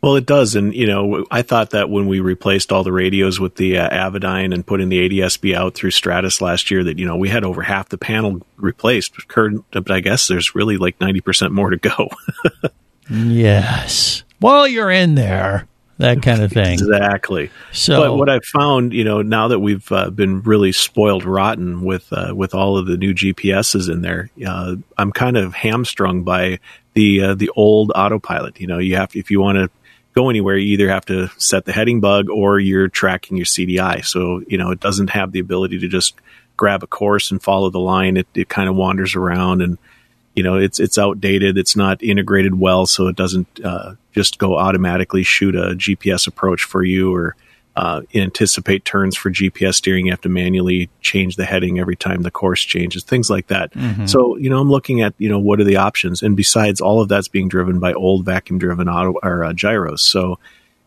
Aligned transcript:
Well, 0.03 0.17
it 0.17 0.27
does, 0.27 0.55
and 0.55 0.75
you 0.75 0.87
know, 0.87 1.27
I 1.31 1.43
thought 1.43 1.71
that 1.71 1.91
when 1.91 2.07
we 2.07 2.21
replaced 2.21 2.71
all 2.71 2.85
the 2.85 2.93
radios 2.93 3.41
with 3.41 3.57
the 3.57 3.79
uh, 3.79 3.89
Avidyne 3.89 4.55
and 4.55 4.65
putting 4.65 4.89
the 4.89 5.09
ADSB 5.09 5.55
out 5.55 5.75
through 5.75 5.91
Stratus 5.91 6.41
last 6.41 6.71
year, 6.71 6.85
that 6.85 6.99
you 6.99 7.07
know 7.07 7.17
we 7.17 7.29
had 7.29 7.45
over 7.45 7.63
half 7.63 7.89
the 7.89 7.99
panel 7.99 8.41
replaced. 8.57 9.15
But 9.35 9.91
I 9.91 10.01
guess 10.01 10.29
there's 10.29 10.55
really 10.55 10.77
like 10.77 11.01
ninety 11.01 11.21
percent 11.21 11.53
more 11.53 11.71
to 11.71 11.79
go. 11.79 12.11
Yes. 13.09 14.25
While 14.41 14.67
you're 14.67 14.91
in 14.91 15.15
there, 15.15 15.67
that 15.99 16.23
kind 16.23 16.43
of 16.43 16.53
thing. 16.53 16.75
exactly. 16.75 17.51
So, 17.73 18.01
but 18.01 18.17
what 18.17 18.29
I've 18.29 18.45
found, 18.45 18.93
you 18.93 19.05
know, 19.05 19.23
now 19.23 19.49
that 19.49 19.61
we've 19.61 19.91
uh, 19.91 20.11
been 20.11 20.43
really 20.43 20.73
spoiled 20.73 21.25
rotten 21.25 21.83
with 21.83 22.13
uh, 22.13 22.35
with 22.35 22.55
all 22.55 22.77
of 22.77 22.87
the 22.87 22.97
new 22.97 23.15
GPSs 23.15 23.91
in 23.91 24.03
there, 24.03 24.31
uh, 24.47 24.77
I'm 24.99 25.13
kind 25.13 25.37
of 25.37 25.55
hamstrung 25.55 26.23
by 26.23 26.59
the 26.95 27.23
uh, 27.23 27.35
the 27.35 27.51
old 27.57 27.93
autopilot. 27.95 28.61
You 28.61 28.67
know, 28.67 28.79
you 28.79 28.97
have 28.97 29.15
if 29.17 29.31
you 29.31 29.41
want 29.41 29.57
to 29.57 29.71
go 30.17 30.31
anywhere, 30.31 30.57
you 30.57 30.73
either 30.73 30.89
have 30.89 31.05
to 31.07 31.29
set 31.37 31.67
the 31.67 31.73
heading 31.73 32.01
bug 32.01 32.31
or 32.31 32.59
you're 32.59 32.89
tracking 32.89 33.37
your 33.37 33.47
CDI. 33.47 34.05
So 34.05 34.43
you 34.49 34.59
know, 34.59 34.71
it 34.71 34.81
doesn't 34.81 35.11
have 35.11 35.31
the 35.31 35.41
ability 35.41 35.79
to 35.81 35.89
just 35.89 36.15
grab 36.57 36.83
a 36.83 36.87
course 36.87 37.31
and 37.31 37.43
follow 37.43 37.71
the 37.71 37.79
line. 37.79 38.17
It 38.17 38.27
it 38.35 38.49
kind 38.49 38.69
of 38.69 38.75
wanders 38.75 39.15
around 39.15 39.63
and 39.63 39.79
you 40.37 40.43
know 40.43 40.57
it's 40.57 40.79
it's 40.79 40.99
outdated 40.99 41.59
it's 41.59 41.75
not 41.75 42.03
integrated 42.03 42.61
well 42.61 42.87
so 42.87 43.09
it 43.09 43.17
doesn't 43.17 43.49
uh, 43.65 43.95
just 44.13 44.39
go 44.39 44.57
automatically 44.57 45.23
shoot 45.23 45.57
a 45.57 45.75
gps 45.75 46.29
approach 46.29 46.63
for 46.63 46.85
you 46.85 47.13
or 47.13 47.35
uh, 47.77 48.01
anticipate 48.15 48.85
turns 48.85 49.17
for 49.17 49.31
gps 49.31 49.75
steering. 49.75 50.07
You 50.07 50.13
have 50.13 50.21
to 50.23 50.29
manually 50.31 50.89
change 51.03 51.37
the 51.37 51.45
heading 51.45 51.79
every 51.79 51.97
time 51.97 52.23
the 52.23 52.31
course 52.31 52.63
changes 52.63 53.05
things 53.05 53.29
like 53.29 53.49
that. 53.49 53.73
So 54.09 54.37
you 54.37 54.49
know 54.49 54.59
i'm 54.59 54.71
looking 54.71 55.03
at 55.03 55.15
you 55.19 55.29
know 55.29 55.39
what 55.39 55.61
are 55.61 55.65
the 55.65 55.77
options? 55.77 56.23
And 56.23 56.37
besides 56.37 56.81
all 56.81 57.01
of 57.01 57.09
that's 57.09 57.29
being 57.29 57.49
driven 57.49 57.79
by 57.79 57.93
old 57.93 58.25
vacuum 58.25 58.59
driven 58.59 58.89
auto 58.89 59.19
or 59.23 59.45
uh, 59.45 59.53
gyros. 59.53 60.03
So 60.03 60.39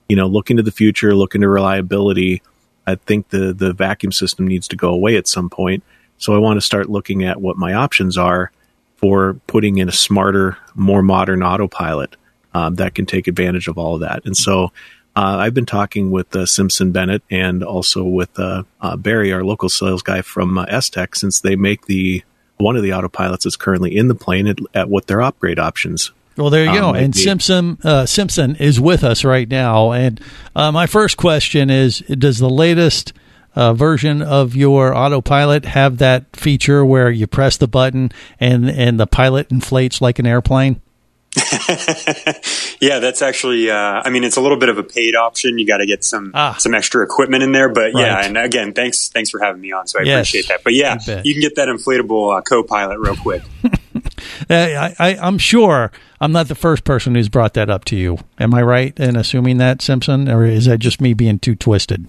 you 0.08 0.16
know 0.16 0.28
look 0.28 0.50
into 0.50 0.64
the 0.64 0.72
future 0.72 1.16
look 1.16 1.36
into 1.36 1.48
reliability 1.48 2.42
i 2.88 2.96
think 2.96 3.30
the 3.30 3.54
the 3.54 3.74
vacuum 3.74 4.12
system 4.12 4.48
needs 4.48 4.68
to 4.70 4.76
go 4.76 4.90
away 4.90 5.16
at 5.16 5.28
some 5.28 5.50
point. 5.50 5.84
So 6.18 6.34
i 6.36 6.40
want 6.40 6.58
to 6.58 6.66
start 6.66 6.90
looking 6.90 7.24
at 7.24 7.40
what 7.40 7.58
my 7.58 7.74
options 7.76 8.18
are 8.18 8.52
for 9.00 9.36
putting 9.48 9.78
in 9.78 9.88
a 9.88 9.94
smarter, 9.94 10.58
more 10.76 11.02
modern 11.02 11.42
autopilot 11.42 12.18
um, 12.54 12.76
that 12.76 12.96
can 12.96 13.06
take 13.06 13.28
advantage 13.28 13.70
of 13.70 13.78
all 13.78 13.96
of 13.96 14.02
that. 14.02 14.26
And 14.26 14.36
so 14.36 14.74
uh, 15.16 15.38
I've 15.40 15.54
been 15.54 15.66
talking 15.66 16.12
with 16.12 16.36
uh, 16.36 16.46
Simpson 16.46 16.92
Bennett 16.92 17.24
and 17.30 17.64
also 17.64 18.04
with 18.04 18.38
uh, 18.40 18.64
uh, 18.80 18.96
Barry, 18.96 19.34
our 19.34 19.44
local 19.44 19.70
sales 19.70 20.02
guy 20.02 20.22
from 20.22 20.58
uh, 20.58 20.66
S-TEC, 20.70 21.16
since 21.16 21.40
they 21.42 21.56
make 21.56 21.86
the 21.88 22.24
one 22.58 22.76
of 22.76 22.84
the 22.84 22.90
autopilots 22.90 23.44
that's 23.44 23.56
currently 23.56 23.96
in 23.96 24.08
the 24.08 24.16
plane 24.16 24.48
at, 24.48 24.60
at 24.74 24.90
what 24.90 25.08
their 25.08 25.22
upgrade 25.22 25.60
options. 25.60 26.12
well, 26.38 26.50
there 26.50 26.64
you 26.64 26.70
um, 26.72 26.78
go. 26.78 26.94
And 26.94 27.14
be. 27.14 27.20
Simpson 27.20 27.78
uh, 27.84 28.06
Simpson 28.06 28.56
is 28.58 28.80
with 28.80 29.04
us 29.04 29.24
right 29.24 29.48
now. 29.48 29.92
And 29.92 30.22
uh, 30.56 30.72
my 30.72 30.86
first 30.86 31.18
question 31.18 31.70
is: 31.70 32.00
Does 32.00 32.38
the 32.38 32.50
latest 32.50 33.14
uh, 33.56 33.74
version 33.74 34.22
of 34.22 34.56
your 34.56 34.96
autopilot 34.96 35.66
have 35.66 35.98
that 35.98 36.36
feature 36.36 36.86
where 36.86 37.10
you 37.10 37.28
press 37.28 37.58
the 37.58 37.68
button 37.68 38.12
and 38.40 38.70
and 38.70 39.00
the 39.00 39.08
pilot 39.08 39.52
inflates 39.52 40.02
like 40.02 40.20
an 40.20 40.26
airplane? 40.26 40.82
Yeah, 42.82 43.00
that's 43.00 43.22
actually. 43.22 43.70
Uh, 43.70 43.76
I 43.76 44.10
mean, 44.10 44.24
it's 44.24 44.38
a 44.38 44.42
little 44.42 44.58
bit 44.58 44.70
of 44.70 44.78
a 44.78 44.84
paid 44.84 45.14
option. 45.16 45.58
You 45.60 45.68
got 45.68 45.78
to 45.78 45.86
get 45.86 46.04
some 46.06 46.32
Ah. 46.34 46.56
some 46.60 46.74
extra 46.74 47.04
equipment 47.04 47.44
in 47.44 47.52
there, 47.52 47.68
but 47.70 47.92
yeah. 47.94 48.24
And 48.26 48.38
again, 48.38 48.74
thanks 48.74 49.10
thanks 49.10 49.30
for 49.30 49.40
having 49.44 49.60
me 49.62 49.72
on. 49.74 49.88
So 49.88 50.00
I 50.00 50.04
Yes, 50.04 50.30
appreciate 50.30 50.48
that. 50.48 50.64
But 50.64 50.74
yeah, 50.76 50.98
you 51.24 51.34
can 51.34 51.42
get 51.42 51.56
that 51.56 51.68
inflatable 51.68 52.38
uh, 52.38 52.42
co-pilot 52.42 53.00
real 53.00 53.18
quick. 53.18 53.42
I, 54.50 54.96
I, 54.98 55.18
I'm 55.18 55.38
sure 55.38 55.92
I'm 56.22 56.32
not 56.32 56.48
the 56.48 56.56
first 56.56 56.84
person 56.86 57.16
who's 57.16 57.28
brought 57.30 57.54
that 57.56 57.70
up 57.70 57.84
to 57.86 57.96
you. 57.98 58.20
Am 58.40 58.54
I 58.54 58.62
right 58.62 58.98
in 59.00 59.16
assuming 59.18 59.58
that, 59.58 59.82
Simpson, 59.82 60.30
or 60.30 60.46
is 60.46 60.66
that 60.66 60.78
just 60.80 61.02
me 61.02 61.14
being 61.14 61.38
too 61.40 61.56
twisted? 61.56 62.08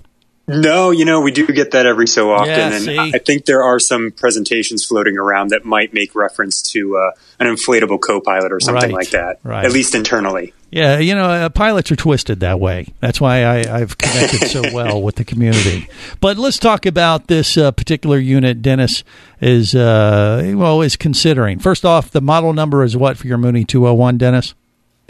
No, 0.59 0.91
you 0.91 1.05
know 1.05 1.21
we 1.21 1.33
do 1.33 1.47
get 1.47 1.71
that 1.73 1.87
every 1.87 2.07
so 2.07 2.33
often, 2.33 2.49
Yeah, 2.49 2.73
and 2.75 2.85
see? 2.85 2.99
I 2.99 3.19
think 3.19 3.45
there 3.47 3.63
are 3.63 3.79
some 3.79 4.11
presentations 4.11 4.85
floating 4.85 5.17
around 5.17 5.49
that 5.51 5.65
might 5.65 5.93
make 5.95 6.15
reference 6.15 6.63
to 6.73 6.97
uh, 6.97 7.11
an 7.39 7.47
inflatable 7.47 8.01
co-pilot 8.01 8.53
or 8.53 8.61
something 8.61 8.91
Right, 8.91 8.93
like 8.93 9.11
that, 9.11 9.39
right. 9.43 9.65
at 9.65 9.73
least 9.73 9.95
internally. 9.95 10.53
Yeah, 10.73 10.99
you 10.99 11.17
know, 11.17 11.25
uh, 11.25 11.49
pilots 11.49 11.91
are 11.91 11.97
twisted 11.97 12.41
that 12.41 12.61
way. 12.61 12.87
That's 13.01 13.21
why 13.21 13.43
I, 13.43 13.81
I've 13.81 13.99
connected 13.99 14.47
so 14.49 14.63
well 14.73 15.03
with 15.03 15.17
the 15.17 15.25
community. 15.25 15.89
But 16.21 16.39
let's 16.39 16.59
talk 16.59 16.87
about 16.87 17.27
this 17.27 17.57
uh, 17.57 17.73
particular 17.73 18.19
unit. 18.19 18.63
Dennis 18.63 19.03
is 19.41 19.75
uh, 19.75 20.53
well 20.55 20.81
is 20.83 20.95
considering. 20.97 21.59
First 21.59 21.85
off, 21.85 22.11
the 22.13 22.21
model 22.21 22.53
number 22.53 22.85
is 22.85 22.97
what 22.97 23.17
for 23.17 23.27
your 23.27 23.39
Mooney 23.39 23.65
201, 23.65 24.19
Dennis? 24.19 24.55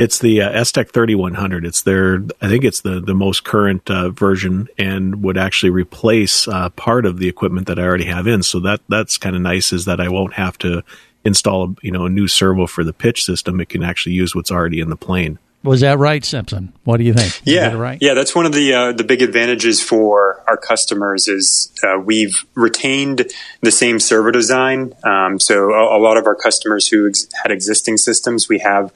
It's 0.00 0.18
the 0.18 0.40
uh, 0.40 0.50
S-TEC 0.52 0.92
3100. 0.92 1.66
It's 1.66 1.82
their, 1.82 2.24
I 2.40 2.48
think 2.48 2.64
it's 2.64 2.80
the, 2.80 3.00
the 3.00 3.14
most 3.14 3.44
current 3.44 3.90
uh, 3.90 4.08
version 4.08 4.66
and 4.78 5.22
would 5.22 5.36
actually 5.36 5.68
replace 5.68 6.48
uh, 6.48 6.70
part 6.70 7.04
of 7.04 7.18
the 7.18 7.28
equipment 7.28 7.66
that 7.66 7.78
I 7.78 7.82
already 7.82 8.06
have 8.06 8.26
in. 8.26 8.42
So 8.42 8.60
that 8.60 8.80
that's 8.88 9.18
kind 9.18 9.36
of 9.36 9.42
nice 9.42 9.74
is 9.74 9.84
that 9.84 10.00
I 10.00 10.08
won't 10.08 10.32
have 10.32 10.56
to 10.58 10.82
install, 11.22 11.76
you 11.82 11.90
know, 11.90 12.06
a 12.06 12.08
new 12.08 12.28
servo 12.28 12.66
for 12.66 12.82
the 12.82 12.94
pitch 12.94 13.24
system. 13.24 13.60
It 13.60 13.68
can 13.68 13.82
actually 13.82 14.14
use 14.14 14.34
what's 14.34 14.50
already 14.50 14.80
in 14.80 14.88
the 14.88 14.96
plane. 14.96 15.38
Was 15.62 15.82
that 15.82 15.98
right, 15.98 16.24
Simpson? 16.24 16.72
What 16.84 16.96
do 16.96 17.04
you 17.04 17.12
think? 17.12 17.38
Yeah, 17.44 17.68
that 17.68 17.76
right. 17.76 17.98
yeah, 18.00 18.14
that's 18.14 18.34
one 18.34 18.46
of 18.46 18.54
the 18.54 18.72
uh, 18.72 18.92
the 18.92 19.04
big 19.04 19.20
advantages 19.20 19.82
for 19.82 20.42
our 20.46 20.56
customers 20.56 21.28
is 21.28 21.70
uh, 21.84 21.98
we've 21.98 22.46
retained 22.54 23.30
the 23.60 23.70
same 23.70 24.00
servo 24.00 24.30
design. 24.30 24.94
Um, 25.04 25.38
so 25.38 25.74
a, 25.74 25.98
a 25.98 26.00
lot 26.00 26.16
of 26.16 26.26
our 26.26 26.34
customers 26.34 26.88
who 26.88 27.06
ex- 27.06 27.26
had 27.42 27.52
existing 27.52 27.98
systems, 27.98 28.48
we 28.48 28.60
have 28.60 28.94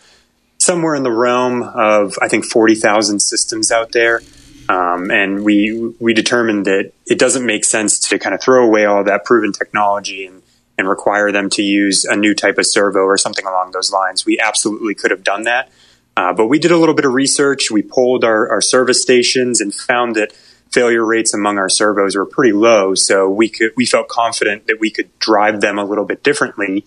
somewhere 0.64 0.94
in 0.94 1.02
the 1.02 1.12
realm 1.12 1.62
of 1.62 2.18
I 2.20 2.28
think 2.28 2.44
forty 2.44 2.74
thousand 2.74 3.20
systems 3.20 3.70
out 3.70 3.92
there. 3.92 4.22
Um, 4.68 5.10
and 5.10 5.44
we 5.44 5.94
we 6.00 6.14
determined 6.14 6.64
that 6.64 6.92
it 7.06 7.18
doesn't 7.18 7.44
make 7.44 7.64
sense 7.64 7.98
to 8.08 8.18
kind 8.18 8.34
of 8.34 8.40
throw 8.40 8.64
away 8.64 8.86
all 8.86 9.04
that 9.04 9.24
proven 9.24 9.52
technology 9.52 10.26
and 10.26 10.42
and 10.76 10.88
require 10.88 11.30
them 11.30 11.50
to 11.50 11.62
use 11.62 12.04
a 12.04 12.16
new 12.16 12.34
type 12.34 12.58
of 12.58 12.66
servo 12.66 13.00
or 13.00 13.16
something 13.16 13.46
along 13.46 13.70
those 13.72 13.92
lines. 13.92 14.26
We 14.26 14.40
absolutely 14.40 14.94
could 14.94 15.10
have 15.10 15.22
done 15.22 15.44
that. 15.44 15.70
Uh, 16.16 16.32
but 16.32 16.46
we 16.46 16.58
did 16.58 16.70
a 16.70 16.76
little 16.76 16.94
bit 16.94 17.04
of 17.04 17.12
research. 17.12 17.70
We 17.70 17.82
polled 17.82 18.24
our, 18.24 18.48
our 18.48 18.60
service 18.60 19.02
stations 19.02 19.60
and 19.60 19.74
found 19.74 20.16
that 20.16 20.32
failure 20.72 21.04
rates 21.04 21.34
among 21.34 21.58
our 21.58 21.68
servos 21.68 22.16
were 22.16 22.26
pretty 22.26 22.52
low. 22.52 22.94
So 22.94 23.28
we 23.28 23.48
could 23.48 23.72
we 23.76 23.86
felt 23.86 24.08
confident 24.08 24.66
that 24.66 24.80
we 24.80 24.90
could 24.90 25.16
drive 25.18 25.60
them 25.60 25.78
a 25.78 25.84
little 25.84 26.04
bit 26.04 26.22
differently 26.22 26.84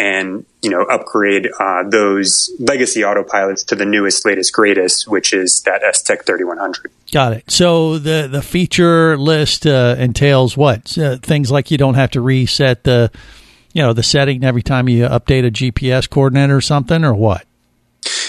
and 0.00 0.46
you 0.62 0.70
know 0.70 0.82
upgrade 0.84 1.48
uh, 1.60 1.82
those 1.88 2.50
legacy 2.58 3.02
autopilots 3.02 3.66
to 3.66 3.76
the 3.76 3.84
newest, 3.84 4.24
latest, 4.24 4.52
greatest, 4.52 5.06
which 5.06 5.34
is 5.34 5.60
that 5.62 5.82
S-TEC 5.82 6.24
3100. 6.24 6.90
Got 7.12 7.34
it. 7.34 7.50
So 7.50 7.98
the 7.98 8.26
the 8.26 8.40
feature 8.40 9.18
list 9.18 9.66
uh, 9.66 9.96
entails 9.98 10.56
what 10.56 10.96
uh, 10.96 11.18
things 11.18 11.50
like 11.50 11.70
you 11.70 11.76
don't 11.76 11.94
have 11.94 12.10
to 12.12 12.22
reset 12.22 12.84
the 12.84 13.10
you 13.74 13.82
know 13.82 13.92
the 13.92 14.02
setting 14.02 14.42
every 14.42 14.62
time 14.62 14.88
you 14.88 15.04
update 15.04 15.46
a 15.46 15.50
GPS 15.50 16.08
coordinate 16.08 16.50
or 16.50 16.62
something, 16.62 17.04
or 17.04 17.14
what? 17.14 17.44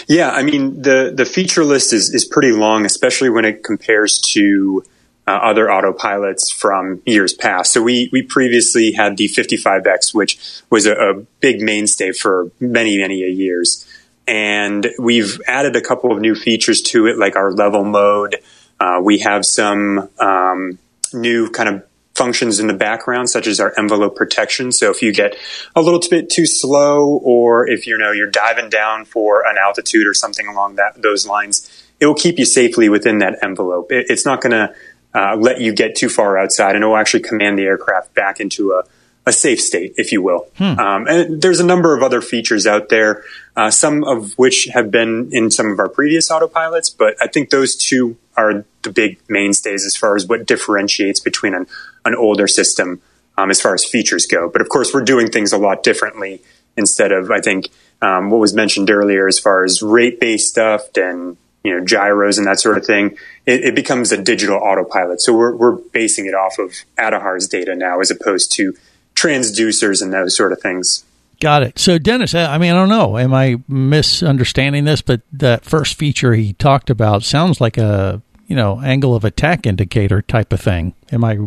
Yeah, 0.07 0.31
I 0.31 0.43
mean 0.43 0.81
the 0.81 1.13
the 1.15 1.25
feature 1.25 1.63
list 1.63 1.93
is 1.93 2.13
is 2.13 2.25
pretty 2.25 2.51
long, 2.51 2.85
especially 2.85 3.29
when 3.29 3.45
it 3.45 3.63
compares 3.63 4.19
to 4.33 4.83
uh, 5.27 5.31
other 5.31 5.67
autopilots 5.67 6.53
from 6.53 7.01
years 7.05 7.33
past. 7.33 7.71
So 7.73 7.81
we 7.81 8.09
we 8.11 8.21
previously 8.21 8.91
had 8.93 9.17
the 9.17 9.27
55X, 9.27 10.13
which 10.13 10.61
was 10.69 10.85
a, 10.85 10.93
a 10.93 11.13
big 11.39 11.61
mainstay 11.61 12.11
for 12.11 12.51
many 12.59 12.97
many 12.97 13.17
years. 13.17 13.85
and 14.27 14.87
we've 14.99 15.41
added 15.47 15.75
a 15.75 15.81
couple 15.81 16.11
of 16.11 16.19
new 16.19 16.35
features 16.35 16.81
to 16.81 17.07
it, 17.07 17.17
like 17.17 17.35
our 17.35 17.51
level 17.51 17.83
mode. 17.83 18.37
Uh, 18.79 18.99
we 19.01 19.19
have 19.19 19.45
some 19.45 20.09
um, 20.19 20.77
new 21.13 21.49
kind 21.49 21.69
of 21.69 21.83
functions 22.15 22.59
in 22.59 22.67
the 22.67 22.73
background, 22.73 23.29
such 23.29 23.47
as 23.47 23.59
our 23.59 23.73
envelope 23.77 24.15
protection. 24.15 24.71
So 24.71 24.91
if 24.91 25.01
you 25.01 25.11
get 25.13 25.35
a 25.75 25.81
little 25.81 26.01
bit 26.09 26.29
too 26.29 26.45
slow, 26.45 27.19
or 27.23 27.67
if 27.67 27.87
you 27.87 27.97
know 27.97 28.11
you're 28.11 28.29
diving 28.29 28.69
down 28.69 29.05
for 29.05 29.45
an 29.47 29.57
altitude 29.57 30.07
or 30.07 30.13
something 30.13 30.47
along 30.47 30.75
that 30.75 31.01
those 31.01 31.25
lines, 31.25 31.69
it 31.99 32.05
will 32.05 32.15
keep 32.15 32.37
you 32.39 32.45
safely 32.45 32.89
within 32.89 33.19
that 33.19 33.39
envelope. 33.43 33.91
It, 33.91 34.07
it's 34.09 34.25
not 34.25 34.41
going 34.41 34.51
to 34.51 34.73
uh, 35.13 35.35
let 35.35 35.61
you 35.61 35.73
get 35.73 35.95
too 35.95 36.09
far 36.09 36.37
outside, 36.37 36.75
and 36.75 36.83
it 36.83 36.87
will 36.87 36.97
actually 36.97 37.23
command 37.23 37.57
the 37.57 37.63
aircraft 37.63 38.13
back 38.13 38.39
into 38.39 38.71
a 38.71 38.83
a 39.25 39.31
safe 39.31 39.61
state, 39.61 39.93
if 39.97 40.11
you 40.11 40.21
will. 40.21 40.47
Hmm. 40.57 40.79
Um, 40.79 41.07
and 41.07 41.41
there's 41.41 41.59
a 41.59 41.65
number 41.65 41.95
of 41.95 42.01
other 42.01 42.21
features 42.21 42.65
out 42.65 42.89
there, 42.89 43.23
uh, 43.55 43.69
some 43.69 44.03
of 44.03 44.33
which 44.33 44.67
have 44.73 44.89
been 44.89 45.29
in 45.31 45.51
some 45.51 45.67
of 45.67 45.79
our 45.79 45.89
previous 45.89 46.31
autopilots, 46.31 46.95
but 46.95 47.15
I 47.21 47.27
think 47.27 47.49
those 47.49 47.75
two 47.75 48.17
are 48.35 48.65
the 48.81 48.89
big 48.89 49.19
mainstays 49.29 49.85
as 49.85 49.95
far 49.95 50.15
as 50.15 50.25
what 50.25 50.47
differentiates 50.47 51.19
between 51.19 51.53
an, 51.53 51.67
an 52.03 52.15
older 52.15 52.47
system 52.47 53.01
um, 53.37 53.51
as 53.51 53.61
far 53.61 53.75
as 53.75 53.85
features 53.85 54.25
go. 54.25 54.49
But 54.49 54.61
of 54.61 54.69
course, 54.69 54.93
we're 54.93 55.03
doing 55.03 55.29
things 55.29 55.53
a 55.53 55.57
lot 55.57 55.83
differently 55.83 56.41
instead 56.75 57.11
of, 57.11 57.29
I 57.29 57.41
think, 57.41 57.69
um, 58.01 58.31
what 58.31 58.39
was 58.39 58.55
mentioned 58.55 58.89
earlier 58.89 59.27
as 59.27 59.37
far 59.37 59.63
as 59.63 59.83
rate 59.83 60.19
based 60.19 60.49
stuff 60.49 60.97
and 60.97 61.37
you 61.63 61.77
know 61.77 61.85
gyros 61.85 62.37
and 62.37 62.47
that 62.47 62.59
sort 62.59 62.77
of 62.77 62.85
thing. 62.85 63.17
It, 63.45 63.63
it 63.65 63.75
becomes 63.75 64.11
a 64.11 64.21
digital 64.21 64.57
autopilot. 64.57 65.21
So 65.21 65.35
we're, 65.35 65.55
we're 65.55 65.75
basing 65.75 66.25
it 66.25 66.33
off 66.33 66.57
of 66.59 66.73
ADAHRS 66.97 67.49
data 67.49 67.75
now 67.75 67.99
as 67.99 68.11
opposed 68.11 68.51
to 68.53 68.75
transducers 69.15 70.01
and 70.01 70.11
those 70.13 70.35
sort 70.35 70.51
of 70.51 70.59
things. 70.61 71.03
Got 71.39 71.63
it. 71.63 71.79
So, 71.79 71.97
Dennis, 71.97 72.35
I 72.35 72.59
mean, 72.59 72.71
I 72.71 72.75
don't 72.75 72.89
know. 72.89 73.17
Am 73.17 73.33
I 73.33 73.57
misunderstanding 73.67 74.85
this? 74.85 75.01
But 75.01 75.21
that 75.33 75.65
first 75.65 75.95
feature 75.95 76.33
he 76.33 76.53
talked 76.53 76.91
about 76.91 77.23
sounds 77.23 77.59
like 77.59 77.79
a 77.79 78.21
you 78.47 78.55
know 78.55 78.79
angle 78.79 79.15
of 79.15 79.25
attack 79.25 79.65
indicator 79.65 80.21
type 80.21 80.53
of 80.53 80.61
thing. 80.61 80.93
Am 81.11 81.23
I? 81.23 81.39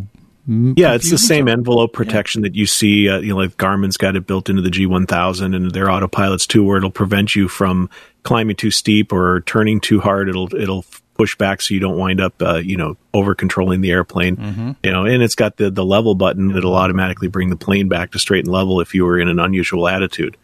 Yeah, 0.47 0.95
it's 0.95 1.11
the 1.11 1.17
same 1.17 1.49
envelope 1.49 1.95
protection 1.95 2.43
yeah. 2.43 2.49
that 2.49 2.57
you 2.57 2.67
see. 2.67 3.09
Uh, 3.09 3.19
you 3.19 3.29
know, 3.29 3.37
like 3.37 3.57
Garmin's 3.57 3.97
got 3.97 4.17
it 4.17 4.27
built 4.27 4.51
into 4.51 4.63
the 4.63 4.69
G1000 4.69 5.55
and 5.55 5.71
their 5.71 5.87
autopilots 5.87 6.47
too, 6.47 6.65
where 6.65 6.77
it'll 6.77 6.91
prevent 6.91 7.37
you 7.37 7.49
from 7.49 7.89
climbing 8.25 8.57
too 8.57 8.73
steep 8.73 9.13
or 9.13 9.43
turning 9.43 9.81
too 9.81 10.01
hard. 10.01 10.29
It'll 10.29 10.53
it'll 10.55 10.85
push 11.15 11.37
back 11.37 11.63
so 11.63 11.73
you 11.73 11.81
don't 11.81 11.97
wind 11.97 12.21
up, 12.21 12.35
uh, 12.43 12.57
you 12.57 12.77
know, 12.77 12.97
over 13.13 13.35
controlling 13.35 13.81
the 13.81 13.93
airplane. 13.93 14.37
Mm-hmm. 14.37 14.73
You 14.83 14.91
know, 14.91 15.07
and 15.07 15.23
it's 15.23 15.37
got 15.37 15.57
the 15.57 15.71
the 15.71 15.85
level 15.85 16.15
button 16.15 16.49
that'll 16.49 16.75
automatically 16.75 17.29
bring 17.29 17.51
the 17.51 17.57
plane 17.57 17.89
back 17.89 18.11
to 18.13 18.19
straight 18.19 18.45
and 18.45 18.53
level 18.53 18.81
if 18.81 18.95
you 18.95 19.05
were 19.05 19.19
in 19.19 19.29
an 19.29 19.39
unusual 19.39 19.87
attitude. 19.87 20.37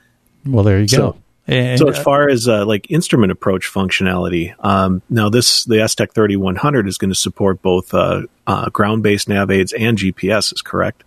Well, 0.46 0.64
there 0.64 0.80
you 0.80 0.88
so, 0.88 1.12
go. 1.12 1.16
And, 1.46 1.78
so 1.78 1.88
as 1.88 1.98
uh, 1.98 2.02
far 2.02 2.28
as 2.28 2.48
uh, 2.48 2.64
like 2.64 2.90
instrument 2.90 3.32
approach 3.32 3.66
functionality, 3.66 4.54
um, 4.64 5.02
now 5.10 5.28
this 5.28 5.64
the 5.64 5.80
S-TEC 5.80 6.12
3100 6.12 6.86
is 6.86 6.96
going 6.96 7.10
to 7.10 7.18
support 7.18 7.60
both 7.60 7.92
uh, 7.92 8.22
uh, 8.46 8.70
ground 8.70 9.02
based 9.02 9.28
nav 9.28 9.50
aids 9.50 9.72
and 9.72 9.98
GPS. 9.98 10.52
Is 10.52 10.62
correct? 10.62 11.04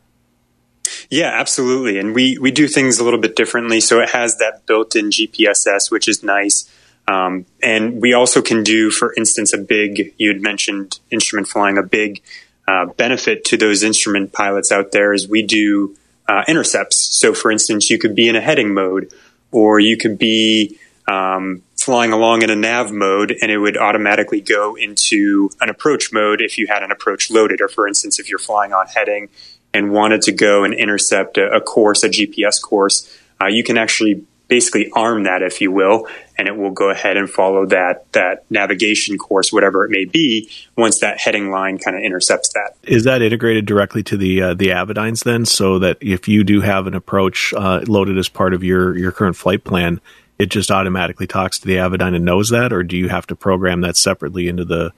Yeah, 1.10 1.30
absolutely. 1.30 2.00
And 2.00 2.16
we 2.16 2.38
we 2.38 2.52
do 2.52 2.68
things 2.68 3.00
a 3.00 3.04
little 3.04 3.20
bit 3.20 3.36
differently. 3.36 3.80
So 3.80 4.00
it 4.00 4.10
has 4.10 4.38
that 4.38 4.66
built 4.66 4.96
in 4.96 5.10
GPSS, 5.10 5.92
which 5.92 6.08
is 6.08 6.24
nice. 6.24 6.70
Um, 7.08 7.46
and 7.62 8.02
we 8.02 8.14
also 8.14 8.42
can 8.42 8.64
do, 8.64 8.90
for 8.90 9.14
instance, 9.16 9.54
a 9.54 9.58
big, 9.58 10.14
you 10.18 10.30
had 10.30 10.42
mentioned 10.42 11.00
instrument 11.12 11.48
flying, 11.48 11.78
a 11.78 11.84
big 11.84 12.22
uh, 12.68 12.86
benefit 12.86 13.44
to 13.46 13.58
those 13.58 13.84
instrument 13.84 14.32
pilots 14.32 14.72
out 14.72 14.92
there 14.92 15.14
is 15.14 15.28
we 15.28 15.44
do 15.44 15.96
uh, 16.28 16.44
intercepts. 16.48 16.98
So, 17.20 17.34
for 17.34 17.52
instance, 17.52 17.90
you 17.90 18.00
could 18.00 18.16
be 18.16 18.30
in 18.30 18.36
a 18.36 18.42
heading 18.42 18.74
mode, 18.74 19.12
or 19.52 19.80
you 19.80 19.98
could 19.98 20.18
be 20.18 20.80
um, 21.08 21.62
flying 21.76 22.14
along 22.14 22.44
in 22.44 22.50
a 22.50 22.56
nav 22.56 22.92
mode, 22.92 23.36
and 23.42 23.52
it 23.52 23.58
would 23.58 23.76
automatically 23.76 24.40
go 24.40 24.76
into 24.76 25.50
an 25.60 25.70
approach 25.70 26.14
mode 26.14 26.42
if 26.42 26.58
you 26.58 26.68
had 26.68 26.84
an 26.84 26.92
approach 26.92 27.30
loaded. 27.30 27.60
Or, 27.60 27.68
for 27.68 27.86
instance, 27.86 28.20
if 28.20 28.30
you're 28.30 28.40
flying 28.40 28.72
on 28.72 28.88
heading 28.88 29.28
and 29.74 29.92
wanted 29.92 30.22
to 30.24 30.32
go 30.32 30.64
and 30.64 30.74
intercept 30.74 31.38
a, 31.38 31.52
a 31.52 31.62
course, 31.62 32.04
a 32.04 32.10
GPS 32.10 32.62
course, 32.62 33.10
uh, 33.42 33.48
you 33.48 33.64
can 33.64 33.78
actually 33.78 34.26
basically 34.48 34.92
arm 34.92 35.24
that, 35.24 35.42
if 35.42 35.62
you 35.62 35.72
will, 35.72 36.08
and 36.38 36.48
it 36.48 36.56
will 36.56 36.72
go 36.72 36.90
ahead 36.90 37.18
and 37.18 37.30
follow 37.30 37.66
that 37.66 38.12
that 38.14 38.46
navigation 38.52 39.18
course, 39.18 39.52
whatever 39.52 39.86
it 39.86 39.90
may 39.90 40.06
be, 40.06 40.50
once 40.78 41.00
that 41.00 41.20
heading 41.20 41.50
line 41.50 41.78
kind 41.78 41.98
of 41.98 42.04
intercepts 42.04 42.50
that. 42.54 42.76
Is 42.84 43.06
that 43.06 43.22
integrated 43.22 43.66
directly 43.66 44.04
to 44.04 44.18
the 44.18 44.42
uh, 44.42 44.54
the 44.54 44.68
Avidynes 44.68 45.24
then, 45.24 45.46
so 45.46 45.80
that 45.80 45.98
if 46.02 46.28
you 46.28 46.44
do 46.44 46.62
have 46.62 46.88
an 46.88 46.94
approach 46.94 47.54
uh, 47.56 47.82
loaded 47.88 48.18
as 48.18 48.30
part 48.30 48.54
of 48.54 48.64
your 48.64 48.96
your 48.98 49.12
current 49.12 49.36
flight 49.36 49.64
plan, 49.64 50.00
it 50.38 50.48
just 50.48 50.72
automatically 50.72 51.28
talks 51.28 51.60
to 51.60 51.68
the 51.68 51.78
Avidyne 51.78 52.16
and 52.16 52.26
knows 52.26 52.50
that, 52.50 52.74
or 52.74 52.84
do 52.84 52.98
you 52.98 53.10
have 53.10 53.26
to 53.28 53.36
program 53.36 53.82
that 53.82 53.98
separately 53.98 54.48
into 54.48 54.66
the 54.66 54.92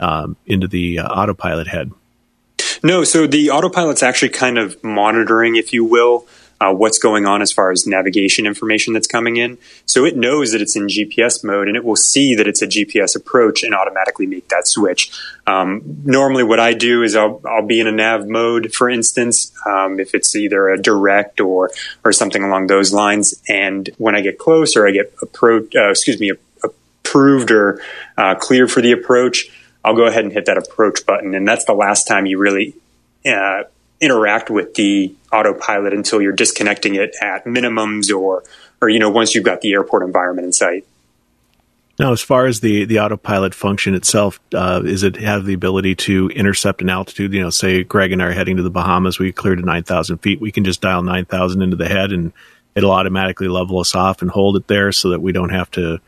um, 0.00 0.36
into 0.46 0.68
the 0.68 1.00
uh, 1.00 1.08
autopilot 1.08 1.66
head? 1.66 1.92
No, 2.82 3.04
so 3.04 3.26
the 3.26 3.50
autopilot's 3.50 4.02
actually 4.02 4.30
kind 4.30 4.58
of 4.58 4.82
monitoring, 4.82 5.54
if 5.56 5.72
you 5.72 5.84
will, 5.84 6.26
uh, 6.60 6.72
what's 6.72 6.98
going 6.98 7.26
on 7.26 7.42
as 7.42 7.52
far 7.52 7.70
as 7.70 7.86
navigation 7.86 8.46
information 8.46 8.92
that's 8.92 9.06
coming 9.06 9.36
in. 9.36 9.58
So 9.86 10.04
it 10.04 10.16
knows 10.16 10.52
that 10.52 10.60
it's 10.60 10.76
in 10.76 10.86
GPS 10.86 11.42
mode 11.42 11.68
and 11.68 11.76
it 11.76 11.84
will 11.84 11.96
see 11.96 12.34
that 12.34 12.46
it's 12.46 12.62
a 12.62 12.66
GPS 12.66 13.16
approach 13.16 13.62
and 13.62 13.74
automatically 13.74 14.26
make 14.26 14.48
that 14.48 14.66
switch. 14.66 15.12
Um, 15.46 15.82
normally, 16.04 16.44
what 16.44 16.60
I 16.60 16.72
do 16.74 17.02
is 17.02 17.16
I'll, 17.16 17.40
I'll 17.44 17.66
be 17.66 17.80
in 17.80 17.86
a 17.86 17.92
nav 17.92 18.28
mode, 18.28 18.72
for 18.72 18.88
instance, 18.88 19.52
um, 19.66 19.98
if 19.98 20.14
it's 20.14 20.34
either 20.36 20.68
a 20.68 20.80
direct 20.80 21.40
or 21.40 21.70
or 22.04 22.12
something 22.12 22.42
along 22.42 22.68
those 22.68 22.92
lines. 22.92 23.40
And 23.48 23.90
when 23.98 24.14
I 24.14 24.20
get 24.20 24.38
close 24.38 24.76
or 24.76 24.86
I 24.86 24.92
get 24.92 25.16
appro- 25.16 25.74
uh, 25.74 25.90
excuse 25.90 26.20
me, 26.20 26.32
approved 26.62 27.50
or 27.50 27.80
uh, 28.16 28.36
cleared 28.36 28.70
for 28.70 28.80
the 28.80 28.92
approach, 28.92 29.50
I'll 29.84 29.96
go 29.96 30.06
ahead 30.06 30.24
and 30.24 30.32
hit 30.32 30.46
that 30.46 30.58
approach 30.58 31.04
button, 31.06 31.34
and 31.34 31.46
that's 31.46 31.64
the 31.64 31.74
last 31.74 32.06
time 32.06 32.26
you 32.26 32.38
really 32.38 32.74
uh, 33.26 33.64
interact 34.00 34.50
with 34.50 34.74
the 34.74 35.14
autopilot 35.32 35.92
until 35.92 36.20
you're 36.20 36.32
disconnecting 36.32 36.94
it 36.96 37.14
at 37.20 37.44
minimums 37.44 38.14
or 38.14 38.44
or 38.80 38.88
you 38.88 38.98
know 38.98 39.10
once 39.10 39.34
you've 39.34 39.44
got 39.44 39.60
the 39.60 39.72
airport 39.72 40.02
environment 40.02 40.46
in 40.46 40.52
sight. 40.52 40.86
Now, 41.98 42.12
as 42.12 42.22
far 42.22 42.46
as 42.46 42.60
the 42.60 42.84
the 42.84 43.00
autopilot 43.00 43.54
function 43.54 43.94
itself, 43.94 44.40
uh, 44.54 44.82
is 44.84 45.02
it 45.02 45.16
have 45.16 45.44
the 45.44 45.54
ability 45.54 45.94
to 45.96 46.28
intercept 46.30 46.80
an 46.80 46.88
altitude? 46.88 47.32
You 47.32 47.42
know, 47.42 47.50
say 47.50 47.84
Greg 47.84 48.12
and 48.12 48.22
I 48.22 48.26
are 48.26 48.32
heading 48.32 48.56
to 48.56 48.62
the 48.62 48.70
Bahamas, 48.70 49.18
we 49.18 49.30
cleared 49.30 49.58
to 49.58 49.64
nine 49.64 49.84
thousand 49.84 50.18
feet. 50.18 50.40
We 50.40 50.52
can 50.52 50.64
just 50.64 50.80
dial 50.80 51.02
nine 51.02 51.26
thousand 51.26 51.62
into 51.62 51.76
the 51.76 51.88
head, 51.88 52.12
and 52.12 52.32
it'll 52.74 52.90
automatically 52.90 53.48
level 53.48 53.78
us 53.78 53.94
off 53.94 54.22
and 54.22 54.30
hold 54.30 54.56
it 54.56 54.66
there, 54.66 54.90
so 54.90 55.10
that 55.10 55.20
we 55.20 55.32
don't 55.32 55.50
have 55.50 55.70
to, 55.72 56.00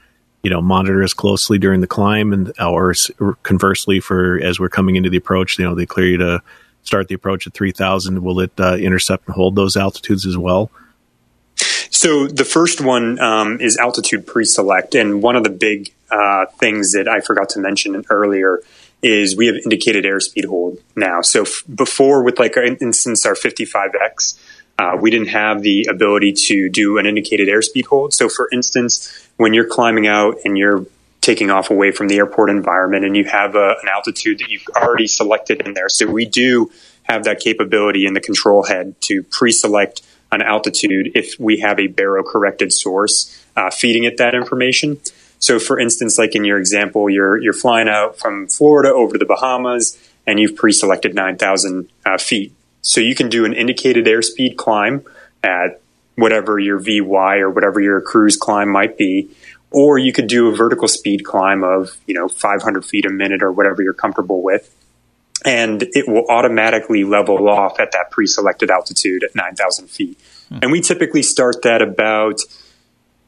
you 0.45 0.51
know, 0.51 0.61
monitor 0.61 1.03
as 1.03 1.15
closely 1.15 1.59
during 1.59 1.81
the 1.81 1.87
climb, 1.87 2.33
and 2.33 2.53
or 2.61 2.95
conversely, 3.43 3.99
for 3.99 4.39
as 4.41 4.61
we're 4.61 4.69
coming 4.69 4.95
into 4.95 5.11
the 5.11 5.17
approach, 5.17 5.59
you 5.59 5.65
know, 5.65 5.75
they 5.75 5.87
clear 5.87 6.07
you 6.07 6.19
to 6.19 6.43
start 6.83 7.09
the 7.09 7.15
approach 7.15 7.47
at 7.47 7.55
3000 7.55 8.23
will 8.23 8.41
it 8.41 8.53
uh, 8.59 8.77
intercept 8.77 9.27
and 9.27 9.35
hold 9.35 9.57
those 9.57 9.77
altitudes 9.77 10.27
as 10.27 10.37
well? 10.37 10.71
So 11.57 12.27
the 12.27 12.45
first 12.45 12.81
one 12.81 13.19
um, 13.21 13.61
is 13.61 13.79
altitude 13.79 14.27
pre-select. 14.27 14.95
And 14.95 15.23
one 15.23 15.37
of 15.37 15.45
the 15.45 15.51
big 15.51 15.95
uh, 16.11 16.47
things 16.59 16.93
that 16.93 17.09
i 17.09 17.21
forgot 17.21 17.49
to 17.49 17.59
mention 17.59 18.05
earlier 18.11 18.61
is 19.03 19.37
we 19.37 19.47
have 19.47 19.57
indicated 19.57 20.05
airspeed 20.05 20.45
hold 20.47 20.79
now. 20.95 21.21
So 21.23 21.43
f- 21.43 21.65
before 21.73 22.23
with 22.23 22.39
like 22.39 22.57
our 22.57 22.65
instance 22.65 23.25
our 23.27 23.35
55x 23.35 24.39
uh, 24.79 24.97
we 25.01 25.11
didn't 25.11 25.29
have 25.29 25.63
the 25.63 25.87
ability 25.89 26.33
to 26.33 26.69
do 26.69 26.99
an 26.99 27.07
indicated 27.07 27.49
airspeed 27.49 27.87
hold 27.87 28.13
so 28.13 28.29
for 28.29 28.49
instance 28.53 29.29
when 29.37 29.55
you're 29.55 29.69
climbing 29.69 30.07
out 30.07 30.37
and 30.45 30.57
you're 30.57 30.87
taking 31.25 31.51
off 31.51 31.71
away 31.71 31.91
from 31.91 32.09
the 32.09 32.19
airport 32.19 32.51
environment 32.51 33.05
and 33.05 33.17
you 33.17 33.25
have 33.25 33.55
a, 33.55 33.77
an 33.83 33.89
altitude 33.91 34.39
that 34.39 34.51
you've 34.51 34.67
already 34.77 35.07
selected 35.07 35.63
in 35.63 35.73
there. 35.73 35.89
So 35.89 36.07
we 36.07 36.27
do 36.27 36.71
have 37.05 37.25
that 37.25 37.41
capability 37.41 38.05
in 38.07 38.13
the 38.13 38.21
control 38.21 38.63
head 38.65 39.01
to 39.03 39.23
pre-select 39.23 40.03
an 40.31 40.43
altitude 40.43 41.13
if 41.15 41.39
we 41.39 41.61
have 41.61 41.81
a 41.81 41.87
baro 41.87 42.23
corrected 42.23 42.73
source 42.73 43.43
uh, 43.57 43.71
feeding 43.71 44.05
it 44.05 44.19
that 44.19 44.35
information. 44.35 45.01
So 45.39 45.59
for 45.59 45.79
instance, 45.79 46.19
like 46.19 46.35
in 46.35 46.45
your 46.45 46.59
example, 46.59 47.09
you're, 47.09 47.41
you're 47.41 47.53
flying 47.55 47.89
out 47.89 48.19
from 48.19 48.47
Florida 48.47 48.91
over 48.91 49.15
to 49.15 49.19
the 49.19 49.25
Bahamas 49.25 49.99
and 50.27 50.39
you've 50.39 50.57
pre-selected 50.57 51.15
9,000 51.15 51.89
uh, 52.05 52.19
feet. 52.19 52.53
So 52.85 53.01
you 53.01 53.15
can 53.15 53.29
do 53.29 53.45
an 53.45 53.55
indicated 53.55 54.05
airspeed 54.05 54.57
climb 54.57 55.05
at 55.43 55.81
whatever 56.17 56.59
your 56.59 56.79
VY 56.79 57.39
or 57.39 57.51
whatever 57.51 57.81
your 57.81 58.01
cruise 58.01 58.37
climb 58.37 58.69
might 58.69 58.97
be 58.97 59.31
or 59.75 59.99
you 59.99 60.13
could 60.13 60.29
do 60.29 60.49
a 60.49 60.55
vertical 60.55 60.87
speed 60.87 61.25
climb 61.25 61.65
of, 61.65 61.99
you 62.07 62.15
know, 62.15 62.29
500 62.29 62.85
feet 62.85 63.07
a 63.07 63.11
minute 63.11 63.43
or 63.43 63.51
whatever 63.51 63.83
you're 63.83 63.93
comfortable 63.93 64.41
with. 64.41 64.73
And 65.45 65.83
it 65.83 66.09
will 66.09 66.25
automatically 66.31 67.03
level 67.03 67.49
off 67.49 67.81
at 67.81 67.91
that 67.91 68.13
pre-selected 68.13 68.71
altitude 68.71 69.25
at 69.25 69.35
9,000 69.35 69.89
feet. 69.89 70.19
Hmm. 70.49 70.59
And 70.63 70.71
we 70.73 70.81
typically 70.81 71.23
start 71.23 71.63
that 71.65 71.83
about, 71.83 72.39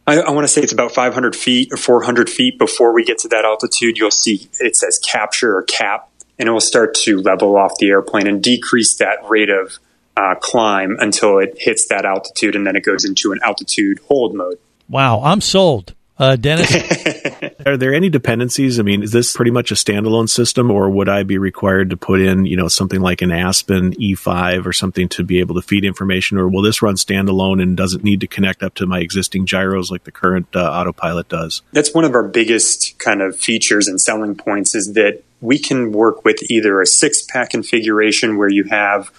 I, 0.06 0.20
I 0.20 0.30
want 0.30 0.44
to 0.44 0.48
say 0.48 0.60
it's 0.60 0.72
about 0.72 0.92
500 0.92 1.34
feet 1.34 1.72
or 1.72 1.76
400 1.76 2.30
feet 2.30 2.60
before 2.60 2.94
we 2.94 3.04
get 3.04 3.18
to 3.18 3.28
that 3.28 3.44
altitude. 3.44 3.98
You'll 3.98 4.12
see 4.12 4.48
it 4.60 4.76
says 4.76 5.00
capture 5.00 5.56
or 5.56 5.64
cap, 5.64 6.08
and 6.38 6.48
it 6.48 6.52
will 6.52 6.60
start 6.60 6.94
to 6.94 7.20
level 7.20 7.56
off 7.56 7.78
the 7.78 7.88
airplane 7.88 8.26
and 8.26 8.42
decrease 8.42 8.96
that 8.96 9.18
rate 9.28 9.50
of 9.50 9.78
uh, 10.16 10.34
climb 10.40 10.96
until 10.98 11.38
it 11.38 11.54
hits 11.58 11.88
that 11.88 12.04
altitude, 12.04 12.56
and 12.56 12.66
then 12.66 12.76
it 12.76 12.84
goes 12.84 13.04
into 13.04 13.32
an 13.32 13.40
altitude 13.42 14.00
hold 14.08 14.34
mode. 14.34 14.58
Wow, 14.88 15.22
I'm 15.22 15.40
sold. 15.40 15.94
Uh, 16.18 16.34
Dennis, 16.34 16.72
Are 17.66 17.76
there 17.76 17.92
any 17.92 18.08
dependencies? 18.08 18.78
I 18.78 18.82
mean, 18.82 19.02
is 19.02 19.10
this 19.10 19.36
pretty 19.36 19.50
much 19.50 19.70
a 19.70 19.74
standalone 19.74 20.28
system, 20.28 20.70
or 20.70 20.88
would 20.88 21.08
I 21.08 21.24
be 21.24 21.36
required 21.36 21.90
to 21.90 21.96
put 21.96 22.20
in, 22.20 22.46
you 22.46 22.56
know, 22.56 22.68
something 22.68 23.00
like 23.00 23.22
an 23.22 23.32
Aspen 23.32 23.92
E5 23.94 24.64
or 24.64 24.72
something 24.72 25.08
to 25.10 25.24
be 25.24 25.40
able 25.40 25.56
to 25.56 25.62
feed 25.62 25.84
information, 25.84 26.38
or 26.38 26.48
will 26.48 26.62
this 26.62 26.80
run 26.80 26.94
standalone 26.94 27.60
and 27.60 27.76
doesn't 27.76 28.04
need 28.04 28.20
to 28.20 28.26
connect 28.26 28.62
up 28.62 28.74
to 28.76 28.86
my 28.86 29.00
existing 29.00 29.46
gyros 29.46 29.90
like 29.90 30.04
the 30.04 30.12
current 30.12 30.46
uh, 30.54 30.60
autopilot 30.60 31.28
does? 31.28 31.62
That's 31.72 31.92
one 31.92 32.04
of 32.04 32.14
our 32.14 32.26
biggest 32.26 32.85
kind 32.98 33.22
of 33.22 33.36
features 33.36 33.88
and 33.88 34.00
selling 34.00 34.34
points 34.34 34.74
is 34.74 34.94
that 34.94 35.22
we 35.40 35.58
can 35.58 35.92
work 35.92 36.24
with 36.24 36.50
either 36.50 36.80
a 36.80 36.86
six 36.86 37.22
pack 37.22 37.50
configuration 37.50 38.36
where 38.36 38.48
you 38.48 38.64
have, 38.64 39.10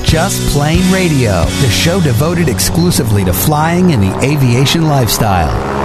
Just 0.05 0.53
Plane 0.53 0.93
Radio, 0.93 1.45
the 1.45 1.69
show 1.69 1.99
devoted 1.99 2.47
exclusively 2.47 3.25
to 3.25 3.33
flying 3.33 3.91
and 3.91 4.03
the 4.03 4.15
aviation 4.23 4.87
lifestyle. 4.87 5.84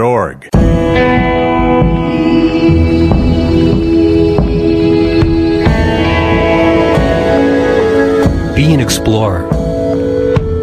Be 0.01 0.07
an 8.73 8.79
explorer 8.79 9.43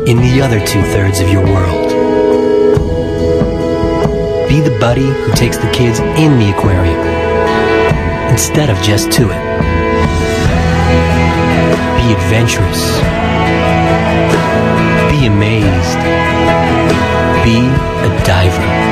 in 0.08 0.16
the 0.16 0.40
other 0.42 0.58
two 0.66 0.82
thirds 0.82 1.20
of 1.20 1.30
your 1.30 1.44
world. 1.44 1.88
Be 4.48 4.58
the 4.60 4.76
buddy 4.80 5.06
who 5.06 5.30
takes 5.34 5.58
the 5.58 5.70
kids 5.70 6.00
in 6.00 6.40
the 6.40 6.50
aquarium 6.50 6.98
instead 8.30 8.70
of 8.70 8.82
just 8.82 9.12
to 9.12 9.30
it. 9.30 9.44
Be 11.96 12.12
adventurous. 12.12 12.98
Be 15.12 15.26
amazed. 15.26 15.98
Be 17.44 17.68
a 18.04 18.08
diver. 18.26 18.87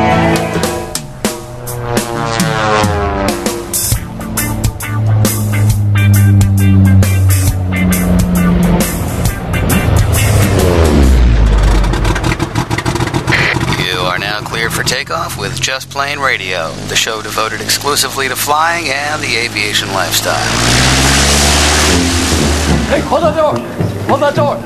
With 15.57 15.65
Just 15.65 15.89
Plane 15.89 16.19
Radio, 16.19 16.71
the 16.89 16.97
show 16.97 17.23
devoted 17.23 17.63
exclusively 17.63 18.29
to 18.29 18.37
flying 18.37 18.91
and 18.91 19.23
the 19.23 19.37
aviation 19.37 19.89
lifestyle. 19.89 20.35
Hey, 22.91 23.01
hold 23.01 23.23
the 23.23 23.31
door! 23.31 23.86
Hold 24.09 24.23
that 24.23 24.35
door! 24.37 24.57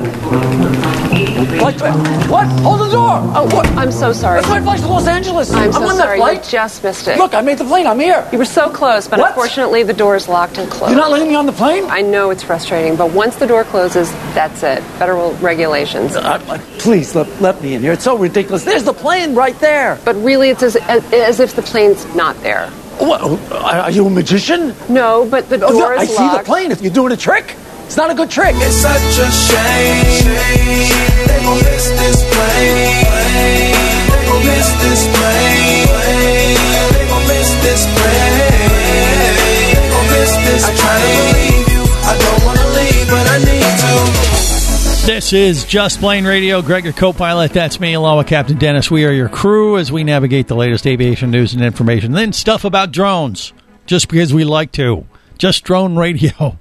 Flight, 1.59 1.81
what? 2.29 2.47
Hold 2.61 2.81
the 2.81 2.91
door! 2.91 3.11
Oh, 3.35 3.49
what? 3.55 3.67
I'm 3.69 3.91
so 3.91 4.13
sorry. 4.13 4.41
That's 4.41 4.51
my 4.51 4.61
flight 4.61 4.81
to 4.81 4.87
Los 4.87 5.07
Angeles. 5.07 5.51
I'm 5.51 5.73
so 5.73 5.83
on 5.83 5.97
sorry. 5.97 6.19
that 6.21 6.45
You 6.45 6.51
just 6.51 6.83
missed 6.85 7.09
it. 7.09 7.17
Look, 7.19 7.33
I 7.35 7.41
made 7.41 7.57
the 7.57 7.65
plane. 7.65 7.87
I'm 7.87 7.99
here. 7.99 8.29
You 8.33 8.39
were 8.39 8.45
so 8.45 8.69
close, 8.71 9.09
but 9.09 9.19
What? 9.19 9.31
unfortunately 9.31 9.83
the 9.83 9.95
door 9.95 10.15
is 10.15 10.29
locked 10.29 10.59
and 10.59 10.71
closed. 10.71 10.93
You're 10.93 11.01
not 11.01 11.11
letting 11.11 11.29
me 11.29 11.35
on 11.37 11.47
the 11.47 11.53
plane? 11.53 11.85
I 11.89 12.03
know 12.03 12.29
it's 12.31 12.43
frustrating, 12.43 12.97
but 12.97 13.13
once 13.13 13.37
the 13.37 13.47
door 13.47 13.65
closes, 13.65 14.13
that's 14.35 14.63
it. 14.63 14.83
Federal 14.99 15.33
regulations. 15.37 16.17
Uh, 16.17 16.21
uh, 16.47 16.59
please 16.79 17.15
let, 17.15 17.27
let 17.41 17.63
me 17.63 17.73
in 17.75 17.81
here. 17.81 17.93
It's 17.93 18.05
so 18.05 18.19
ridiculous. 18.19 18.65
There's 18.65 18.85
the 18.85 18.93
plane 18.93 19.35
right 19.35 19.59
there. 19.59 19.99
But 20.05 20.17
really, 20.17 20.51
it's 20.51 20.63
as, 20.63 20.77
as, 20.77 21.13
as 21.15 21.41
if 21.41 21.57
the 21.57 21.63
plane's 21.63 22.05
not 22.15 22.37
there. 22.43 22.69
What? 22.99 23.23
Are 23.53 23.91
you 23.91 24.07
a 24.07 24.11
magician? 24.11 24.75
No, 24.91 25.27
but 25.31 25.49
the 25.49 25.57
Oh, 25.65 25.71
door 25.71 25.95
no, 25.95 26.01
I 26.01 26.03
is 26.03 26.11
see 26.15 26.29
the 26.29 26.43
plane. 26.45 26.71
If 26.73 26.83
you're 26.83 26.93
doing 26.93 27.13
a 27.13 27.17
trick, 27.17 27.57
it's 27.91 27.97
not 27.97 28.09
a 28.09 28.15
good 28.15 28.31
trick. 28.31 28.55
It's 28.55 28.77
such 28.77 29.19
a 29.19 29.27
shame. 29.35 30.31
They 31.27 31.43
gon' 31.43 31.59
miss 31.59 31.91
this 31.91 32.23
plane. 32.23 33.03
They 34.07 34.23
gon' 34.31 34.47
miss 34.47 34.71
this 34.79 35.03
plane. 35.11 35.91
They 36.95 37.07
gon' 37.11 37.27
miss 37.27 37.51
this 37.67 37.83
plane. 37.99 38.39
They 39.75 39.91
gon' 39.91 40.07
miss 40.07 40.31
this 40.47 40.63
I 40.63 40.73
try 40.79 40.97
to 41.03 41.11
believe 41.19 41.67
you. 41.67 41.83
I 42.07 42.15
don't 42.15 42.45
wanna 42.47 42.69
leave, 42.79 43.11
but 43.11 43.27
I 43.27 43.39
need 43.43 43.75
to. 43.83 45.07
This 45.07 45.33
is 45.33 45.65
Just 45.65 45.99
Plane 45.99 46.25
Radio. 46.25 46.63
Greg, 46.63 46.85
your 46.85 46.93
co-pilot. 46.93 47.53
That's 47.53 47.81
me, 47.81 47.95
along 47.95 48.19
with 48.19 48.29
Captain 48.29 48.57
Dennis. 48.57 48.89
We 48.89 49.05
are 49.05 49.11
your 49.11 49.29
crew 49.29 49.79
as 49.79 49.91
we 49.91 50.05
navigate 50.05 50.47
the 50.47 50.55
latest 50.55 50.87
aviation 50.87 51.33
news 51.33 51.55
and 51.55 51.65
information. 51.65 52.13
Then 52.13 52.33
stuff 52.35 52.65
about 52.65 52.93
drones, 52.93 53.53
just 53.87 54.09
because 54.09 54.33
we 54.33 54.45
like 54.45 54.71
to. 54.73 55.07
Just 55.39 55.65
drone 55.65 55.97
radio. 55.97 56.57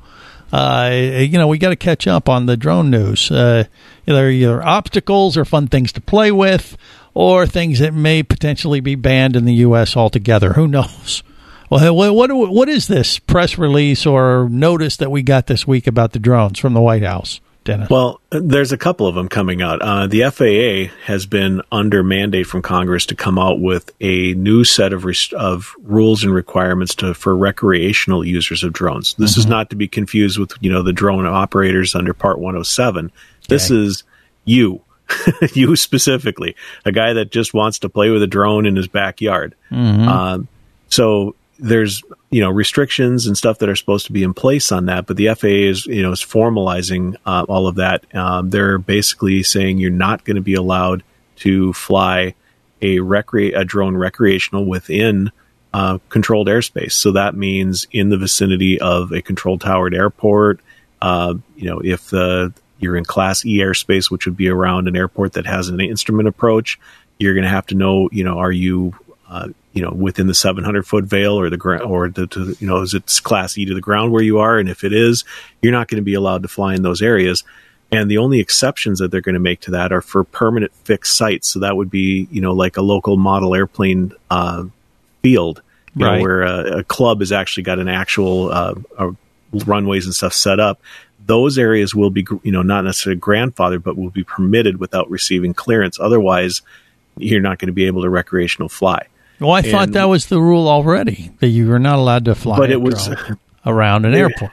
Uh, 0.52 0.90
you 0.92 1.38
know, 1.38 1.48
we 1.48 1.58
got 1.58 1.70
to 1.70 1.76
catch 1.76 2.08
up 2.08 2.28
on 2.28 2.46
the 2.46 2.58
drone 2.58 2.90
news. 2.90 3.30
Uh, 3.30 3.66
they're 4.06 4.32
either 4.32 4.66
obstacles 4.66 5.38
or 5.38 5.46
fun 5.46 5.68
things 5.68 5.92
to 5.94 6.02
play 6.02 6.32
with, 6.32 6.78
or 7.14 7.46
things 7.46 7.80
that 7.80 7.94
may 7.94 8.24
potentially 8.24 8.80
be 8.80 8.96
banned 8.96 9.36
in 9.36 9.46
the 9.46 9.54
U.S. 9.56 9.96
altogether. 9.96 10.54
Who 10.54 10.68
knows? 10.68 11.24
Well, 11.70 11.94
what 12.16 12.32
what 12.34 12.68
is 12.68 12.88
this 12.88 13.20
press 13.20 13.58
release 13.60 14.08
or 14.08 14.50
notice 14.50 14.98
that 14.98 15.12
we 15.12 15.22
got 15.22 15.46
this 15.46 15.68
week 15.68 15.86
about 15.86 16.14
the 16.14 16.20
drones 16.20 16.58
from 16.58 16.74
the 16.74 16.82
White 16.82 17.04
House, 17.04 17.42
Dennis? 17.64 17.90
Well, 17.90 18.22
there's 18.32 18.72
a 18.72 18.78
couple 18.78 19.08
of 19.08 19.16
them 19.16 19.28
coming 19.28 19.62
out. 19.62 19.82
Uh, 19.82 20.08
the 20.08 20.24
FAA 20.32 20.94
has 21.06 21.26
been 21.26 21.62
under 21.72 22.04
mandate 22.04 22.48
from 22.48 22.62
Congress 22.62 23.06
to 23.08 23.16
come 23.16 23.38
out 23.38 23.60
with 23.60 23.92
a 24.00 24.34
new 24.34 24.64
set 24.64 24.94
of 24.94 25.06
res- 25.06 25.34
of 25.34 25.76
rules 25.84 26.24
and 26.24 26.34
requirements 26.34 26.96
to 26.96 27.14
for 27.14 27.36
recreational 27.36 28.26
users 28.26 28.64
of 28.64 28.74
drones. 28.74 29.14
This 29.16 29.38
is 29.38 29.46
not 29.46 29.70
to 29.72 29.76
be 29.76 29.88
confused 29.88 30.40
with 30.40 30.54
you 30.62 30.72
know 30.72 30.84
the 30.84 30.94
drone 30.94 31.26
operators 31.26 31.96
under 31.96 32.14
Part 32.14 32.40
107. 32.40 33.12
This 33.48 33.70
is 33.72 34.04
you. 34.46 34.82
you 35.54 35.76
specifically, 35.76 36.56
a 36.86 36.92
guy 36.92 37.14
that 37.14 37.32
just 37.32 37.54
wants 37.54 37.80
to 37.80 37.90
play 37.90 38.10
with 38.12 38.22
a 38.22 38.28
drone 38.28 38.66
in 38.68 38.76
his 38.76 38.88
backyard. 38.88 39.56
Um, 40.08 40.48
so 40.90 41.36
there's 41.60 42.02
you 42.30 42.42
know 42.42 42.50
restrictions 42.50 43.28
and 43.28 43.38
stuff 43.38 43.60
that 43.60 43.70
are 43.70 43.76
supposed 43.76 44.06
to 44.08 44.14
be 44.14 44.24
in 44.24 44.34
place 44.34 44.72
on 44.72 44.86
that, 44.86 45.06
but 45.06 45.18
the 45.18 45.28
FAA 45.34 45.48
is 45.48 45.86
you 45.86 46.02
know 46.02 46.12
is 46.12 46.22
formalizing 46.22 47.16
uh, 47.26 47.46
all 47.48 47.68
of 47.68 47.76
that. 47.76 48.04
Um, 48.16 48.50
they're 48.50 48.78
basically 48.78 49.44
saying 49.44 49.78
you're 49.78 49.92
not 49.92 50.26
going 50.26 50.36
to 50.36 50.42
be 50.42 50.56
allowed 50.56 51.04
to 51.38 51.74
fly 51.74 52.34
a 52.82 52.98
recre- 52.98 53.58
a 53.58 53.66
drone 53.66 53.96
recreational 53.96 54.66
within 54.66 55.32
uh, 55.74 56.00
controlled 56.10 56.48
airspace. 56.48 56.94
So 56.94 57.12
that 57.12 57.36
means 57.36 57.88
in 57.92 58.10
the 58.10 58.18
vicinity 58.18 58.80
of 58.80 59.12
a 59.12 59.22
controlled 59.22 59.62
towered 59.62 59.94
airport. 59.94 60.62
Uh, 61.02 61.36
you 61.56 61.70
know, 61.70 61.80
if 61.84 62.10
the 62.10 62.54
you're 62.80 62.96
in 62.96 63.06
Class 63.06 63.46
E 63.46 63.58
airspace, 63.58 64.10
which 64.10 64.26
would 64.26 64.38
be 64.38 64.48
around 64.48 64.88
an 64.88 64.96
airport 64.96 65.34
that 65.34 65.46
has 65.46 65.68
an 65.68 65.82
instrument 65.82 66.28
approach, 66.28 66.80
you're 67.18 67.34
going 67.34 67.44
to 67.44 67.50
have 67.50 67.68
to 67.68 67.76
know. 67.76 68.10
You 68.12 68.24
know, 68.24 68.38
are 68.38 68.52
you 68.52 68.94
uh, 69.30 69.50
you 69.74 69.82
know 69.82 69.92
within 69.92 70.28
the 70.28 70.34
700 70.34 70.86
foot 70.88 71.06
veil 71.06 71.40
or 71.40 71.50
the 71.50 71.58
ground 71.58 71.84
or 71.84 72.10
the 72.10 72.28
to, 72.28 72.56
you 72.60 72.68
know 72.68 72.82
is 72.82 72.94
it 72.94 73.20
Class 73.24 73.58
E 73.58 73.66
to 73.66 73.74
the 73.74 73.82
ground 73.82 74.12
where 74.12 74.24
you 74.24 74.40
are? 74.40 74.58
And 74.58 74.70
if 74.70 74.84
it 74.84 74.94
is, 74.94 75.24
you're 75.62 75.72
not 75.72 75.88
going 75.88 76.02
to 76.02 76.06
be 76.06 76.14
allowed 76.14 76.42
to 76.44 76.48
fly 76.48 76.74
in 76.76 76.82
those 76.82 77.02
areas. 77.02 77.44
And 77.92 78.10
the 78.10 78.20
only 78.20 78.40
exceptions 78.40 79.00
that 79.00 79.10
they're 79.10 79.22
going 79.22 79.34
to 79.34 79.40
make 79.40 79.62
to 79.62 79.72
that 79.72 79.92
are 79.92 80.02
for 80.02 80.24
permanent 80.24 80.74
fixed 80.76 81.18
sites. 81.18 81.48
So 81.48 81.60
that 81.62 81.76
would 81.76 81.90
be, 81.90 82.28
you 82.30 82.40
know, 82.40 82.54
like 82.54 82.78
a 82.78 82.84
local 82.84 83.18
model 83.18 83.56
airplane 83.56 84.14
uh, 84.30 84.66
field, 85.24 85.62
Right. 85.96 86.18
know, 86.18 86.22
where 86.22 86.44
a, 86.44 86.80
a 86.80 86.84
club 86.84 87.20
has 87.22 87.32
actually 87.32 87.64
got 87.64 87.80
an 87.80 87.88
actual 87.88 88.52
uh, 88.52 88.76
uh, 88.98 89.12
runways 89.66 90.06
and 90.06 90.14
stuff 90.14 90.34
set 90.34 90.60
up. 90.60 90.80
Those 91.26 91.58
areas 91.58 91.96
will 91.96 92.12
be, 92.12 92.28
you 92.44 92.52
know, 92.52 92.62
not 92.62 92.84
necessarily 92.86 93.20
grandfathered, 93.20 93.82
but 93.82 93.98
will 93.98 94.12
be 94.12 94.24
permitted 94.24 94.80
without 94.80 95.10
receiving 95.10 95.56
clearance. 95.56 96.00
Otherwise, 96.00 96.62
you're 97.18 97.42
not 97.42 97.58
going 97.58 97.68
to 97.68 97.74
be 97.74 97.86
able 97.86 98.04
to 98.04 98.10
recreational 98.10 98.70
fly. 98.70 99.08
Well, 99.40 99.52
I 99.52 99.62
thought 99.62 99.92
that 99.94 100.06
was 100.10 100.26
the 100.28 100.42
rule 100.42 100.68
already 100.68 101.32
that 101.40 101.48
you 101.48 101.68
were 101.68 101.80
not 101.80 101.98
allowed 102.00 102.26
to 102.26 102.36
fly 102.36 102.58
But 102.58 102.72
it 102.72 102.82
was- 102.82 103.10
around 103.66 104.06
an 104.06 104.14
airport. 104.16 104.52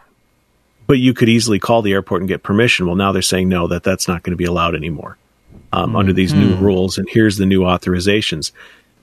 but 0.87 0.99
you 0.99 1.15
could 1.15 1.29
easily 1.29 1.59
call 1.59 1.83
the 1.83 1.93
airport 1.93 2.23
and 2.23 2.29
get 2.29 2.43
permission. 2.43 2.87
Well, 2.87 2.97
now 2.97 3.13
they're 3.13 3.23
saying 3.23 3.49
no, 3.49 3.67
that 3.69 3.83
that's 3.83 4.07
not 4.09 4.23
going 4.23 4.33
to 4.33 4.37
be 4.37 4.45
allowed 4.45 4.75
anymore 4.75 5.17
um, 5.73 5.97
under 5.97 6.13
these 6.13 6.33
new 6.35 6.55
Mhm. 6.57 6.61
rules. 6.61 6.99
And 6.99 7.09
here's 7.09 7.37
the 7.37 7.47
new 7.47 7.63
authorizations. 7.63 8.53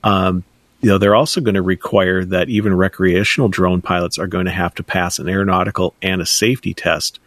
Um, 0.02 0.44
you 0.80 0.88
know, 0.90 0.98
they're 0.98 1.14
also 1.14 1.40
going 1.40 1.54
to 1.54 1.62
require 1.62 2.24
that 2.26 2.48
even 2.50 2.74
recreational 2.74 3.48
drone 3.48 3.80
pilots 3.80 4.18
are 4.18 4.26
going 4.26 4.44
to 4.46 4.50
have 4.52 4.74
to 4.74 4.82
pass 4.82 5.18
an 5.18 5.28
aeronautical 5.28 5.94
and 6.02 6.20
a 6.20 6.26
safety 6.26 6.74
test, 6.74 7.18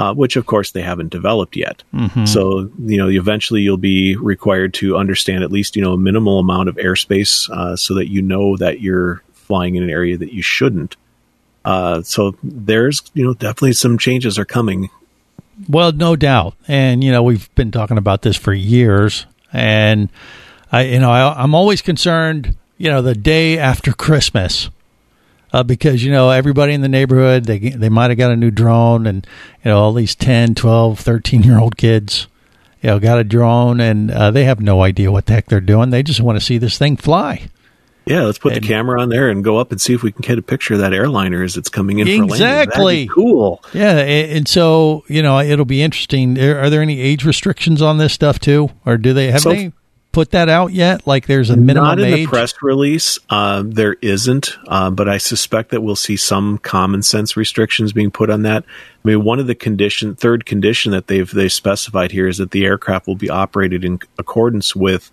uh, 0.00 0.14
which 0.14 0.36
of 0.36 0.46
course 0.46 0.70
they 0.70 0.80
haven't 0.80 1.10
developed 1.10 1.56
yet. 1.56 1.82
Mhm. 1.94 2.26
So, 2.26 2.70
you 2.84 2.96
know, 2.96 3.08
eventually 3.08 3.60
you'll 3.60 3.76
be 3.76 4.16
required 4.16 4.72
to 4.74 4.96
understand 4.96 5.44
at 5.44 5.52
least, 5.52 5.76
you 5.76 5.82
know, 5.82 5.92
a 5.92 5.98
minimal 5.98 6.38
amount 6.38 6.70
of 6.70 6.76
airspace 6.76 7.50
uh, 7.50 7.76
so 7.76 7.94
that 7.94 8.08
you 8.08 8.22
know 8.22 8.56
that 8.56 8.80
you're 8.80 9.22
flying 9.32 9.74
in 9.74 9.82
an 9.82 9.90
area 9.90 10.16
that 10.16 10.32
you 10.32 10.42
shouldn't. 10.42 10.96
Uh, 11.64 12.00
so 12.02 12.34
there's, 12.42 13.02
you 13.12 13.22
know, 13.22 13.34
definitely 13.34 13.74
some 13.74 13.98
changes 13.98 14.38
are 14.38 14.46
coming. 14.46 14.88
Well, 15.68 15.92
no 15.92 16.16
doubt, 16.16 16.54
and 16.66 17.04
you 17.04 17.12
know 17.12 17.22
we've 17.22 17.54
been 17.54 17.70
talking 17.70 17.98
about 17.98 18.22
this 18.22 18.34
for 18.34 18.54
years, 18.54 19.26
and 19.52 20.08
I, 20.72 20.84
you 20.84 20.98
know, 20.98 21.10
I, 21.10 21.42
I'm 21.42 21.54
always 21.54 21.82
concerned, 21.82 22.56
you 22.78 22.88
know, 22.88 23.02
the 23.02 23.14
day 23.14 23.58
after 23.58 23.92
Christmas, 23.92 24.70
uh, 25.52 25.62
because 25.62 26.04
you 26.04 26.10
know 26.12 26.30
everybody 26.30 26.72
in 26.72 26.80
the 26.80 26.88
neighborhood 26.88 27.44
they 27.44 27.58
they 27.58 27.88
might 27.88 28.10
have 28.10 28.18
got 28.18 28.30
a 28.30 28.36
new 28.36 28.50
drone, 28.50 29.06
and 29.06 29.26
you 29.64 29.70
know 29.70 29.78
all 29.80 29.92
these 29.92 30.14
10, 30.14 30.54
12, 30.54 30.98
13 30.98 31.42
year 31.42 31.58
old 31.58 31.76
kids, 31.76 32.26
you 32.82 32.88
know, 32.88 32.98
got 32.98 33.18
a 33.18 33.24
drone, 33.24 33.80
and 33.80 34.10
uh, 34.10 34.30
they 34.30 34.44
have 34.44 34.60
no 34.60 34.82
idea 34.82 35.10
what 35.12 35.26
the 35.26 35.32
heck 35.34 35.46
they're 35.46 35.60
doing. 35.60 35.90
They 35.90 36.02
just 36.02 36.20
want 36.20 36.38
to 36.38 36.44
see 36.44 36.58
this 36.58 36.78
thing 36.78 36.96
fly. 36.96 37.48
Yeah, 38.06 38.22
let's 38.22 38.38
put 38.38 38.54
the 38.54 38.60
camera 38.60 39.00
on 39.00 39.08
there 39.10 39.28
and 39.28 39.44
go 39.44 39.58
up 39.58 39.70
and 39.70 39.80
see 39.80 39.92
if 39.92 40.02
we 40.02 40.10
can 40.10 40.22
get 40.22 40.36
a 40.38 40.42
picture 40.42 40.74
of 40.74 40.80
that 40.80 40.92
airliner 40.92 41.44
as 41.44 41.56
it's 41.56 41.68
coming 41.68 41.98
in 42.00 42.06
for 42.06 42.10
landing. 42.12 42.30
Exactly. 42.30 43.06
Cool. 43.08 43.62
Yeah, 43.74 43.98
a- 43.98 44.36
and 44.36 44.48
so 44.48 45.04
you 45.06 45.22
know 45.22 45.38
it'll 45.38 45.66
be 45.66 45.82
interesting. 45.82 46.36
Are 46.40 46.70
there 46.70 46.80
any 46.82 46.98
age 46.98 47.24
restrictions 47.24 47.82
on 47.82 47.98
this 47.98 48.12
stuff 48.12 48.40
too, 48.40 48.70
or 48.86 48.96
do 48.96 49.12
they 49.12 49.30
have 49.30 49.42
So- 49.42 49.50
they 49.52 49.72
put 50.12 50.30
that 50.30 50.48
out 50.48 50.72
yet? 50.72 51.06
Like 51.06 51.26
there's 51.26 51.50
a 51.50 51.56
minimum 51.56 51.88
Not 51.88 51.98
in 52.00 52.06
age. 52.06 52.26
the 52.26 52.26
press 52.26 52.54
release. 52.62 53.18
Um, 53.28 53.70
there 53.72 53.96
isn't, 54.02 54.56
uh, 54.66 54.90
but 54.90 55.08
I 55.08 55.18
suspect 55.18 55.70
that 55.70 55.82
we'll 55.82 55.96
see 55.96 56.16
some 56.16 56.58
common 56.58 57.02
sense 57.02 57.36
restrictions 57.36 57.92
being 57.92 58.10
put 58.10 58.30
on 58.30 58.42
that. 58.42 58.64
I 58.64 59.08
mean, 59.08 59.24
one 59.24 59.38
of 59.38 59.46
the 59.46 59.54
condition, 59.54 60.14
third 60.14 60.46
condition 60.46 60.92
that 60.92 61.06
they've 61.06 61.30
they 61.30 61.48
specified 61.48 62.12
here 62.12 62.28
is 62.28 62.38
that 62.38 62.50
the 62.50 62.64
aircraft 62.64 63.06
will 63.06 63.16
be 63.16 63.30
operated 63.30 63.84
in 63.84 64.00
accordance 64.18 64.74
with 64.74 65.10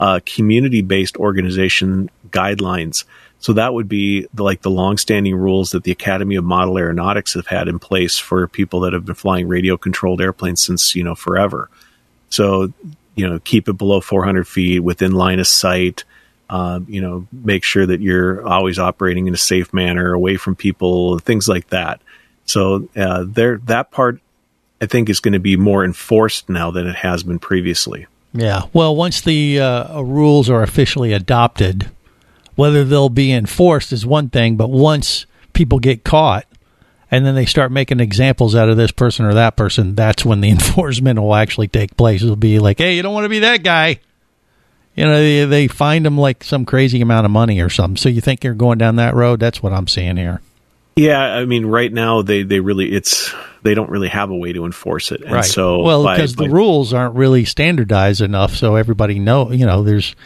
uh, 0.00 0.20
community 0.24 0.82
based 0.82 1.16
organization 1.16 2.10
guidelines. 2.30 3.04
So 3.40 3.52
that 3.52 3.72
would 3.72 3.88
be 3.88 4.26
the, 4.34 4.42
like 4.42 4.62
the 4.62 4.70
longstanding 4.70 5.36
rules 5.36 5.70
that 5.70 5.84
the 5.84 5.92
Academy 5.92 6.34
of 6.34 6.44
Model 6.44 6.76
Aeronautics 6.78 7.34
have 7.34 7.46
had 7.46 7.68
in 7.68 7.78
place 7.78 8.18
for 8.18 8.48
people 8.48 8.80
that 8.80 8.92
have 8.92 9.04
been 9.04 9.14
flying 9.14 9.46
radio 9.46 9.76
controlled 9.76 10.20
airplanes 10.20 10.62
since 10.64 10.94
you 10.96 11.04
know 11.04 11.14
forever. 11.14 11.70
So, 12.30 12.72
you 13.18 13.28
know, 13.28 13.40
keep 13.40 13.68
it 13.68 13.72
below 13.72 14.00
400 14.00 14.46
feet 14.46 14.78
within 14.78 15.10
line 15.12 15.40
of 15.40 15.48
sight. 15.48 16.04
Um, 16.48 16.86
you 16.88 17.02
know, 17.02 17.26
make 17.32 17.64
sure 17.64 17.84
that 17.84 18.00
you're 18.00 18.46
always 18.46 18.78
operating 18.78 19.26
in 19.26 19.34
a 19.34 19.38
safe 19.38 19.74
manner, 19.74 20.14
away 20.14 20.36
from 20.36 20.54
people, 20.54 21.18
things 21.18 21.48
like 21.48 21.68
that. 21.68 22.00
So, 22.46 22.88
uh, 22.96 23.24
there, 23.26 23.58
that 23.64 23.90
part, 23.90 24.20
I 24.80 24.86
think, 24.86 25.10
is 25.10 25.20
going 25.20 25.34
to 25.34 25.40
be 25.40 25.56
more 25.56 25.84
enforced 25.84 26.48
now 26.48 26.70
than 26.70 26.86
it 26.86 26.96
has 26.96 27.22
been 27.22 27.38
previously. 27.38 28.06
Yeah. 28.32 28.62
Well, 28.72 28.96
once 28.96 29.20
the 29.20 29.60
uh, 29.60 30.00
rules 30.00 30.48
are 30.48 30.62
officially 30.62 31.12
adopted, 31.12 31.90
whether 32.54 32.84
they'll 32.84 33.10
be 33.10 33.32
enforced 33.32 33.92
is 33.92 34.06
one 34.06 34.30
thing, 34.30 34.56
but 34.56 34.70
once 34.70 35.26
people 35.52 35.80
get 35.80 36.04
caught 36.04 36.46
and 37.10 37.24
then 37.24 37.34
they 37.34 37.46
start 37.46 37.72
making 37.72 38.00
examples 38.00 38.54
out 38.54 38.68
of 38.68 38.76
this 38.76 38.92
person 38.92 39.24
or 39.24 39.34
that 39.34 39.56
person, 39.56 39.94
that's 39.94 40.24
when 40.24 40.40
the 40.40 40.50
enforcement 40.50 41.20
will 41.20 41.34
actually 41.34 41.68
take 41.68 41.96
place. 41.96 42.22
It'll 42.22 42.36
be 42.36 42.58
like, 42.58 42.78
hey, 42.78 42.96
you 42.96 43.02
don't 43.02 43.14
want 43.14 43.24
to 43.24 43.30
be 43.30 43.40
that 43.40 43.62
guy. 43.62 44.00
You 44.94 45.04
know, 45.04 45.16
they, 45.16 45.44
they 45.44 45.68
find 45.68 46.04
them 46.04 46.18
like 46.18 46.42
some 46.42 46.64
crazy 46.64 47.00
amount 47.00 47.24
of 47.24 47.30
money 47.30 47.60
or 47.60 47.70
something. 47.70 47.96
So 47.96 48.08
you 48.08 48.20
think 48.20 48.42
you're 48.42 48.54
going 48.54 48.78
down 48.78 48.96
that 48.96 49.14
road? 49.14 49.38
That's 49.38 49.62
what 49.62 49.72
I'm 49.72 49.86
seeing 49.86 50.16
here. 50.16 50.40
Yeah, 50.96 51.20
I 51.20 51.44
mean, 51.44 51.64
right 51.64 51.92
now 51.92 52.22
they 52.22 52.42
they 52.42 52.58
really 52.58 52.92
it's 52.92 53.32
they 53.62 53.74
don't 53.74 53.88
really 53.88 54.08
have 54.08 54.30
a 54.30 54.36
way 54.36 54.52
to 54.52 54.64
enforce 54.64 55.12
it, 55.12 55.20
and 55.20 55.30
right. 55.30 55.44
so 55.44 55.80
well, 55.80 56.02
because 56.02 56.34
the 56.34 56.48
rules 56.48 56.92
aren't 56.92 57.14
really 57.14 57.44
standardized 57.44 58.20
enough, 58.20 58.56
so 58.56 58.74
everybody 58.74 59.20
know. 59.20 59.52
You 59.52 59.64
know, 59.64 59.84
there's 59.84 60.16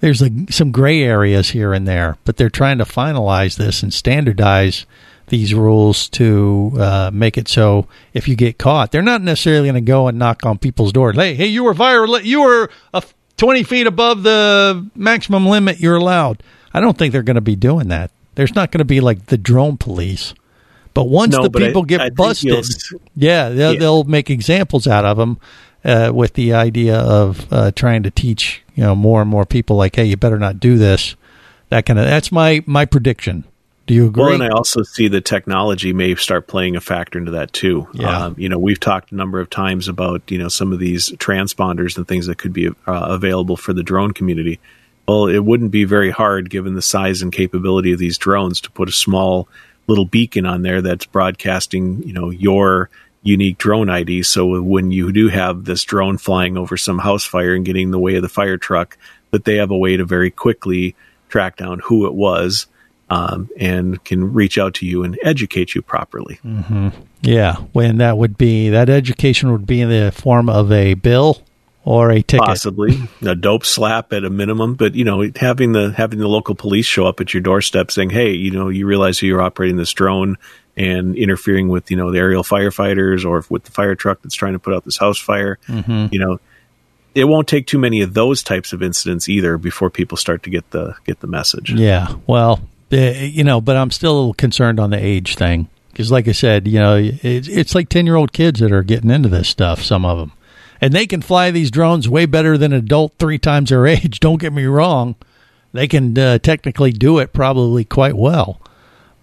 there's 0.00 0.22
like 0.22 0.32
some 0.48 0.72
gray 0.72 1.02
areas 1.02 1.50
here 1.50 1.74
and 1.74 1.86
there, 1.86 2.16
but 2.24 2.38
they're 2.38 2.48
trying 2.48 2.78
to 2.78 2.84
finalize 2.84 3.58
this 3.58 3.82
and 3.82 3.92
standardize 3.92 4.86
these 5.28 5.54
rules 5.54 6.08
to 6.10 6.72
uh, 6.78 7.10
make 7.12 7.38
it 7.38 7.48
so 7.48 7.86
if 8.12 8.28
you 8.28 8.36
get 8.36 8.58
caught, 8.58 8.92
they're 8.92 9.02
not 9.02 9.22
necessarily 9.22 9.66
going 9.68 9.74
to 9.74 9.80
go 9.80 10.08
and 10.08 10.18
knock 10.18 10.44
on 10.44 10.58
people's 10.58 10.92
doors. 10.92 11.16
Hey, 11.16 11.34
hey, 11.34 11.46
you 11.46 11.64
were 11.64 11.74
viral. 11.74 12.22
You 12.22 12.42
were 12.42 12.70
a 12.92 12.98
f- 12.98 13.14
twenty 13.36 13.62
feet 13.62 13.86
above 13.86 14.22
the 14.22 14.86
maximum 14.94 15.46
limit 15.46 15.80
you're 15.80 15.96
allowed. 15.96 16.42
I 16.74 16.80
don't 16.80 16.96
think 16.98 17.12
they're 17.12 17.22
going 17.22 17.34
to 17.36 17.40
be 17.40 17.56
doing 17.56 17.88
that. 17.88 18.10
There's 18.34 18.54
not 18.54 18.70
going 18.70 18.78
to 18.80 18.84
be 18.84 19.00
like 19.00 19.26
the 19.26 19.36
drone 19.38 19.76
police. 19.76 20.34
But 20.94 21.04
once 21.04 21.34
No, 21.34 21.42
the 21.44 21.50
but 21.50 21.60
people 21.62 21.82
I 21.82 21.86
get 21.86 22.00
think 22.00 22.16
busted, 22.16 22.64
yeah, 23.16 23.48
they'll, 23.48 23.72
Yeah. 23.74 23.78
they'll 23.78 24.04
make 24.04 24.28
examples 24.28 24.86
out 24.86 25.04
of 25.06 25.16
them 25.16 25.38
uh, 25.84 26.12
with 26.14 26.34
the 26.34 26.52
idea 26.52 26.98
of 26.98 27.50
uh, 27.50 27.70
trying 27.72 28.02
to 28.02 28.10
teach 28.10 28.62
you 28.74 28.82
know 28.84 28.94
more 28.94 29.20
and 29.22 29.30
more 29.30 29.46
people 29.46 29.76
like, 29.76 29.96
hey, 29.96 30.04
you 30.04 30.16
better 30.18 30.38
not 30.38 30.60
do 30.60 30.76
this. 30.76 31.16
That 31.70 31.86
kind 31.86 31.98
of 31.98 32.04
that's 32.04 32.30
my 32.30 32.62
my 32.66 32.84
prediction. 32.84 33.44
Do 33.92 33.96
you 33.96 34.06
agree? 34.06 34.22
Well, 34.22 34.32
and 34.32 34.42
I 34.42 34.48
also 34.48 34.82
see 34.84 35.08
that 35.08 35.26
technology 35.26 35.92
may 35.92 36.14
start 36.14 36.46
playing 36.46 36.76
a 36.76 36.80
factor 36.80 37.18
into 37.18 37.32
that 37.32 37.52
too. 37.52 37.86
Yeah. 37.92 38.24
Um, 38.24 38.34
you 38.38 38.48
know, 38.48 38.58
we've 38.58 38.80
talked 38.80 39.12
a 39.12 39.14
number 39.14 39.38
of 39.38 39.50
times 39.50 39.86
about 39.86 40.22
you 40.30 40.38
know 40.38 40.48
some 40.48 40.72
of 40.72 40.78
these 40.78 41.10
transponders 41.10 41.98
and 41.98 42.08
things 42.08 42.26
that 42.26 42.38
could 42.38 42.54
be 42.54 42.68
uh, 42.68 42.72
available 42.86 43.54
for 43.54 43.74
the 43.74 43.82
drone 43.82 44.14
community. 44.14 44.60
Well, 45.06 45.26
it 45.26 45.40
wouldn't 45.40 45.72
be 45.72 45.84
very 45.84 46.08
hard, 46.08 46.48
given 46.48 46.74
the 46.74 46.80
size 46.80 47.20
and 47.20 47.30
capability 47.30 47.92
of 47.92 47.98
these 47.98 48.16
drones, 48.16 48.62
to 48.62 48.70
put 48.70 48.88
a 48.88 48.92
small 48.92 49.46
little 49.88 50.06
beacon 50.06 50.46
on 50.46 50.62
there 50.62 50.80
that's 50.80 51.04
broadcasting, 51.04 52.02
you 52.02 52.14
know, 52.14 52.30
your 52.30 52.88
unique 53.22 53.58
drone 53.58 53.90
ID. 53.90 54.22
So 54.22 54.62
when 54.62 54.90
you 54.90 55.12
do 55.12 55.28
have 55.28 55.66
this 55.66 55.84
drone 55.84 56.16
flying 56.16 56.56
over 56.56 56.78
some 56.78 56.98
house 56.98 57.26
fire 57.26 57.54
and 57.54 57.66
getting 57.66 57.88
in 57.88 57.90
the 57.90 57.98
way 57.98 58.14
of 58.14 58.22
the 58.22 58.30
fire 58.30 58.56
truck, 58.56 58.96
that 59.32 59.44
they 59.44 59.56
have 59.56 59.70
a 59.70 59.76
way 59.76 59.98
to 59.98 60.06
very 60.06 60.30
quickly 60.30 60.96
track 61.28 61.58
down 61.58 61.80
who 61.80 62.06
it 62.06 62.14
was 62.14 62.68
um, 63.12 63.50
and 63.58 64.02
can 64.04 64.32
reach 64.32 64.56
out 64.56 64.72
to 64.74 64.86
you 64.86 65.04
and 65.04 65.18
educate 65.22 65.74
you 65.74 65.82
properly. 65.82 66.36
hmm 66.36 66.88
Yeah, 67.20 67.56
when 67.72 67.98
that 67.98 68.16
would 68.16 68.38
be 68.38 68.70
that 68.70 68.88
education 68.88 69.52
would 69.52 69.66
be 69.66 69.82
in 69.82 69.90
the 69.90 70.12
form 70.12 70.48
of 70.48 70.72
a 70.72 70.94
bill 70.94 71.42
or 71.84 72.10
a 72.10 72.22
ticket. 72.22 72.46
Possibly 72.46 72.98
a 73.22 73.34
dope 73.34 73.66
slap 73.66 74.14
at 74.14 74.24
a 74.24 74.30
minimum, 74.30 74.74
but 74.74 74.94
you 74.94 75.04
know, 75.04 75.30
having 75.36 75.72
the 75.72 75.92
having 75.92 76.20
the 76.20 76.28
local 76.28 76.54
police 76.54 76.86
show 76.86 77.06
up 77.06 77.20
at 77.20 77.34
your 77.34 77.42
doorstep 77.42 77.90
saying, 77.90 78.10
"Hey, 78.10 78.32
you 78.32 78.50
know, 78.50 78.70
you 78.70 78.86
realize 78.86 79.20
you're 79.20 79.42
operating 79.42 79.76
this 79.76 79.92
drone 79.92 80.38
and 80.74 81.14
interfering 81.16 81.68
with 81.68 81.90
you 81.90 81.98
know 81.98 82.10
the 82.10 82.18
aerial 82.18 82.42
firefighters 82.42 83.26
or 83.26 83.44
with 83.50 83.64
the 83.64 83.72
fire 83.72 83.94
truck 83.94 84.22
that's 84.22 84.34
trying 84.34 84.54
to 84.54 84.58
put 84.58 84.72
out 84.72 84.86
this 84.86 84.96
house 84.96 85.18
fire." 85.18 85.58
Mhm. 85.68 86.10
You 86.12 86.18
know, 86.18 86.40
it 87.14 87.24
won't 87.24 87.46
take 87.46 87.66
too 87.66 87.78
many 87.78 88.00
of 88.00 88.14
those 88.14 88.42
types 88.42 88.72
of 88.72 88.82
incidents 88.82 89.28
either 89.28 89.58
before 89.58 89.90
people 89.90 90.16
start 90.16 90.42
to 90.44 90.50
get 90.50 90.70
the 90.70 90.94
get 91.04 91.20
the 91.20 91.26
message. 91.26 91.72
Yeah, 91.72 92.14
well, 92.26 92.60
you 92.96 93.44
know, 93.44 93.60
but 93.60 93.76
I'm 93.76 93.90
still 93.90 94.12
a 94.12 94.18
little 94.18 94.34
concerned 94.34 94.78
on 94.80 94.90
the 94.90 94.98
age 95.02 95.36
thing 95.36 95.68
because, 95.90 96.10
like 96.10 96.28
I 96.28 96.32
said, 96.32 96.66
you 96.68 96.78
know, 96.78 96.96
it's, 96.96 97.48
it's 97.48 97.74
like 97.74 97.88
ten 97.88 98.06
year 98.06 98.16
old 98.16 98.32
kids 98.32 98.60
that 98.60 98.72
are 98.72 98.82
getting 98.82 99.10
into 99.10 99.28
this 99.28 99.48
stuff. 99.48 99.82
Some 99.82 100.04
of 100.04 100.18
them, 100.18 100.32
and 100.80 100.92
they 100.92 101.06
can 101.06 101.22
fly 101.22 101.50
these 101.50 101.70
drones 101.70 102.08
way 102.08 102.26
better 102.26 102.56
than 102.58 102.72
adult 102.72 103.14
three 103.18 103.38
times 103.38 103.70
their 103.70 103.86
age. 103.86 104.20
Don't 104.20 104.40
get 104.40 104.52
me 104.52 104.64
wrong; 104.64 105.14
they 105.72 105.88
can 105.88 106.18
uh, 106.18 106.38
technically 106.38 106.92
do 106.92 107.18
it 107.18 107.32
probably 107.32 107.84
quite 107.84 108.16
well. 108.16 108.60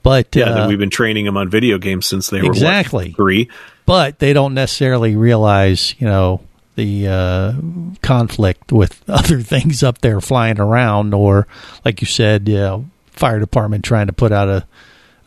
But 0.01 0.33
Yeah, 0.35 0.63
uh, 0.63 0.67
we've 0.67 0.79
been 0.79 0.89
training 0.89 1.25
them 1.25 1.35
on 1.35 1.49
video 1.49 1.77
games 1.77 2.05
since 2.05 2.29
they 2.29 2.37
were 2.41 2.47
what, 2.47 2.55
Exactly. 2.55 3.11
three. 3.11 3.49
but 3.85 4.19
they 4.19 4.31
don't 4.31 4.53
necessarily 4.53 5.17
realize, 5.17 5.93
you 5.99 6.07
know, 6.07 6.39
the 6.75 7.05
uh, 7.07 7.53
conflict 8.01 8.71
with 8.71 9.03
other 9.09 9.41
things 9.41 9.83
up 9.83 9.97
there 9.99 10.21
flying 10.21 10.57
around, 10.59 11.13
or 11.13 11.47
like 11.83 11.99
you 11.99 12.07
said, 12.07 12.47
you 12.47 12.55
know, 12.55 12.85
fire 13.19 13.39
department 13.39 13.83
trying 13.83 14.07
to 14.07 14.13
put 14.13 14.31
out 14.31 14.47
a 14.47 14.65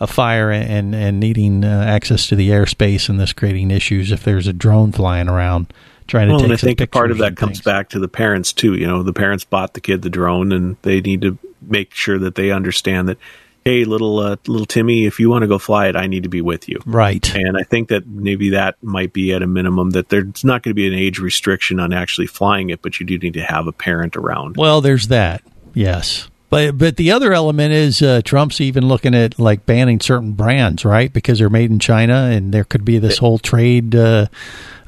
a 0.01 0.07
fire 0.09 0.51
and 0.51 0.95
and 0.95 1.21
needing 1.21 1.65
uh, 1.65 1.85
access 1.85 2.27
to 2.27 2.35
the 2.35 2.51
airspace, 2.51 3.09
and 3.09 3.21
this 3.21 3.33
creating 3.33 3.71
issues 3.71 4.11
if 4.11 4.25
there's 4.25 4.49
a 4.49 4.53
drone 4.53 4.91
flying 4.91 5.29
around 5.29 5.73
trying 6.09 6.27
to 6.27 6.33
Well, 6.33 6.41
take 6.41 6.45
and 6.51 6.53
I 6.53 6.57
think 6.57 6.91
part 6.91 7.13
of 7.13 7.19
that 7.19 7.37
comes 7.37 7.61
back 7.61 7.91
to 7.91 8.01
the 8.01 8.09
parents 8.09 8.53
too. 8.53 8.75
You 8.75 8.87
know, 8.87 9.05
the 9.05 9.13
parents 9.13 9.45
bought 9.45 9.75
the 9.75 9.81
kid 9.81 10.03
the 10.03 10.11
drone, 10.11 10.51
and 10.51 10.77
they 10.83 11.01
need 11.01 11.23
to 11.23 11.39
make 11.61 11.95
sure 11.95 12.19
that 12.19 12.35
they 12.35 12.51
understand 12.51 13.09
that, 13.09 13.19
hey, 13.65 13.85
little 13.85 14.19
uh, 14.19 14.37
little 14.49 14.67
Timmy, 14.67 15.07
if 15.07 15.21
you 15.21 15.31
want 15.31 15.43
to 15.43 15.47
go 15.47 15.59
fly 15.59 15.87
it, 15.87 15.95
I 15.95 16.09
need 16.09 16.25
to 16.25 16.29
be 16.29 16.41
with 16.41 16.69
you. 16.69 16.81
Right. 16.85 17.33
And 17.37 17.57
I 17.57 17.63
think 17.63 17.89
that 17.91 18.05
maybe 18.07 18.51
that 18.51 18.83
might 18.83 19.13
be 19.13 19.33
at 19.33 19.43
a 19.43 19.47
minimum 19.47 19.91
that 19.91 20.09
there's 20.09 20.43
not 20.43 20.65
going 20.65 20.73
to 20.73 20.75
be 20.75 20.89
an 20.89 20.95
age 20.95 21.21
restriction 21.21 21.79
on 21.79 21.93
actually 21.93 22.27
flying 22.27 22.71
it, 22.71 22.83
but 22.83 22.99
you 22.99 23.07
do 23.07 23.19
need 23.19 23.35
to 23.35 23.45
have 23.45 23.69
a 23.69 23.73
parent 23.73 24.17
around. 24.17 24.57
Well, 24.57 24.81
there's 24.81 25.07
that. 25.09 25.43
Yes. 25.75 26.29
But 26.53 26.77
but 26.77 26.99
the 26.99 27.13
other 27.13 27.33
element 27.33 27.73
is 27.73 28.03
uh, 28.03 28.21
Trump's 28.23 28.61
even 28.61 28.87
looking 28.87 29.15
at 29.15 29.39
like 29.39 29.65
banning 29.65 30.01
certain 30.01 30.33
brands, 30.33 30.85
right? 30.85 31.11
Because 31.11 31.39
they're 31.39 31.49
made 31.49 31.71
in 31.71 31.79
China, 31.79 32.29
and 32.31 32.53
there 32.53 32.65
could 32.65 32.85
be 32.85 32.99
this 32.99 33.17
whole 33.17 33.39
trade 33.39 33.95
uh, 33.95 34.27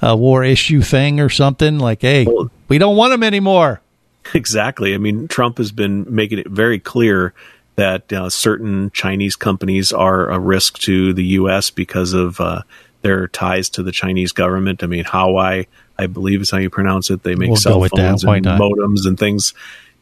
uh, 0.03 0.15
war 0.15 0.45
issue 0.45 0.83
thing 0.83 1.21
or 1.21 1.31
something. 1.31 1.79
Like, 1.79 2.03
hey, 2.03 2.27
we 2.69 2.77
don't 2.77 2.97
want 2.97 3.13
them 3.13 3.23
anymore. 3.23 3.81
Exactly. 4.35 4.93
I 4.93 4.99
mean, 4.99 5.27
Trump 5.27 5.57
has 5.57 5.73
been 5.73 6.05
making 6.15 6.39
it 6.39 6.51
very 6.51 6.79
clear 6.79 7.33
that 7.77 8.13
uh, 8.13 8.29
certain 8.29 8.91
Chinese 8.91 9.35
companies 9.35 9.91
are 9.91 10.29
a 10.31 10.39
risk 10.39 10.79
to 10.81 11.15
the 11.15 11.25
U.S. 11.25 11.71
because 11.71 12.13
of 12.13 12.43
uh, 12.43 12.61
their 13.01 13.27
ties 13.27 13.71
to 13.71 13.83
the 13.83 13.93
Chinese 13.93 14.33
government. 14.33 14.83
I 14.83 14.87
mean, 14.87 15.05
Huawei, 15.05 15.67
I 15.99 16.07
believe 16.09 16.43
is 16.43 16.51
how 16.51 16.59
you 16.59 16.69
pronounce 16.69 17.09
it. 17.09 17.23
They 17.23 17.37
make 17.37 17.49
We'll 17.49 17.57
cell 17.57 17.81
phones 17.81 18.23
and 18.23 18.45
modems 18.45 19.07
and 19.07 19.19
things. 19.19 19.55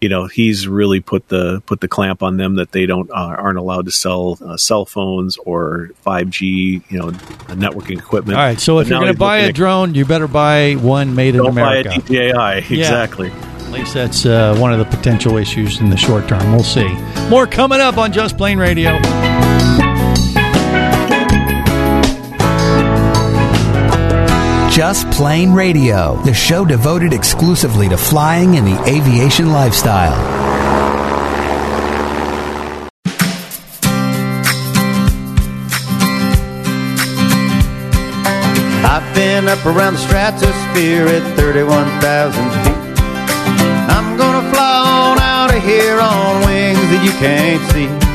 You 0.03 0.09
know, 0.09 0.27
he's 0.27 0.67
really 0.67 1.01
put 1.01 1.29
the 1.29 1.63
put 1.67 1.81
the 1.81 1.89
clamp 1.89 2.23
on 2.23 2.37
them 2.37 2.57
that 2.57 2.73
they 2.73 2.87
don't 2.87 3.11
uh, 3.11 3.15
aren't 3.15 3.59
allowed 3.59 3.85
to 3.85 3.91
sell 3.93 4.37
uh, 4.45 4.57
cell 4.57 4.85
phones 4.85 5.37
or 5.39 5.91
5G, 6.05 6.83
you 6.91 6.99
know, 6.99 7.11
networking 7.49 7.99
equipment. 7.99 8.37
All 8.39 8.45
right. 8.45 8.59
So 8.59 8.81
if 8.81 8.87
But 8.87 8.91
you're 8.91 9.01
going 9.01 9.13
to 9.13 9.19
buy 9.19 9.39
a 9.39 9.53
drone, 9.53 9.95
you 9.95 10.05
better 10.05 10.27
buy 10.29 10.73
one 10.75 11.15
made 11.15 11.37
in 11.37 11.43
don't 11.45 11.55
buy 11.55 11.77
a 11.77 11.81
America. 11.83 12.01
DJI. 12.01 12.19
Yeah. 12.19 12.57
Exactly. 12.57 13.31
At 13.31 13.71
least 13.71 13.95
that's 13.95 14.27
uh, 14.27 14.55
one 14.59 14.73
of 14.73 14.79
the 14.79 14.85
potential 14.85 15.39
issues 15.39 15.81
in 15.81 15.89
the 15.89 15.97
short 15.97 16.29
term. 16.29 16.53
We'll 16.53 16.63
see. 16.65 16.89
More 17.31 17.47
coming 17.47 17.81
up 17.81 17.97
on 17.97 18.13
Just 18.13 18.37
Plane 18.37 18.59
Radio. 18.59 18.99
Just 24.73 25.11
Plane 25.11 25.53
Radio, 25.53 26.17
the 26.23 26.33
show 26.33 26.65
devoted 26.65 27.13
exclusively 27.13 27.91
to 27.91 27.99
flying 27.99 28.57
and 28.57 28.67
the 28.67 28.83
aviation 28.89 29.53
lifestyle. 29.53 30.15
I've 38.83 39.15
been 39.15 39.47
up 39.47 39.63
around 39.67 39.93
the 39.93 39.99
stratosphere 39.99 41.07
at 41.07 41.37
31,000 41.37 42.33
feet. 42.65 42.75
I'm 43.91 44.17
gonna 44.17 44.51
fly 44.55 45.11
on 45.11 45.19
out 45.19 45.55
of 45.55 45.63
here 45.63 46.01
on 46.01 46.47
wings 46.47 46.79
that 46.79 47.03
you 47.05 47.13
can't 47.21 47.71
see. 47.73 48.12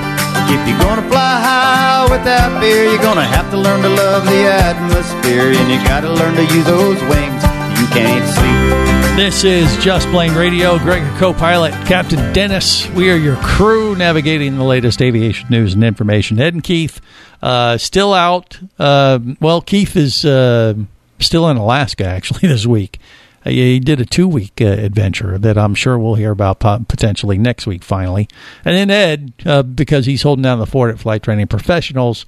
If 0.50 0.68
you're 0.68 0.80
gonna 0.80 1.08
fly 1.10 1.42
high 1.42 2.08
without 2.10 2.62
fear, 2.62 2.86
you're 2.86 3.02
gonna 3.02 3.26
have 3.26 3.52
to 3.52 3.58
learn 3.58 3.82
to 3.82 3.90
love 3.90 4.26
the 4.26 4.48
atmosphere, 4.48 5.52
and 5.52 5.72
you 5.72 5.78
gotta 5.88 6.10
learn 6.10 6.36
to 6.36 6.44
use 6.44 6.66
those 6.66 7.02
wings 7.04 7.44
you 7.80 7.88
can't 7.88 8.28
see. 8.28 9.18
This 9.22 9.44
is 9.44 9.76
Just 9.84 10.08
Plane 10.10 10.34
Radio. 10.36 10.78
Greg, 10.80 11.04
your 11.04 11.18
co-pilot, 11.18 11.74
Captain 11.86 12.34
Dennis. 12.34 12.90
We 12.92 13.12
are 13.12 13.16
your 13.16 13.36
crew 13.38 13.96
navigating 13.96 14.58
the 14.58 14.64
latest 14.64 15.02
aviation 15.02 15.50
news 15.50 15.74
and 15.74 15.84
information. 15.84 16.40
Ed 16.40 16.54
and 16.54 16.64
Keith 16.64 17.02
uh, 17.42 17.78
still 17.78 18.14
out. 18.14 18.60
Uh, 18.80 19.20
well, 19.42 19.62
Keith 19.62 19.96
is 19.96 20.24
uh, 20.24 20.76
still 21.20 21.50
in 21.50 21.58
Alaska 21.58 22.06
actually 22.08 22.48
this 22.48 22.66
week. 22.66 23.00
Uh, 23.48 23.52
he 23.52 23.80
did 23.80 24.02
a 24.02 24.06
two-week 24.06 24.62
uh, 24.62 24.66
adventure 24.66 25.38
that 25.38 25.58
I'm 25.58 25.74
sure 25.74 25.98
we'll 25.98 26.16
hear 26.16 26.32
about 26.32 26.60
potentially 26.60 27.38
next 27.38 27.66
week. 27.66 27.84
Finally, 27.84 28.28
and 28.66 28.76
then 28.76 28.92
Ed, 28.92 29.34
uh, 29.46 29.64
because 29.64 30.06
he's 30.06 30.24
holding 30.24 30.44
down 30.44 30.60
the 30.60 30.66
fort 30.66 30.92
at 30.92 31.00
Flight 31.00 31.24
Training 31.24 31.48
Professionals, 31.48 32.26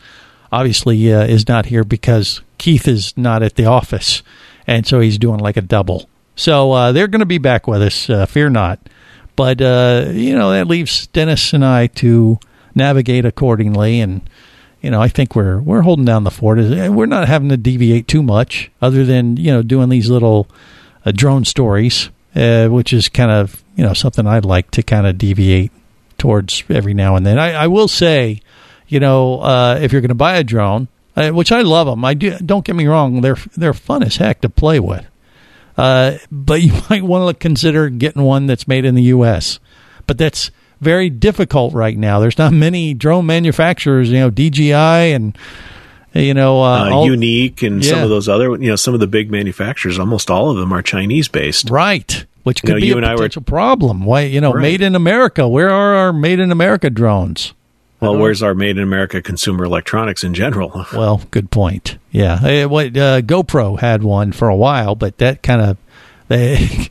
obviously 0.51 1.13
uh, 1.13 1.23
is 1.23 1.47
not 1.47 1.67
here 1.67 1.83
because 1.83 2.41
Keith 2.57 2.87
is 2.87 3.15
not 3.17 3.43
at 3.43 3.55
the 3.55 3.65
office, 3.65 4.23
and 4.65 4.87
so 4.87 4.99
he's 4.99 5.17
doing 5.17 5.39
like 5.39 5.57
a 5.57 5.61
double. 5.61 6.09
So 6.35 6.71
uh, 6.71 6.91
they're 6.93 7.07
going 7.07 7.19
to 7.19 7.25
be 7.25 7.37
back 7.37 7.67
with 7.67 7.81
us. 7.81 8.09
Uh, 8.09 8.25
fear 8.25 8.49
not. 8.49 8.79
But 9.35 9.61
you 9.61 10.35
know 10.35 10.51
that 10.51 10.67
leaves 10.67 11.07
Dennis 11.07 11.53
and 11.53 11.63
I 11.63 11.87
to 11.87 12.39
navigate 12.75 13.23
accordingly, 13.23 14.01
and 14.01 14.21
you 14.81 14.91
know 14.91 15.01
I 15.01 15.07
think 15.07 15.33
we're 15.33 15.61
we're 15.61 15.81
holding 15.81 16.03
down 16.03 16.25
the 16.25 16.31
fort. 16.31 16.57
We're 16.57 17.05
not 17.05 17.29
having 17.29 17.47
to 17.47 17.55
deviate 17.55 18.09
too 18.09 18.21
much, 18.21 18.69
other 18.81 19.05
than 19.05 19.37
you 19.37 19.51
know 19.51 19.61
doing 19.61 19.87
these 19.87 20.09
little 20.09 20.49
drone 21.07 21.45
stories, 21.45 22.09
uh, 22.35 22.67
which 22.67 22.93
is 22.93 23.09
kind 23.09 23.31
of 23.31 23.63
you 23.75 23.83
know 23.83 23.93
something 23.93 24.27
I'd 24.27 24.45
like 24.45 24.71
to 24.71 24.83
kind 24.83 25.07
of 25.07 25.17
deviate 25.17 25.71
towards 26.17 26.63
every 26.69 26.93
now 26.93 27.15
and 27.15 27.25
then. 27.25 27.39
I, 27.39 27.53
I 27.53 27.67
will 27.67 27.87
say, 27.87 28.41
you 28.87 28.99
know, 28.99 29.41
uh, 29.41 29.79
if 29.81 29.91
you're 29.91 30.01
going 30.01 30.09
to 30.09 30.15
buy 30.15 30.37
a 30.37 30.43
drone, 30.43 30.87
uh, 31.15 31.29
which 31.31 31.51
I 31.51 31.61
love 31.61 31.87
them, 31.87 32.03
I 32.05 32.13
do. 32.13 32.37
Don't 32.39 32.65
get 32.65 32.75
me 32.75 32.87
wrong; 32.87 33.21
they're 33.21 33.37
they're 33.55 33.73
fun 33.73 34.03
as 34.03 34.17
heck 34.17 34.41
to 34.41 34.49
play 34.49 34.79
with. 34.79 35.05
Uh, 35.77 36.17
but 36.31 36.61
you 36.61 36.73
might 36.89 37.03
want 37.03 37.27
to 37.33 37.39
consider 37.39 37.89
getting 37.89 38.23
one 38.23 38.47
that's 38.47 38.67
made 38.67 38.85
in 38.85 38.95
the 38.95 39.03
U.S. 39.03 39.59
But 40.05 40.17
that's 40.17 40.51
very 40.81 41.09
difficult 41.09 41.73
right 41.73 41.97
now. 41.97 42.19
There's 42.19 42.37
not 42.37 42.53
many 42.53 42.93
drone 42.93 43.25
manufacturers, 43.25 44.09
you 44.09 44.19
know, 44.19 44.29
DJI 44.29 44.73
and 44.73 45.37
you 46.13 46.33
know, 46.33 46.61
uh, 46.63 46.85
uh, 46.89 46.89
all- 46.91 47.07
Yuneec 47.07 47.65
and 47.65 47.83
some 47.83 47.99
of 48.03 48.09
those 48.09 48.27
other, 48.29 48.51
you 48.51 48.69
know, 48.69 48.75
some 48.75 48.93
of 48.93 48.99
the 48.99 49.07
big 49.07 49.29
manufacturers, 49.31 49.99
almost 49.99 50.29
all 50.31 50.49
of 50.49 50.57
them 50.57 50.71
are 50.73 50.81
Chinese 50.81 51.27
based. 51.27 51.69
Right. 51.69 52.25
Which 52.43 52.63
You 52.63 52.69
know, 52.69 52.75
be 52.79 52.87
you 52.87 52.93
a 52.95 52.97
and 52.97 53.05
I 53.05 53.15
were- 53.15 53.29
problem. 53.29 54.05
Why, 54.05 54.21
you 54.21 54.41
know, 54.41 54.53
Right. 54.53 54.61
made 54.61 54.81
in 54.81 54.95
America. 54.95 55.47
Where 55.47 55.69
are 55.69 55.95
our 55.95 56.13
made 56.13 56.39
in 56.39 56.51
America 56.51 56.89
drones? 56.89 57.53
Well, 57.99 58.15
where's 58.15 58.41
our 58.41 58.53
made 58.55 58.77
in 58.77 58.83
America 58.83 59.21
consumer 59.21 59.65
electronics 59.65 60.23
in 60.23 60.33
general? 60.33 60.85
Well, 60.93 61.21
good 61.31 61.51
point. 61.51 61.97
Yeah, 62.11 62.39
Eh, 62.43 62.63
what 62.65 62.95
uh, 62.95 63.21
GoPro 63.21 63.77
had 63.79 64.03
one 64.03 64.31
for 64.31 64.47
a 64.47 64.55
while, 64.55 64.95
but 64.95 65.17
that 65.17 65.43
kind 65.43 65.61
of 65.61 65.77
they 66.29 66.87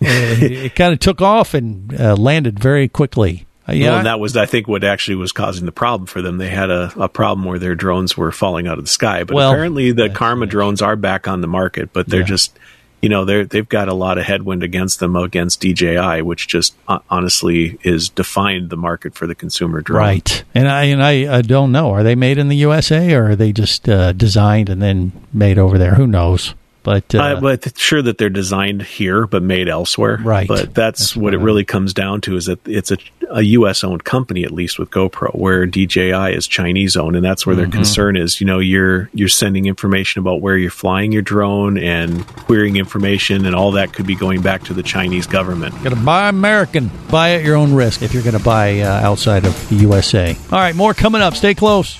it 0.00 0.74
kind 0.76 0.92
of 0.92 0.98
took 1.00 1.20
off 1.20 1.52
and 1.54 1.92
uh, 2.00 2.14
landed 2.14 2.58
very 2.60 2.86
quickly. 2.88 3.44
Uh, 3.68 3.72
yeah, 3.72 3.88
Well, 3.90 3.98
and 3.98 4.06
that 4.06 4.18
was, 4.20 4.36
I 4.36 4.46
think, 4.46 4.66
what 4.66 4.82
actually 4.84 5.14
was 5.16 5.32
causing 5.32 5.66
the 5.66 5.72
problem 5.72 6.06
for 6.06 6.20
them. 6.20 6.38
They 6.38 6.48
had 6.48 6.70
a, 6.70 6.92
a 6.96 7.08
problem 7.08 7.46
where 7.46 7.58
their 7.58 7.74
drones 7.74 8.16
were 8.16 8.32
falling 8.32 8.66
out 8.66 8.78
of 8.78 8.84
the 8.84 8.90
sky. 8.90 9.22
But 9.24 9.34
Well, 9.36 9.50
apparently, 9.52 9.92
the 9.92 10.08
Karma 10.10 10.46
drones 10.46 10.82
are 10.82 10.96
back 10.96 11.28
on 11.28 11.40
the 11.42 11.46
market, 11.46 11.92
but 11.92 12.08
they're 12.08 12.20
Yeah. 12.20 12.26
just, 12.26 12.58
you 13.00 13.08
know, 13.08 13.24
they're 13.24 13.44
they've 13.44 13.68
got 13.68 13.88
a 13.88 13.94
lot 13.94 14.18
of 14.18 14.24
headwind 14.24 14.62
against 14.62 14.98
them 15.00 15.14
against 15.16 15.60
DJI, 15.60 16.22
which 16.22 16.46
just 16.48 16.74
uh, 16.88 16.98
honestly 17.10 17.78
is 17.82 18.08
defined 18.08 18.70
the 18.70 18.76
market 18.76 19.14
for 19.14 19.26
the 19.26 19.34
consumer 19.34 19.80
drone. 19.80 19.98
right. 19.98 20.44
And 20.54 20.68
I 20.68 20.84
and 20.84 21.02
I, 21.02 21.38
I 21.38 21.42
don't 21.42 21.72
know. 21.72 21.90
Are 21.92 22.02
they 22.02 22.14
made 22.14 22.38
in 22.38 22.48
the 22.48 22.56
USA 22.56 23.12
or 23.14 23.30
are 23.30 23.36
they 23.36 23.52
just 23.52 23.88
uh, 23.88 24.12
designed 24.12 24.68
and 24.68 24.80
then 24.82 25.12
made 25.32 25.58
over 25.58 25.78
there? 25.78 25.94
Who 25.94 26.06
knows? 26.06 26.54
But 26.82 27.14
uh, 27.14 27.18
Uh, 27.22 27.40
but 27.40 27.78
sure 27.78 28.02
that 28.02 28.18
they're 28.18 28.28
designed 28.30 28.82
here 28.82 29.26
but 29.26 29.42
made 29.42 29.68
elsewhere. 29.68 30.18
Right. 30.22 30.48
But 30.48 30.74
that's, 30.74 31.14
what 31.16 31.32
it 31.34 31.38
really 31.38 31.64
comes 31.64 31.94
down 31.94 32.20
to 32.22 32.36
is 32.36 32.46
that 32.46 32.58
it's 32.66 32.90
a, 32.90 32.98
a 33.30 33.42
U.S. 33.42 33.84
owned 33.84 34.04
company, 34.04 34.42
at 34.44 34.50
least 34.50 34.78
with 34.78 34.90
GoPro, 34.90 35.34
where 35.38 35.64
DJI 35.66 36.34
is 36.34 36.46
Chinese 36.48 36.96
owned, 36.96 37.14
and 37.16 37.24
that's 37.24 37.46
where 37.46 37.54
their 37.56 37.66
Mhm. 37.66 37.72
concern 37.72 38.16
is. 38.16 38.40
You 38.40 38.46
know, 38.46 38.58
you're 38.58 39.08
you're 39.14 39.28
sending 39.28 39.66
information 39.66 40.20
about 40.20 40.40
where 40.40 40.56
you're 40.56 40.70
flying 40.70 41.12
your 41.12 41.22
drone 41.22 41.78
and 41.78 42.26
querying 42.26 42.76
information, 42.76 43.46
and 43.46 43.54
all 43.54 43.72
that 43.72 43.92
could 43.92 44.06
be 44.06 44.14
going 44.16 44.42
back 44.42 44.64
to 44.64 44.74
the 44.74 44.82
Chinese 44.82 45.26
government. 45.26 45.74
Got 45.82 45.90
to 45.90 45.96
buy 45.96 46.28
American. 46.28 46.90
Buy 47.10 47.32
at 47.34 47.44
your 47.44 47.56
own 47.56 47.72
risk 47.74 48.02
if 48.02 48.12
you're 48.12 48.22
going 48.24 48.36
to 48.38 48.42
buy 48.44 48.80
uh, 48.80 48.88
outside 49.08 49.44
of 49.44 49.68
the 49.68 49.76
USA. 49.76 50.36
All 50.50 50.58
right, 50.58 50.74
more 50.74 50.94
coming 50.94 51.22
up. 51.22 51.34
Stay 51.34 51.54
close. 51.54 51.96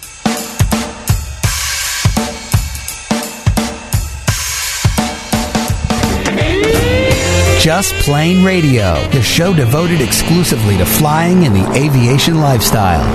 Just 7.63 7.95
Plane 8.03 8.45
Radio, 8.45 8.95
the 9.11 9.23
show 9.23 9.55
devoted 9.55 10.01
exclusively 10.01 10.77
to 10.79 10.85
flying 10.85 11.47
and 11.47 11.55
the 11.55 11.65
aviation 11.79 12.41
lifestyle. 12.41 13.07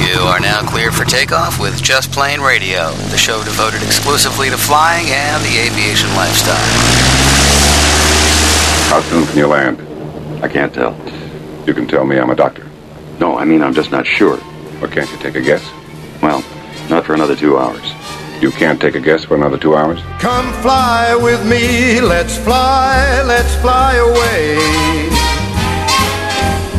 You 0.00 0.20
are 0.20 0.38
now 0.38 0.62
clear 0.62 0.92
for 0.92 1.04
takeoff 1.04 1.58
with 1.60 1.82
Just 1.82 2.12
Plane 2.12 2.40
Radio, 2.40 2.92
the 3.10 3.18
show 3.18 3.42
devoted 3.42 3.82
exclusively 3.82 4.50
to 4.50 4.56
flying 4.56 5.06
and 5.08 5.42
the 5.42 5.58
aviation 5.58 6.08
lifestyle. 6.14 6.54
How 8.88 9.00
soon 9.00 9.26
can 9.26 9.38
you 9.38 9.48
land? 9.48 9.85
I 10.42 10.48
can't 10.48 10.72
tell. 10.72 10.94
You 11.66 11.74
can 11.74 11.86
tell 11.86 12.04
me 12.04 12.18
I'm 12.18 12.30
a 12.30 12.36
doctor. 12.36 12.66
No, 13.18 13.38
I 13.38 13.44
mean, 13.44 13.62
I'm 13.62 13.74
just 13.74 13.90
not 13.90 14.06
sure. 14.06 14.38
Or 14.82 14.88
can't 14.88 15.10
you 15.10 15.18
take 15.18 15.34
a 15.34 15.40
guess? 15.40 15.64
Well, 16.22 16.44
not 16.88 17.04
for 17.04 17.14
another 17.14 17.34
two 17.34 17.58
hours. 17.58 17.92
You 18.40 18.50
can't 18.50 18.80
take 18.80 18.94
a 18.94 19.00
guess 19.00 19.24
for 19.24 19.34
another 19.34 19.56
two 19.56 19.74
hours? 19.74 20.00
Come 20.20 20.52
fly 20.62 21.16
with 21.16 21.44
me, 21.46 22.00
let's 22.00 22.36
fly, 22.36 23.22
let's 23.22 23.54
fly 23.56 23.94
away. 23.94 25.08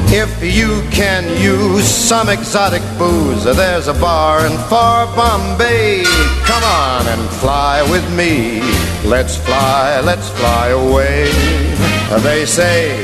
If 0.10 0.42
you 0.42 0.82
can 0.92 1.26
use 1.42 1.86
some 1.86 2.30
exotic 2.30 2.82
booze, 2.98 3.44
there's 3.44 3.88
a 3.88 3.94
bar 3.94 4.46
in 4.46 4.56
far 4.70 5.06
Bombay. 5.16 6.04
Come 6.46 6.64
on 6.64 7.08
and 7.08 7.30
fly 7.42 7.82
with 7.92 8.08
me. 8.16 8.62
Let's 9.04 9.36
fly, 9.38 10.00
let's 10.02 10.30
fly 10.30 10.70
away. 10.70 11.26
They 12.24 12.46
say, 12.46 13.04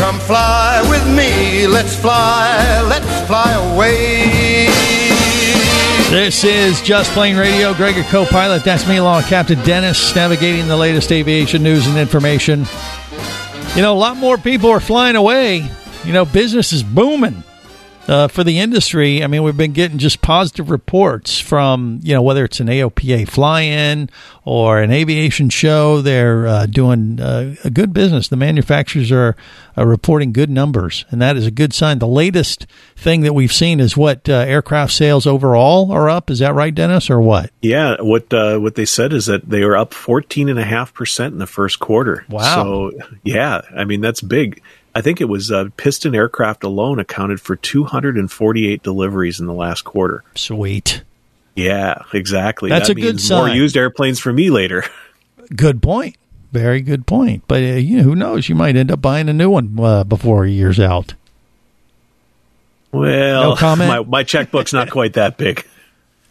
Come 0.00 0.18
fly 0.20 0.80
with 0.88 1.06
me. 1.14 1.66
Let's 1.66 1.94
fly, 1.94 2.80
let's 2.88 3.26
fly 3.28 3.52
away. 3.74 4.64
This 6.08 6.42
is 6.42 6.80
Just 6.80 7.10
Plane 7.10 7.36
Radio. 7.36 7.74
Greg, 7.74 7.96
your 7.96 8.06
co-pilot. 8.06 8.64
That's 8.64 8.88
me, 8.88 8.96
along 8.96 9.24
Captain 9.24 9.62
Dennis, 9.62 10.16
navigating 10.16 10.68
the 10.68 10.76
latest 10.78 11.12
aviation 11.12 11.62
news 11.62 11.86
and 11.86 11.98
information. 11.98 12.64
You 13.76 13.82
know, 13.82 13.92
a 13.92 14.00
lot 14.00 14.16
more 14.16 14.38
people 14.38 14.70
are 14.70 14.80
flying 14.80 15.16
away. 15.16 15.68
You 16.06 16.12
know, 16.14 16.24
business 16.24 16.72
is 16.72 16.82
booming 16.82 17.44
uh, 18.10 18.26
for 18.26 18.42
the 18.42 18.58
industry. 18.58 19.22
I 19.22 19.28
mean, 19.28 19.44
we've 19.44 19.56
been 19.56 19.72
getting 19.72 19.98
just 19.98 20.20
positive 20.20 20.68
reports 20.68 21.38
from, 21.38 22.00
you 22.02 22.12
know, 22.12 22.22
whether 22.22 22.44
it's 22.44 22.58
an 22.58 22.66
AOPA 22.66 23.28
fly 23.28 23.62
in 23.62 24.10
or 24.44 24.80
an 24.80 24.90
aviation 24.90 25.48
show. 25.48 26.02
They're 26.02 26.44
uh, 26.44 26.66
doing 26.66 27.20
uh, 27.20 27.54
a 27.62 27.70
good 27.70 27.92
business. 27.92 28.26
The 28.26 28.36
manufacturers 28.36 29.12
are, 29.12 29.36
are 29.76 29.86
reporting 29.86 30.32
good 30.32 30.50
numbers, 30.50 31.04
and 31.10 31.22
that 31.22 31.36
is 31.36 31.46
a 31.46 31.52
good 31.52 31.72
sign. 31.72 32.00
The 32.00 32.08
latest 32.08 32.66
thing 32.96 33.20
that 33.20 33.32
we've 33.32 33.52
seen 33.52 33.78
is 33.78 33.96
what 33.96 34.28
uh, 34.28 34.32
aircraft 34.32 34.92
sales 34.92 35.24
overall 35.24 35.92
are 35.92 36.10
up. 36.10 36.30
Is 36.30 36.40
that 36.40 36.52
right, 36.52 36.74
Dennis, 36.74 37.10
or 37.10 37.20
what? 37.20 37.50
Yeah, 37.62 37.96
what 38.00 38.32
uh, 38.34 38.58
what 38.58 38.74
they 38.74 38.86
said 38.86 39.12
is 39.12 39.26
that 39.26 39.48
they 39.48 39.64
were 39.64 39.76
up 39.76 39.94
fourteen 39.94 40.48
and 40.48 40.58
a 40.58 40.64
half 40.64 40.92
percent 40.92 41.32
in 41.32 41.38
the 41.38 41.46
first 41.46 41.78
quarter. 41.78 42.24
Wow. 42.28 42.54
So 42.56 42.92
yeah, 43.22 43.60
I 43.76 43.84
mean 43.84 44.00
that's 44.00 44.20
big. 44.20 44.60
I 44.94 45.00
think 45.00 45.20
it 45.20 45.26
was 45.26 45.50
uh, 45.52 45.66
Piston 45.76 46.14
Aircraft 46.14 46.64
alone 46.64 46.98
accounted 46.98 47.40
for 47.40 47.56
248 47.56 48.82
deliveries 48.82 49.38
in 49.40 49.46
the 49.46 49.52
last 49.54 49.82
quarter. 49.82 50.24
Sweet. 50.34 51.02
Yeah, 51.54 52.02
exactly. 52.12 52.70
That's 52.70 52.88
that 52.88 52.96
a 52.96 53.00
good 53.00 53.20
sign. 53.20 53.38
More 53.38 53.48
used 53.56 53.76
airplanes 53.76 54.18
for 54.18 54.32
me 54.32 54.50
later. 54.50 54.84
Good 55.56 55.82
point. 55.82 56.16
Very 56.52 56.80
good 56.80 57.06
point. 57.08 57.42
But 57.48 57.62
uh, 57.62 57.76
you 57.76 57.96
know, 57.98 58.02
who 58.04 58.14
knows? 58.14 58.48
You 58.48 58.54
might 58.54 58.76
end 58.76 58.90
up 58.92 59.00
buying 59.02 59.28
a 59.28 59.32
new 59.32 59.50
one 59.50 59.76
uh, 59.80 60.04
before 60.04 60.44
a 60.44 60.48
year's 60.48 60.78
out. 60.78 61.14
Well, 62.92 63.50
No 63.50 63.56
comment? 63.56 63.88
my 63.88 64.00
my 64.00 64.24
checkbook's 64.24 64.72
not 64.72 64.90
quite 64.90 65.14
that 65.14 65.36
big. 65.36 65.66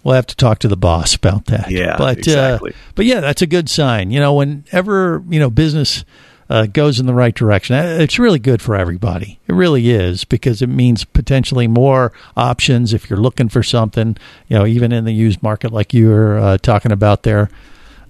We'll 0.02 0.16
have 0.16 0.28
to 0.28 0.36
talk 0.38 0.60
to 0.60 0.70
the 0.70 0.78
boss 0.78 1.14
about 1.14 1.48
that. 1.48 1.70
Yeah, 1.70 1.98
but 1.98 2.20
exactly. 2.20 2.72
uh, 2.72 2.76
but 2.96 3.06
yeah, 3.06 3.20
that's 3.20 3.42
a 3.42 3.46
good 3.46 3.70
sign. 3.70 4.12
You 4.12 4.22
know, 4.22 4.34
whenever 4.34 5.22
you 5.30 5.42
know 5.42 5.50
business 5.50 6.06
uh, 6.50 6.66
goes 6.66 7.00
in 7.00 7.06
the 7.06 7.14
right 7.14 7.36
direction, 7.36 7.76
uh, 7.76 7.98
it's 8.00 8.18
really 8.18 8.40
good 8.40 8.62
for 8.62 8.76
everybody. 8.76 9.40
It 9.48 9.54
really 9.54 9.90
is 9.90 10.24
because 10.26 10.62
it 10.62 10.68
means 10.68 11.06
potentially 11.06 11.68
more 11.68 12.12
options 12.36 12.94
if 12.94 13.10
you're 13.10 13.20
looking 13.20 13.50
for 13.50 13.64
something. 13.64 14.18
You 14.48 14.58
know, 14.58 14.66
even 14.66 14.92
in 14.92 15.06
the 15.06 15.14
used 15.14 15.44
market, 15.44 15.72
like 15.72 15.94
you 15.94 16.10
were 16.10 16.38
uh, 16.38 16.58
talking 16.58 16.92
about 16.92 17.24
there 17.24 17.50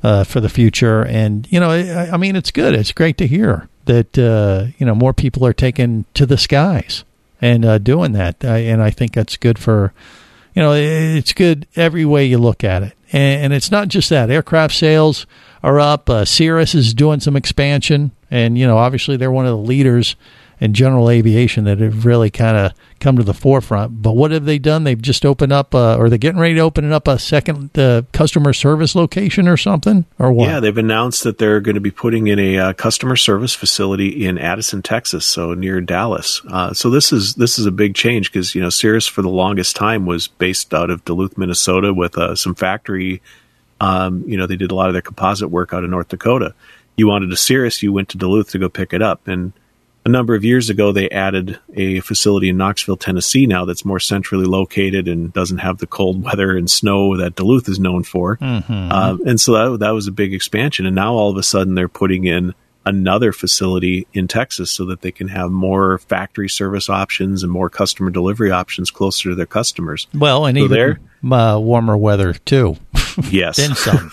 uh, 0.03 0.23
for 0.23 0.39
the 0.39 0.49
future. 0.49 1.03
And 1.03 1.47
you 1.51 1.59
know, 1.59 1.71
I, 1.71 2.11
I 2.11 2.17
mean, 2.17 2.35
it's 2.35 2.51
good. 2.51 2.73
It's 2.73 2.91
great 2.91 3.17
to 3.17 3.27
hear 3.27 3.67
that 3.85 4.17
uh, 4.17 4.71
you 4.77 4.85
know 4.85 4.95
more 4.95 5.13
people 5.13 5.45
are 5.45 5.53
taking 5.53 6.05
to 6.13 6.25
the 6.25 6.37
skies 6.37 7.03
and 7.41 7.65
uh, 7.65 7.77
doing 7.77 8.13
that. 8.13 8.43
I, 8.45 8.59
and 8.59 8.81
I 8.81 8.89
think 8.89 9.13
that's 9.13 9.35
good 9.37 9.59
for 9.59 9.93
you 10.53 10.61
know, 10.61 10.73
it's 10.73 11.33
good 11.33 11.67
every 11.75 12.05
way 12.05 12.25
you 12.25 12.37
look 12.37 12.63
at 12.63 12.83
it. 12.83 12.93
And, 13.11 13.45
and 13.45 13.53
it's 13.53 13.71
not 13.71 13.87
just 13.87 14.09
that. 14.09 14.29
Aircraft 14.29 14.73
sales 14.75 15.25
are 15.63 15.79
up. 15.79 16.09
Uh, 16.09 16.25
Cirrus 16.25 16.75
is 16.75 16.93
doing 16.93 17.19
some 17.19 17.35
expansion. 17.35 18.11
And, 18.31 18.57
you 18.57 18.67
know, 18.67 18.77
obviously 18.77 19.17
they're 19.17 19.31
one 19.31 19.45
of 19.45 19.51
the 19.51 19.63
leaders 19.63 20.15
in 20.61 20.73
general 20.73 21.09
aviation 21.09 21.63
that 21.63 21.79
have 21.79 22.05
really 22.05 22.29
kind 22.29 22.57
of 22.57 22.73
come 22.99 23.15
to 23.15 23.23
the 23.23 23.33
forefront. 23.33 24.01
But 24.01 24.15
what 24.15 24.31
have 24.31 24.45
they 24.45 24.59
done? 24.59 24.83
They've 24.83 25.01
just 25.01 25.25
opened 25.25 25.53
up, 25.53 25.73
uh, 25.73 25.95
or 25.97 26.09
they're 26.09 26.17
getting 26.17 26.39
ready 26.39 26.55
to 26.55 26.61
open 26.61 26.91
up 26.91 27.07
a 27.07 27.17
second 27.17 27.77
uh, 27.77 28.03
customer 28.11 28.51
service 28.51 28.93
location 28.93 29.47
or 29.47 29.55
something, 29.55 30.05
or 30.17 30.31
what? 30.31 30.49
Yeah, 30.49 30.59
they've 30.59 30.77
announced 30.77 31.23
that 31.23 31.37
they're 31.37 31.61
going 31.61 31.75
to 31.75 31.81
be 31.81 31.91
putting 31.91 32.27
in 32.27 32.39
a 32.39 32.57
uh, 32.57 32.73
customer 32.73 33.15
service 33.15 33.55
facility 33.55 34.25
in 34.25 34.37
Addison, 34.37 34.81
Texas, 34.81 35.25
so 35.25 35.53
near 35.53 35.79
Dallas. 35.79 36.41
Uh, 36.49 36.73
so 36.73 36.89
this 36.89 37.13
is 37.13 37.35
this 37.35 37.57
is 37.57 37.65
a 37.65 37.71
big 37.71 37.95
change 37.95 38.31
because 38.31 38.53
you 38.53 38.61
know 38.61 38.69
Cirrus 38.69 39.07
for 39.07 39.21
the 39.21 39.29
longest 39.29 39.75
time 39.75 40.05
was 40.05 40.27
based 40.27 40.73
out 40.73 40.89
of 40.89 41.05
Duluth, 41.05 41.37
Minnesota, 41.37 41.93
with 41.93 42.17
uh, 42.17 42.35
some 42.35 42.55
factory. 42.55 43.21
Um, 43.81 44.23
you 44.27 44.37
know, 44.37 44.47
they 44.47 44.55
did 44.55 44.71
a 44.71 44.75
lot 44.75 44.87
of 44.87 44.93
their 44.93 45.01
composite 45.01 45.49
work 45.49 45.73
out 45.73 45.83
of 45.83 45.89
North 45.89 46.09
Dakota. 46.09 46.53
You 46.97 47.07
wanted 47.07 47.31
a 47.31 47.37
Cirrus, 47.37 47.81
you 47.81 47.93
went 47.93 48.09
to 48.09 48.17
Duluth 48.17 48.51
to 48.51 48.59
go 48.59 48.67
pick 48.69 48.93
it 48.93 49.01
up, 49.01 49.27
and 49.27 49.53
a 50.05 50.09
number 50.09 50.33
of 50.33 50.43
years 50.43 50.69
ago, 50.69 50.91
they 50.91 51.09
added 51.09 51.59
a 51.75 51.99
facility 51.99 52.49
in 52.49 52.57
Knoxville, 52.57 52.97
Tennessee 52.97 53.45
now 53.45 53.65
that's 53.65 53.83
more 53.85 53.99
centrally 53.99 54.45
located 54.45 55.07
and 55.07 55.31
doesn't 55.33 55.59
have 55.59 55.77
the 55.77 55.87
cold 55.87 56.23
weather 56.23 56.55
and 56.57 56.69
snow 56.69 57.17
that 57.17 57.35
Duluth 57.35 57.67
is 57.69 57.79
known 57.79 58.03
for. 58.03 58.37
Mhm. 58.37 58.91
Um, 58.91 59.21
and 59.27 59.39
so 59.39 59.71
that, 59.71 59.79
that 59.79 59.91
was 59.91 60.07
a 60.07 60.11
big 60.11 60.33
expansion. 60.33 60.85
And 60.85 60.95
now 60.95 61.13
all 61.13 61.29
of 61.29 61.37
a 61.37 61.43
sudden 61.43 61.75
they're 61.75 61.87
putting 61.89 62.25
in 62.25 62.55
another 62.85 63.31
facility 63.31 64.07
in 64.13 64.27
Texas 64.27 64.71
so 64.71 64.85
that 64.85 65.01
they 65.01 65.11
can 65.11 65.27
have 65.27 65.51
more 65.51 65.99
factory 65.99 66.49
service 66.49 66.89
options 66.89 67.43
and 67.43 67.51
more 67.51 67.69
customer 67.69 68.09
delivery 68.09 68.51
options 68.51 68.89
closer 68.89 69.29
to 69.29 69.35
their 69.35 69.45
customers. 69.45 70.07
Well, 70.13 70.45
and 70.45 70.57
So 70.57 70.63
even 70.63 70.99
uh, 71.31 71.59
warmer 71.59 71.97
weather 71.97 72.33
too. 72.33 72.77
Yes. 73.31 73.57
then 73.57 73.75
some. 73.75 74.11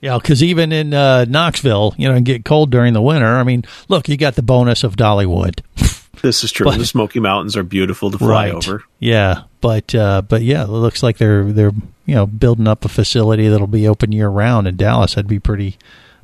Yeah, 0.00 0.18
because 0.18 0.42
even 0.42 0.70
in 0.70 0.92
uh, 0.92 1.24
Knoxville, 1.24 1.94
you 1.96 2.08
know, 2.08 2.14
and 2.14 2.26
get 2.26 2.44
cold 2.44 2.70
during 2.70 2.92
the 2.92 3.00
winter. 3.00 3.26
I 3.26 3.42
mean, 3.42 3.64
look, 3.88 4.08
you 4.08 4.16
got 4.18 4.34
the 4.34 4.42
bonus 4.42 4.84
of 4.84 4.96
Dollywood. 4.96 5.60
This 6.22 6.42
is 6.42 6.52
true. 6.52 6.64
But- 6.64 6.78
the 6.78 6.86
Smoky 6.86 7.20
Mountains 7.20 7.54
are 7.54 7.62
beautiful 7.62 8.10
to 8.10 8.16
fly 8.16 8.48
over. 8.48 8.82
Yeah, 8.98 9.42
but 9.60 9.94
uh, 9.94 10.22
but 10.22 10.40
yeah, 10.40 10.62
it 10.62 10.70
looks 10.70 11.02
like 11.02 11.18
they're 11.18 11.44
they're 11.52 11.72
you 12.06 12.14
know 12.14 12.24
building 12.24 12.66
up 12.66 12.86
a 12.86 12.88
facility 12.88 13.48
that'll 13.48 13.66
be 13.66 13.86
open 13.86 14.10
year 14.10 14.28
round 14.28 14.66
in 14.66 14.76
Dallas. 14.76 15.16
That'd 15.16 15.28
be 15.28 15.38
pretty 15.38 15.76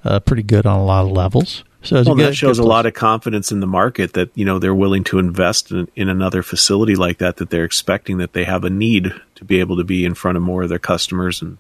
uh, 0.03 0.21
pretty 0.21 0.43
good 0.43 0.65
on 0.65 0.79
a 0.79 0.85
lot 0.85 1.05
of 1.05 1.11
levels. 1.11 1.65
So 1.83 1.97
well, 1.97 2.15
good, 2.15 2.29
that 2.29 2.35
shows 2.35 2.59
a 2.59 2.63
lot 2.63 2.87
of 2.87 2.95
confidence 2.95 3.53
in 3.53 3.61
the 3.61 3.67
market 3.67 4.15
that 4.15 4.31
you 4.35 4.47
know 4.47 4.59
they're 4.59 4.75
willing 4.75 5.05
to 5.05 5.19
invest 5.19 5.71
in, 5.71 5.87
in 5.97 6.09
another 6.09 6.43
facility 6.43 6.95
like 6.95 7.19
that. 7.19 7.37
That 7.37 7.51
they're 7.51 7.65
expecting 7.65 8.17
that 8.19 8.33
they 8.33 8.45
have 8.45 8.65
a 8.65 8.71
need 8.71 9.13
to 9.35 9.45
be 9.45 9.61
able 9.61 9.77
to 9.77 9.85
be 9.85 10.07
in 10.07 10.15
front 10.15 10.39
of 10.39 10.43
more 10.43 10.63
of 10.63 10.71
their 10.71 10.79
customers 10.79 11.43
and 11.43 11.59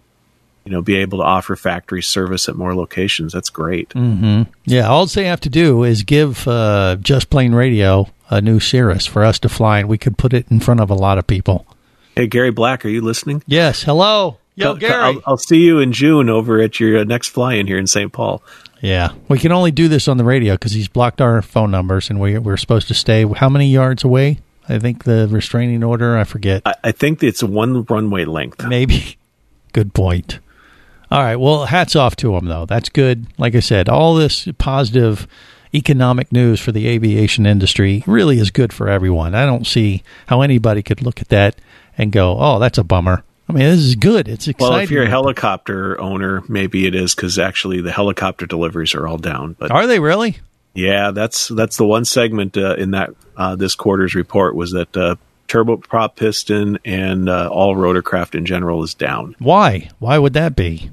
you 0.70 0.76
know 0.76 0.82
be 0.82 0.96
able 0.96 1.18
to 1.18 1.24
offer 1.24 1.56
factory 1.56 2.00
service 2.02 2.48
at 2.48 2.54
more 2.54 2.74
locations. 2.76 3.32
That's 3.32 3.50
great. 3.50 3.92
hmm 3.92 4.42
Yeah, 4.64 4.88
all 4.88 5.04
they 5.06 5.24
have 5.26 5.40
to 5.40 5.48
do 5.48 5.82
is 5.82 6.04
give 6.04 6.46
uh, 6.46 6.96
Just 7.00 7.28
Plane 7.28 7.52
Radio 7.54 8.08
a 8.30 8.40
new 8.40 8.60
Cirrus 8.60 9.04
for 9.04 9.24
us 9.24 9.40
to 9.40 9.48
fly, 9.48 9.80
and 9.80 9.88
we 9.88 9.98
could 9.98 10.16
put 10.16 10.32
it 10.32 10.46
in 10.48 10.60
front 10.60 10.78
of 10.80 10.88
a 10.90 10.94
lot 10.94 11.18
of 11.18 11.26
people. 11.26 11.66
Hey, 12.14 12.28
Gary 12.28 12.52
Black, 12.52 12.84
are 12.84 12.88
you 12.88 13.00
listening? 13.00 13.42
Yes. 13.46 13.82
Hello. 13.82 14.38
Yo, 14.54 14.74
Gary. 14.76 14.94
I'll, 14.94 15.22
I'll 15.26 15.36
see 15.36 15.58
you 15.58 15.80
in 15.80 15.92
June 15.92 16.28
over 16.30 16.60
at 16.60 16.78
your 16.78 16.98
uh, 16.98 17.04
next 17.04 17.28
fly-in 17.28 17.66
here 17.66 17.78
in 17.78 17.86
St. 17.88 18.12
Paul. 18.12 18.42
Yeah, 18.80 19.12
we 19.28 19.38
can 19.38 19.50
only 19.52 19.72
do 19.72 19.88
this 19.88 20.06
on 20.06 20.16
the 20.16 20.24
radio 20.24 20.54
because 20.54 20.72
he's 20.72 20.88
blocked 20.88 21.20
our 21.20 21.42
phone 21.42 21.70
numbers, 21.72 22.08
and 22.10 22.20
we 22.20 22.38
we're 22.38 22.56
supposed 22.56 22.86
to 22.88 22.94
stay 22.94 23.26
how 23.26 23.48
many 23.48 23.68
yards 23.68 24.04
away? 24.04 24.38
I 24.68 24.78
think 24.78 25.04
the 25.04 25.26
restraining 25.28 25.82
order. 25.82 26.16
I 26.16 26.24
forget. 26.24 26.62
I, 26.64 26.74
I 26.84 26.92
think 26.92 27.22
it's 27.22 27.42
one 27.42 27.82
runway 27.84 28.24
length. 28.24 28.64
Maybe. 28.64 29.16
Good 29.72 29.92
point. 29.94 30.38
All 31.10 31.20
right. 31.22 31.36
Well, 31.36 31.64
hats 31.66 31.96
off 31.96 32.16
to 32.16 32.32
them, 32.32 32.46
though. 32.46 32.66
That's 32.66 32.88
good. 32.88 33.26
Like 33.38 33.54
I 33.54 33.60
said, 33.60 33.88
all 33.88 34.14
this 34.14 34.48
positive 34.58 35.26
economic 35.74 36.32
news 36.32 36.60
for 36.60 36.72
the 36.72 36.86
aviation 36.88 37.46
industry 37.46 38.02
really 38.06 38.38
is 38.38 38.50
good 38.50 38.72
for 38.72 38.88
everyone. 38.88 39.34
I 39.34 39.46
don't 39.46 39.66
see 39.66 40.02
how 40.26 40.40
anybody 40.40 40.82
could 40.82 41.02
look 41.02 41.20
at 41.20 41.28
that 41.28 41.56
and 41.98 42.12
go, 42.12 42.36
"Oh, 42.38 42.58
that's 42.58 42.78
a 42.78 42.84
bummer." 42.84 43.24
I 43.48 43.52
mean, 43.52 43.64
this 43.64 43.80
is 43.80 43.96
good. 43.96 44.28
It's 44.28 44.46
exciting. 44.46 44.72
Well, 44.72 44.80
if 44.80 44.90
you're 44.92 45.02
a 45.04 45.08
helicopter 45.08 46.00
owner, 46.00 46.44
maybe 46.48 46.86
it 46.86 46.94
is 46.94 47.14
because 47.16 47.38
actually 47.38 47.80
the 47.80 47.90
helicopter 47.90 48.46
deliveries 48.46 48.94
are 48.94 49.08
all 49.08 49.18
down. 49.18 49.56
But 49.58 49.72
Are 49.72 49.88
they 49.88 49.98
really? 49.98 50.38
Yeah, 50.74 51.10
that's 51.10 51.48
that's 51.48 51.76
the 51.76 51.84
one 51.84 52.04
segment 52.04 52.56
uh, 52.56 52.76
in 52.76 52.92
that 52.92 53.10
uh, 53.36 53.56
this 53.56 53.74
quarter's 53.74 54.14
report 54.14 54.54
was 54.54 54.70
that 54.70 54.96
uh, 54.96 55.16
turboprop 55.48 56.14
piston 56.14 56.78
and 56.84 57.28
uh, 57.28 57.48
all 57.48 57.74
rotorcraft 57.74 58.36
in 58.36 58.46
general 58.46 58.84
is 58.84 58.94
down. 58.94 59.34
Why? 59.40 59.90
Why 59.98 60.18
would 60.18 60.34
that 60.34 60.54
be? 60.54 60.90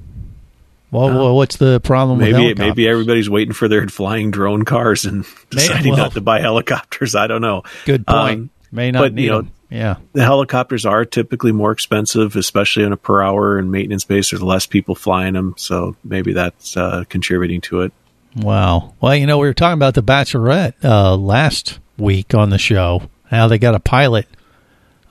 Well, 0.90 1.08
well 1.08 1.36
what's 1.36 1.56
the 1.56 1.80
problem 1.80 2.18
with 2.18 2.32
Maybe 2.32 2.54
maybe 2.54 2.88
everybody's 2.88 3.28
waiting 3.28 3.52
for 3.52 3.68
their 3.68 3.86
flying 3.88 4.30
drone 4.30 4.64
cars 4.64 5.04
and 5.04 5.24
deciding 5.50 5.92
well- 5.92 6.04
not 6.04 6.12
to 6.12 6.20
buy 6.20 6.40
helicopters. 6.40 7.14
I 7.14 7.26
don't 7.26 7.42
know. 7.42 7.62
Good 7.84 8.06
point. 8.06 8.40
Um, 8.40 8.50
May 8.70 8.90
not 8.90 9.00
but, 9.00 9.14
need 9.14 9.24
you 9.24 9.30
know, 9.30 9.38
'em. 9.38 9.50
Yeah. 9.70 9.96
the 10.14 10.22
helicopters 10.22 10.86
are 10.86 11.04
typically 11.04 11.52
more 11.52 11.72
expensive, 11.72 12.36
especially 12.36 12.84
on 12.84 12.92
a 12.92 12.96
per 12.96 13.22
hour 13.22 13.58
and 13.58 13.70
maintenance 13.70 14.04
base. 14.04 14.30
There's 14.30 14.42
less 14.42 14.66
people 14.66 14.94
flying 14.94 15.34
them, 15.34 15.54
so 15.58 15.94
maybe 16.04 16.32
that's 16.32 16.76
uh, 16.76 17.04
contributing 17.08 17.60
to 17.62 17.82
it. 17.82 17.92
Wow. 18.36 18.94
Well, 19.00 19.14
you 19.14 19.26
know, 19.26 19.38
we 19.38 19.46
were 19.46 19.54
talking 19.54 19.74
about 19.74 19.94
the 19.94 20.02
Bachelorette 20.02 20.72
uh, 20.84 21.16
last 21.16 21.78
week 21.98 22.34
on 22.34 22.50
the 22.50 22.58
show. 22.58 23.02
How 23.30 23.48
they 23.48 23.58
got 23.58 23.74
a 23.74 23.80
pilot 23.80 24.26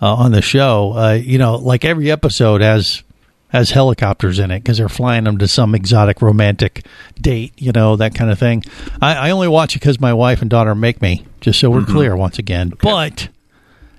uh, 0.02 0.14
on 0.16 0.32
the 0.32 0.42
show. 0.42 0.94
Uh, 0.96 1.14
you 1.14 1.38
know, 1.38 1.56
like 1.56 1.86
every 1.86 2.10
episode 2.10 2.62
has 2.62 3.04
has 3.50 3.72
helicopters 3.72 4.40
in 4.40 4.52
it 4.52 4.60
because 4.60 4.78
they're 4.78 4.90
flying 4.90 5.24
them 5.24 5.38
to 5.38 5.48
some 5.48 5.74
exotic 5.74 6.22
romantic 6.22 6.86
date. 7.20 7.54
You 7.58 7.72
know, 7.72 7.96
that 7.96 8.14
kind 8.16 8.30
of 8.32 8.38
thing. 8.40 8.64
I, 9.02 9.16
I 9.16 9.30
only 9.32 9.48
watch 9.48 9.76
it 9.76 9.80
because 9.80 10.00
my 10.02 10.14
wife 10.14 10.42
and 10.42 10.50
daughter 10.50 10.76
make 10.76 11.02
me. 11.02 11.26
Just 11.42 11.60
so 11.60 11.70
we're 11.70 11.82
Mm-hmm. 11.82 11.92
clear 11.94 12.16
once 12.16 12.40
again. 12.40 12.74
But 12.82 13.30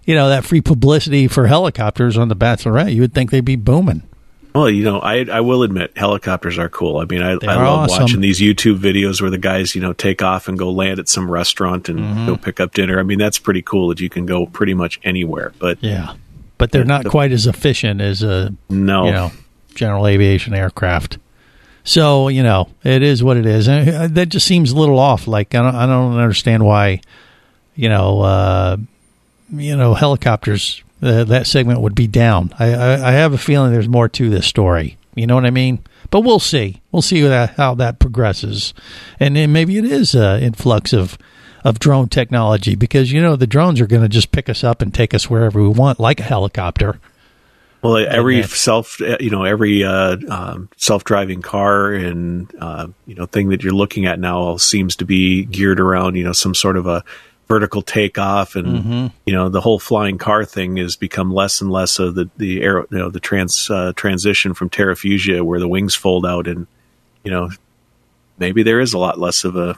you 0.04 0.14
know, 0.14 0.28
that 0.30 0.44
free 0.44 0.61
publicity 0.61 1.28
for 1.28 1.46
helicopters 1.46 2.16
on 2.18 2.28
the 2.28 2.37
Bachelorette, 2.37 2.94
you 2.94 3.00
would 3.02 3.12
think 3.14 3.30
they'd 3.30 3.44
be 3.44 3.56
booming. 3.56 4.02
Well, 4.54 4.70
you 4.70 4.82
know, 4.82 4.98
I 5.00 5.24
I 5.30 5.40
will 5.40 5.62
admit 5.62 5.92
helicopters 5.96 6.58
are 6.58 6.68
cool. 6.70 6.96
I 6.98 7.04
mean, 7.04 7.22
I, 7.22 7.32
I 7.32 7.34
love 7.56 7.90
awesome. 7.90 8.02
watching 8.02 8.20
these 8.20 8.40
YouTube 8.40 8.78
videos 8.78 9.20
where 9.20 9.30
the 9.30 9.38
guys, 9.38 9.74
you 9.74 9.80
know, 9.80 9.92
take 9.92 10.20
off 10.22 10.48
and 10.48 10.58
go 10.58 10.70
land 10.70 10.98
at 10.98 11.08
some 11.08 11.30
restaurant 11.30 11.88
and 11.88 12.00
Mm-hmm. 12.00 12.26
go 12.26 12.37
pick 12.37 12.58
up 12.58 12.72
dinner. 12.74 12.98
I 12.98 13.02
mean, 13.02 13.18
that's 13.18 13.38
pretty 13.38 13.62
cool 13.62 13.88
that 13.88 14.00
you 14.00 14.08
can 14.08 14.24
go 14.26 14.46
pretty 14.46 14.74
much 14.74 14.98
anywhere. 15.04 15.52
But 15.58 15.82
Yeah, 15.84 16.14
but 16.59 16.73
they're 16.73 16.85
not 16.85 17.07
quite 17.07 17.33
as 17.33 17.47
efficient 17.47 18.01
as 18.01 18.23
a 18.23 18.53
No. 18.68 19.07
you 19.07 19.12
know 19.12 19.33
general 19.75 20.07
aviation 20.07 20.55
aircraft. 20.55 21.18
So 21.85 22.29
you 22.29 22.42
know 22.42 22.68
it 22.85 23.03
is 23.03 23.23
what 23.25 23.37
it 23.37 23.47
is, 23.47 23.68
and 23.68 23.88
uh, 23.88 24.09
that 24.09 24.29
just 24.29 24.47
seems 24.47 24.73
a 24.73 24.77
little 24.77 24.99
off. 24.99 25.27
Like 25.27 25.55
I 25.55 25.62
don't, 25.62 25.75
I 25.75 25.87
don't 25.87 26.18
understand 26.18 26.64
why, 26.64 27.01
you 27.75 27.88
know, 27.88 28.21
uh, 28.21 28.77
you 29.53 29.77
know, 29.77 29.94
helicopters. 29.94 30.83
Uh, 31.01 31.23
that 31.23 31.47
segment 31.47 31.81
would 31.81 31.94
be 31.94 32.09
down. 32.09 32.53
I, 32.59 32.75
I, 32.75 33.09
I 33.09 33.12
have 33.12 33.33
a 33.33 33.38
feeling 33.38 33.71
there's 33.71 33.88
more 33.88 34.09
to 34.09 34.29
this 34.29 34.47
story. 34.47 34.97
You 35.14 35.29
know 35.29 35.37
what 35.37 35.47
I 35.47 35.51
mean? 35.51 35.79
But 36.11 36.23
we'll 36.23 36.40
see. 36.40 36.81
We'll 36.90 37.03
see 37.03 37.21
that, 37.21 37.51
how 37.51 37.75
that 37.77 38.01
progresses, 38.01 38.75
and 39.21 39.37
then 39.37 39.53
maybe 39.53 39.79
it 39.79 39.85
is 39.85 40.14
an 40.16 40.42
influx 40.42 40.92
of 40.92 41.16
of 41.64 41.79
drone 41.79 42.09
technology 42.09 42.75
because 42.75 43.12
you 43.12 43.21
know 43.21 43.37
the 43.37 43.47
drones 43.47 43.81
are 43.81 43.87
going 43.87 44.03
to 44.03 44.09
just 44.09 44.33
pick 44.33 44.49
us 44.49 44.62
up 44.64 44.81
and 44.83 44.92
take 44.94 45.14
us 45.14 45.29
wherever 45.29 45.62
we 45.62 45.68
want, 45.68 45.99
like 46.01 46.21
a 46.21 46.25
helicopter. 46.25 46.99
Well, 47.81 47.97
every 47.97 48.42
self, 48.42 48.99
you 48.99 49.31
know, 49.31 49.44
every 49.44 49.85
uh, 49.85 50.16
um, 50.29 50.68
self-driving 50.77 51.42
car 51.42 51.92
and 51.92 52.53
uh, 52.61 52.88
you 53.07 53.14
know 53.14 53.27
thing 53.27 53.51
that 53.51 53.62
you're 53.62 53.73
looking 53.73 54.07
at 54.07 54.18
now 54.18 54.38
all 54.38 54.59
seems 54.59 54.97
to 54.97 55.05
be 55.05 55.44
geared 55.44 55.79
around 55.79 56.16
you 56.16 56.25
know 56.25 56.33
some 56.33 56.55
sort 56.57 56.77
of 56.77 56.87
a 56.88 57.05
vertical 57.47 57.81
takeoff, 57.81 58.57
and 58.57 58.85
Mhm. 58.85 59.12
you 59.27 59.33
know 59.33 59.49
the 59.49 59.61
whole 59.61 59.79
flying 59.79 60.18
car 60.18 60.44
thing 60.44 60.77
has 60.79 60.97
become 60.97 61.33
less 61.33 61.61
and 61.61 61.71
less 61.71 61.99
of 62.01 62.16
the 62.16 62.29
the 62.37 62.62
aero, 62.62 62.85
you 62.90 62.99
know, 62.99 63.11
the 63.11 63.21
trans 63.21 63.71
uh, 63.71 63.92
transition 63.94 64.55
from 64.55 64.68
Terrafugia 64.71 65.42
where 65.42 65.61
the 65.61 65.68
wings 65.68 65.94
fold 65.94 66.27
out, 66.27 66.49
and 66.49 66.66
you 67.23 67.31
know 67.31 67.49
maybe 68.38 68.64
there 68.64 68.81
is 68.81 68.92
a 68.92 68.99
lot 68.99 69.21
less 69.21 69.44
of 69.44 69.55
a 69.55 69.77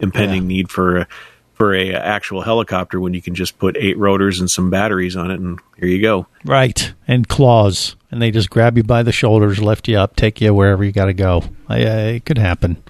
impending 0.00 0.46
need 0.46 0.70
for 0.70 0.98
a, 0.98 1.08
for 1.54 1.74
a 1.74 1.92
actual 1.92 2.42
helicopter 2.42 3.00
when 3.00 3.14
you 3.14 3.22
can 3.22 3.34
just 3.34 3.58
put 3.58 3.76
eight 3.76 3.98
rotors 3.98 4.40
and 4.40 4.50
some 4.50 4.70
batteries 4.70 5.16
on 5.16 5.30
it, 5.30 5.40
and 5.40 5.58
here 5.76 5.88
you 5.88 6.00
go. 6.00 6.26
Right, 6.44 6.92
and 7.06 7.26
claws, 7.28 7.96
and 8.10 8.22
they 8.22 8.30
just 8.30 8.50
grab 8.50 8.76
you 8.76 8.84
by 8.84 9.02
the 9.02 9.12
shoulders, 9.12 9.60
lift 9.60 9.88
you 9.88 9.96
up, 9.98 10.16
take 10.16 10.40
you 10.40 10.54
wherever 10.54 10.84
you 10.84 10.92
got 10.92 11.06
to 11.06 11.14
go. 11.14 11.44
I, 11.68 11.76
I, 11.76 11.98
it 12.16 12.24
could 12.24 12.38
happen, 12.38 12.82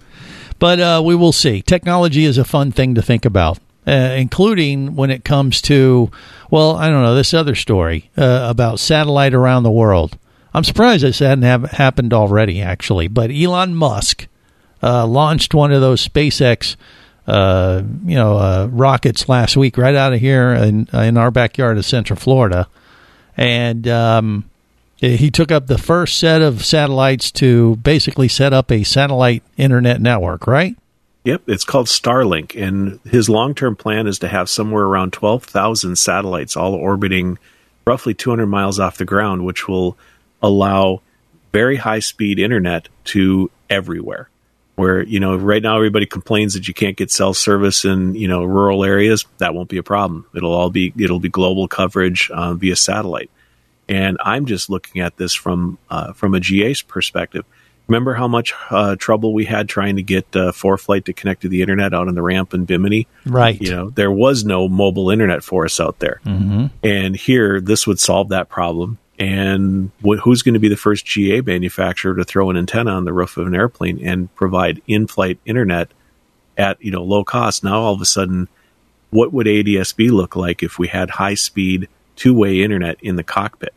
but 0.59 0.81
uh, 0.81 1.03
we 1.05 1.14
will 1.14 1.33
see. 1.33 1.62
Technology 1.62 2.25
is 2.25 2.38
a 2.38 2.44
fun 2.44 2.73
thing 2.73 2.94
to 2.94 3.03
think 3.03 3.25
about, 3.25 3.59
uh, 3.87 4.14
including 4.16 4.97
when 4.97 5.11
it 5.11 5.25
comes 5.25 5.62
to, 5.62 6.11
well, 6.51 6.77
I 6.77 6.88
don't 6.88 7.03
know, 7.03 7.14
this 7.14 7.33
other 7.33 7.55
story 7.55 8.11
uh, 8.16 8.47
about 8.51 8.81
satellite 8.81 9.35
around 9.35 9.62
the 9.62 9.71
world. 9.71 10.18
I'm 10.55 10.64
surprised 10.64 11.05
this 11.05 11.21
hadn't 11.21 11.44
have, 11.44 11.64
happened 11.73 12.12
already, 12.12 12.61
actually. 12.61 13.07
But 13.07 13.31
Elon 13.31 13.75
Musk 13.75 14.27
uh, 14.83 15.07
launched 15.07 15.55
one 15.55 15.73
of 15.73 15.81
those 15.81 16.07
SpaceX, 16.07 16.77
uh, 17.27 17.83
you 18.05 18.14
know, 18.14 18.37
uh, 18.37 18.69
rockets 18.71 19.29
last 19.29 19.57
week, 19.57 19.77
right 19.77 19.95
out 19.95 20.12
of 20.12 20.21
here 20.21 20.53
in 20.53 20.88
in 20.93 21.17
our 21.17 21.31
backyard 21.31 21.79
of 21.79 21.85
Central 21.85 22.19
Florida, 22.19 22.69
and 23.37 23.87
um, 23.88 24.51
he 24.97 25.31
took 25.31 25.53
up 25.53 25.69
the 25.69 25.79
first 25.79 26.19
set 26.19 26.43
of 26.43 26.64
satellites 26.64 27.31
to 27.31 27.77
basically 27.77 28.29
set 28.29 28.53
up 28.53 28.73
a 28.73 28.83
satellite 28.83 29.45
internet 29.57 30.01
network, 30.01 30.47
right? 30.47 30.77
Yep, 31.25 31.43
it's 31.47 31.64
called 31.64 31.87
Starlink, 31.87 32.61
and 32.61 33.01
his 33.05 33.29
long 33.29 33.55
term 33.55 33.77
plan 33.77 34.07
is 34.07 34.19
to 34.21 34.29
have 34.29 34.49
somewhere 34.49 34.85
around 34.85 35.12
12,000 35.12 35.97
satellites 35.97 36.57
all 36.57 36.75
orbiting 36.75 37.38
roughly 37.87 38.14
200 38.14 38.47
miles 38.47 38.81
off 38.81 38.99
the 38.99 39.05
ground, 39.05 39.45
which 39.45 39.69
will 39.69 39.97
allow 40.43 41.01
very 41.53 41.77
high 41.77 41.99
speed 41.99 42.38
internet 42.38 42.88
to 43.05 43.51
everywhere. 43.71 44.29
Where, 44.79 45.03
you 45.03 45.19
know, 45.19 45.35
right 45.35 45.61
now 45.61 45.75
everybody 45.75 46.07
complains 46.07 46.55
that 46.55 46.69
you 46.69 46.73
can't 46.73 46.97
get 46.97 47.11
cell 47.11 47.35
service 47.35 47.85
in, 47.85 48.14
you 48.14 48.29
know, 48.29 48.45
rural 48.45 48.85
areas. 48.85 49.27
That 49.38 49.53
won't 49.53 49.69
be 49.69 49.77
a 49.77 49.83
problem. 49.83 50.25
It'll 50.37 50.55
all 50.55 50.71
be, 50.71 50.93
it'll 50.97 51.19
be 51.19 51.29
global 51.29 51.67
coverage 51.67 52.31
uh, 52.31 52.55
via 52.55 52.77
satellite. 52.77 53.29
And 53.88 54.19
I'm 54.23 54.47
just 54.47 54.71
looking 54.71 55.03
at 55.03 55.17
this 55.17 55.35
from, 55.35 55.79
uh, 55.91 56.12
from 56.12 56.33
a 56.35 56.38
GA's 56.38 56.81
perspective. 56.81 57.45
Remember 57.88 58.14
how 58.14 58.29
much 58.29 58.55
uh, 58.71 58.95
trouble 58.95 59.35
we 59.35 59.47
had 59.47 59.69
trying 59.69 59.97
to 59.97 60.03
get 60.03 60.27
uh, 60.37 60.53
ForeFlight 60.53 61.07
to 61.07 61.12
connect 61.12 61.43
to 61.43 61.49
the 61.49 61.61
internet 61.61 61.93
out 61.93 62.07
on 62.07 62.14
the 62.14 62.23
ramp 62.23 62.55
in 62.55 62.64
Bimini? 62.64 63.09
Right. 63.27 63.61
You 63.61 63.71
know, 63.73 63.91
there 63.91 64.12
was 64.12 64.45
no 64.45 64.69
mobile 64.69 65.11
internet 65.11 65.43
for 65.43 65.64
us 65.64 65.81
out 65.81 65.99
there. 65.99 66.21
Mm-hmm. 66.25 66.67
And 66.85 67.17
here, 67.17 67.61
this 67.61 67.85
would 67.87 67.99
solve 67.99 68.29
that 68.29 68.49
problem. 68.49 68.99
And 69.18 69.90
wh- 70.04 70.20
who's 70.22 70.42
going 70.42 70.54
to 70.54 70.61
be 70.61 70.68
the 70.68 70.76
first 70.76 71.04
GA 71.04 71.40
manufacturer 71.40 72.14
to 72.14 72.24
throw 72.24 72.50
an 72.50 72.57
antenna 72.57 72.92
on 72.92 73.04
the 73.04 73.12
roof 73.12 73.37
of 73.37 73.46
an 73.46 73.54
airplane 73.54 74.00
and 74.04 74.33
provide 74.37 74.81
in-flight 74.87 75.38
internet 75.44 75.90
at 76.57 76.83
you 76.83 76.90
know 76.90 77.02
low 77.02 77.24
cost? 77.24 77.64
Now, 77.64 77.81
all 77.81 77.94
of 77.94 78.00
a 78.00 78.07
sudden, 78.07 78.48
what 79.11 79.33
would 79.33 79.46
ADSB 79.46 80.11
look 80.11 80.37
like 80.37 80.62
if 80.62 80.78
we 80.78 80.88
had 80.88 81.11
high-speed 81.11 81.88
two-way 82.16 82.62
internet 82.62 82.98
in 83.02 83.16
the 83.16 83.24
cockpit? 83.24 83.74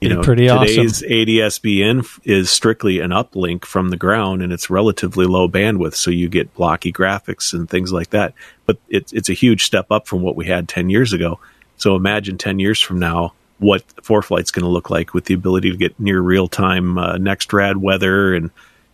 You 0.00 0.10
Be 0.10 0.14
know, 0.14 0.22
pretty 0.22 0.48
awesome. 0.48 0.68
today's 0.68 1.02
ADSB 1.02 1.80
in 1.80 2.04
is 2.22 2.50
strictly 2.52 3.00
an 3.00 3.10
uplink 3.10 3.64
from 3.64 3.88
the 3.88 3.96
ground, 3.96 4.42
and 4.42 4.52
it's 4.52 4.70
relatively 4.70 5.26
low 5.26 5.48
bandwidth, 5.48 5.94
so 5.94 6.12
you 6.12 6.28
get 6.28 6.54
blocky 6.54 6.92
graphics 6.92 7.52
and 7.52 7.68
things 7.68 7.92
like 7.92 8.10
that. 8.10 8.32
But 8.64 8.78
it's 8.88 9.12
it's 9.12 9.28
a 9.28 9.32
huge 9.32 9.64
step 9.64 9.90
up 9.90 10.06
from 10.06 10.22
what 10.22 10.36
we 10.36 10.46
had 10.46 10.68
ten 10.68 10.88
years 10.88 11.12
ago. 11.12 11.40
So 11.78 11.96
imagine 11.96 12.38
ten 12.38 12.60
years 12.60 12.80
from 12.80 13.00
now 13.00 13.32
what 13.58 13.86
ForeFlight's 13.96 14.50
going 14.50 14.64
to 14.64 14.68
look 14.68 14.90
like 14.90 15.14
with 15.14 15.24
the 15.24 15.34
ability 15.34 15.70
to 15.70 15.76
get 15.76 15.98
near 15.98 16.20
real 16.20 16.48
time 16.48 16.96
uh, 16.98 17.14
NEXRAD 17.14 17.76
weather 17.76 18.34
and 18.34 18.50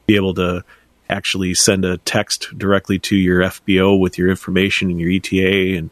be 0.06 0.16
able 0.16 0.34
to 0.34 0.64
actually 1.08 1.54
send 1.54 1.84
a 1.84 1.98
text 1.98 2.56
directly 2.56 2.98
to 2.98 3.16
your 3.16 3.40
FBO 3.40 3.98
with 3.98 4.18
your 4.18 4.30
information 4.30 4.90
and 4.90 4.98
your 4.98 5.10
ETA 5.10 5.76
and 5.76 5.90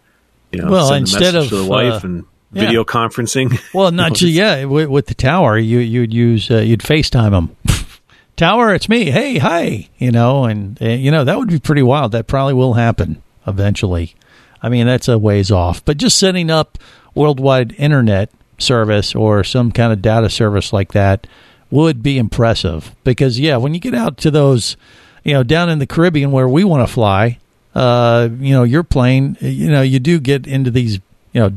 you 0.50 0.60
know 0.62 0.70
Well, 0.70 0.88
send 0.88 1.02
instead 1.02 1.34
a 1.34 1.38
message 1.38 1.44
of, 1.44 1.48
to 1.50 1.56
the 1.56 1.64
wife 1.66 2.04
uh, 2.04 2.08
and 2.08 2.24
yeah. 2.52 2.62
video 2.62 2.84
conferencing. 2.84 3.58
Well, 3.74 3.90
not 3.90 4.14
just 4.14 4.32
yeah. 4.32 4.64
With, 4.64 4.88
with 4.88 5.06
the 5.06 5.14
tower, 5.14 5.58
you 5.58 5.78
you'd 5.78 6.12
use 6.12 6.50
uh, 6.50 6.58
you'd 6.58 6.80
FaceTime 6.80 7.30
them. 7.30 7.56
tower, 8.36 8.74
it's 8.74 8.88
me. 8.88 9.10
Hey, 9.10 9.38
hi. 9.38 9.88
You 9.98 10.10
know, 10.10 10.44
and 10.44 10.80
uh, 10.80 10.88
you 10.88 11.10
know 11.10 11.24
that 11.24 11.38
would 11.38 11.48
be 11.48 11.58
pretty 11.58 11.82
wild. 11.82 12.12
That 12.12 12.26
probably 12.26 12.54
will 12.54 12.74
happen 12.74 13.22
eventually. 13.46 14.14
I 14.62 14.68
mean, 14.68 14.86
that's 14.86 15.08
a 15.08 15.18
ways 15.18 15.50
off. 15.50 15.84
But 15.84 15.96
just 15.96 16.18
setting 16.18 16.50
up 16.50 16.78
worldwide 17.14 17.74
internet 17.78 18.30
service 18.62 19.14
or 19.14 19.44
some 19.44 19.72
kind 19.72 19.92
of 19.92 20.00
data 20.00 20.30
service 20.30 20.72
like 20.72 20.92
that 20.92 21.26
would 21.70 22.02
be 22.02 22.18
impressive. 22.18 22.94
Because 23.04 23.40
yeah, 23.40 23.56
when 23.56 23.74
you 23.74 23.80
get 23.80 23.94
out 23.94 24.16
to 24.18 24.30
those, 24.30 24.76
you 25.24 25.32
know, 25.32 25.42
down 25.42 25.68
in 25.68 25.78
the 25.78 25.86
Caribbean 25.86 26.30
where 26.30 26.48
we 26.48 26.64
want 26.64 26.86
to 26.86 26.92
fly, 26.92 27.38
uh, 27.74 28.28
you 28.38 28.52
know, 28.52 28.62
your 28.62 28.82
plane, 28.82 29.36
you 29.40 29.70
know, 29.70 29.82
you 29.82 29.98
do 29.98 30.20
get 30.20 30.46
into 30.46 30.70
these, 30.70 30.94
you 31.32 31.40
know, 31.40 31.52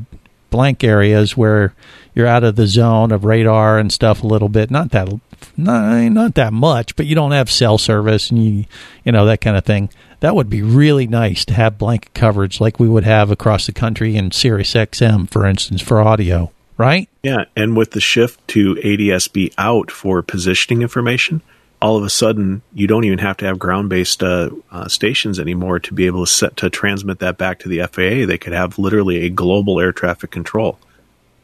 blank 0.49 0.83
areas 0.83 1.35
where 1.35 1.73
you're 2.13 2.27
out 2.27 2.45
of 2.45 2.55
the 2.55 2.65
zone 2.65 3.11
of 3.11 3.25
radar 3.25 3.77
and 3.77 3.91
stuff 3.91 4.23
a 4.23 4.27
little 4.27 4.47
bit. 4.47 4.71
Not 4.71 4.91
that, 4.91 5.09
not, 5.57 6.11
not 6.11 6.35
that 6.35 6.53
much, 6.53 6.95
but 6.95 7.05
you 7.05 7.13
don't 7.13 7.31
have 7.31 7.51
cell 7.51 7.77
service 7.77 8.31
and 8.31 8.43
you, 8.43 8.65
you 9.03 9.11
know, 9.11 9.25
that 9.25 9.41
kind 9.41 9.57
of 9.57 9.65
thing. 9.65 9.89
That 10.21 10.33
would 10.33 10.49
be 10.49 10.61
really 10.61 11.07
nice 11.07 11.43
to 11.45 11.53
have 11.53 11.77
blanket 11.77 12.13
coverage 12.13 12.61
like 12.61 12.79
we 12.79 12.87
would 12.87 13.03
have 13.03 13.31
across 13.31 13.65
the 13.65 13.73
country 13.73 14.15
in 14.15 14.31
Sirius 14.31 14.73
XM, 14.73 15.29
for 15.29 15.45
instance, 15.45 15.81
for 15.81 15.99
audio, 15.99 16.51
right? 16.77 17.09
Yeah, 17.23 17.45
and 17.55 17.75
with 17.75 17.91
the 17.91 18.01
shift 18.01 18.45
to 18.49 18.75
ADSB 18.75 19.53
out 19.57 19.91
for 19.91 20.21
positioning 20.21 20.81
information, 20.81 21.41
all 21.81 21.97
of 21.97 22.03
a 22.03 22.09
sudden 22.09 22.61
you 22.73 22.87
don't 22.87 23.03
even 23.03 23.19
have 23.19 23.37
to 23.37 23.45
have 23.45 23.59
ground 23.59 23.89
based 23.89 24.23
uh, 24.23 24.49
uh, 24.71 24.87
stations 24.87 25.39
anymore 25.39 25.79
to 25.79 25.93
be 25.93 26.05
able 26.05 26.25
to 26.25 26.31
set 26.31 26.57
to 26.57 26.69
transmit 26.69 27.19
that 27.19 27.37
back 27.37 27.59
to 27.59 27.69
the 27.69 27.79
FAA. 27.79 28.25
They 28.25 28.37
could 28.37 28.53
have 28.53 28.79
literally 28.79 29.25
a 29.25 29.29
global 29.29 29.79
air 29.79 29.91
traffic 29.91 30.31
control. 30.31 30.79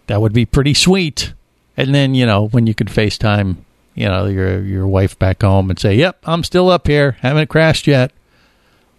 That 0.08 0.22
would 0.22 0.34
be 0.34 0.46
pretty 0.46 0.74
sweet. 0.74 1.34
And 1.78 1.94
then 1.96 2.16
you 2.16 2.26
know 2.26 2.48
when 2.48 2.68
you 2.68 2.74
could 2.74 2.88
FaceTime, 2.88 3.58
you 3.96 4.08
know 4.08 4.26
your 4.26 4.62
your 4.62 4.88
wife 4.88 5.18
back 5.18 5.42
home 5.42 5.70
and 5.70 5.80
say, 5.80 5.96
"Yep, 5.96 6.20
I'm 6.24 6.44
still 6.44 6.70
up 6.70 6.88
here, 6.88 7.14
haven't 7.22 7.50
crashed 7.50 7.88
yet." 7.88 8.12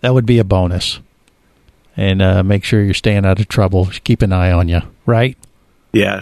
That 0.01 0.15
would 0.15 0.27
be 0.27 0.39
a 0.39 0.45
bonus. 0.45 1.01
And 1.97 2.23
uh, 2.23 2.43
make 2.43 2.65
sure 2.65 2.83
you're 2.83 2.95
staying 2.95 3.27
out 3.27 3.39
of 3.39 3.49
trouble. 3.49 3.91
Keep 4.05 4.23
an 4.23 4.33
eye 4.33 4.51
on 4.51 4.69
you, 4.69 4.81
right? 5.07 5.37
Yeah. 5.93 6.21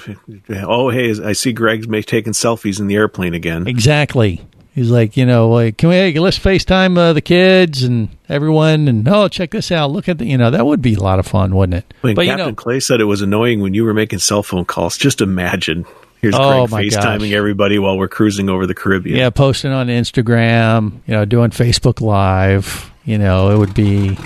Oh, 0.51 0.91
hey, 0.91 1.15
I 1.23 1.33
see 1.33 1.53
Greg's 1.53 1.87
taking 2.07 2.33
selfies 2.33 2.81
in 2.81 2.87
the 2.89 2.97
airplane 2.97 3.35
again. 3.35 3.67
Exactly. 3.67 4.41
He's 4.73 4.91
like, 4.91 5.17
you 5.17 5.27
know, 5.27 5.51
like, 5.51 5.79
can 5.79 5.89
we 5.89 5.97
hey, 5.97 6.19
let's 6.19 6.39
FaceTime 6.39 6.97
uh, 6.97 7.13
the 7.13 7.21
kids 7.21 7.83
and 7.83 8.09
everyone, 8.29 8.87
and 8.89 9.07
oh, 9.09 9.27
check 9.29 9.51
this 9.51 9.73
out. 9.73 9.91
Look 9.91 10.09
at 10.09 10.19
the, 10.19 10.27
you 10.27 10.39
know, 10.39 10.51
that 10.53 10.65
would 10.65 10.81
be 10.81 10.95
a 10.95 11.01
lot 11.01 11.19
of 11.19 11.27
fun, 11.27 11.55
wouldn't 11.57 11.79
it? 11.85 11.95
When 12.03 12.15
but 12.15 12.25
Captain 12.27 12.47
you 12.47 12.53
know, 12.53 12.55
Clay 12.55 12.79
said 12.81 13.01
it 13.01 13.05
was 13.05 13.21
annoying 13.21 13.61
when 13.61 13.75
you 13.75 13.85
were 13.85 13.95
making 13.95 14.21
cell 14.21 14.43
phone 14.45 14.65
calls, 14.65 14.97
just 14.97 15.21
imagine. 15.21 15.87
Here's 16.21 16.35
Oh, 16.37 16.67
Greg 16.69 16.91
FaceTiming 16.91 17.19
gosh. 17.19 17.33
everybody 17.33 17.79
while 17.79 17.99
we're 17.99 18.07
cruising 18.09 18.49
over 18.49 18.67
the 18.67 18.75
Caribbean. 18.75 19.17
yeah, 19.17 19.31
posting 19.31 19.73
on 19.73 19.89
Instagram, 19.89 20.93
you 21.07 21.15
know, 21.15 21.25
doing 21.25 21.51
Facebook 21.51 22.01
Live, 22.01 22.91
you 23.05 23.19
know, 23.19 23.51
it 23.51 23.59
would 23.59 23.75
be, 23.75 24.17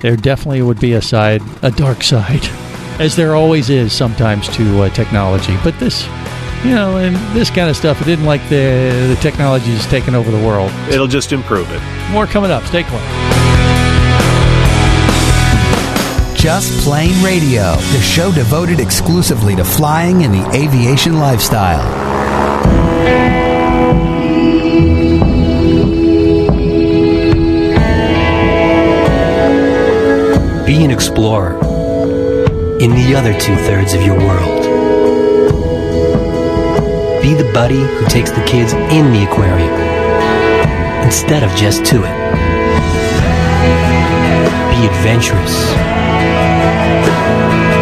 there 0.00 0.16
definitely 0.16 0.62
would 0.62 0.80
be 0.80 0.92
a 0.94 1.02
side, 1.02 1.42
a 1.62 1.70
dark 1.70 2.02
side, 2.02 2.44
as 3.00 3.16
there 3.16 3.34
always 3.34 3.70
is 3.70 3.94
sometimes 3.94 4.46
to 4.50 4.82
uh, 4.82 4.90
technology. 4.90 5.56
But 5.64 5.76
this, 5.80 6.06
you 6.62 6.74
know, 6.74 6.98
and 6.98 7.16
this 7.34 7.48
kind 7.48 7.70
of 7.70 7.76
stuff, 7.76 8.00
it 8.00 8.04
didn't 8.04 8.26
like 8.26 8.42
the 8.50 9.06
the 9.08 9.18
technology 9.20 9.72
is 9.72 9.86
taking 9.86 10.14
over 10.14 10.30
the 10.30 10.46
world. 10.46 10.70
It'll 10.90 11.08
just 11.08 11.32
improve 11.32 11.66
it. 11.72 11.80
More 12.12 12.26
coming 12.26 12.50
up. 12.50 12.62
Stay 12.64 12.84
close. 12.84 13.02
Just 16.38 16.84
Plane 16.84 17.22
Radio, 17.24 17.74
the 17.92 18.00
show 18.00 18.32
devoted 18.32 18.80
exclusively 18.80 19.56
to 19.56 19.64
flying 19.64 20.22
and 20.24 20.32
the 20.32 20.46
aviation 20.54 21.18
lifestyle. 21.18 21.84
Be 30.66 30.84
an 30.84 30.90
explorer 30.90 31.69
in 32.80 32.92
the 32.92 33.14
other 33.14 33.38
two 33.38 33.54
thirds 33.56 33.92
of 33.92 34.00
your 34.00 34.16
world. 34.16 34.62
Be 37.20 37.34
the 37.34 37.50
buddy 37.52 37.82
who 37.82 38.06
takes 38.06 38.30
the 38.30 38.42
kids 38.44 38.72
in 38.72 39.12
the 39.12 39.24
aquarium 39.24 39.74
instead 41.04 41.42
of 41.42 41.54
just 41.56 41.84
to 41.84 41.96
it. 41.96 42.16
Be 44.72 44.86
adventurous. 44.86 45.66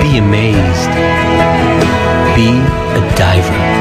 Be 0.03 0.19
amazed. 0.19 0.91
Be 2.35 2.59
a 2.99 3.15
diver. 3.17 3.78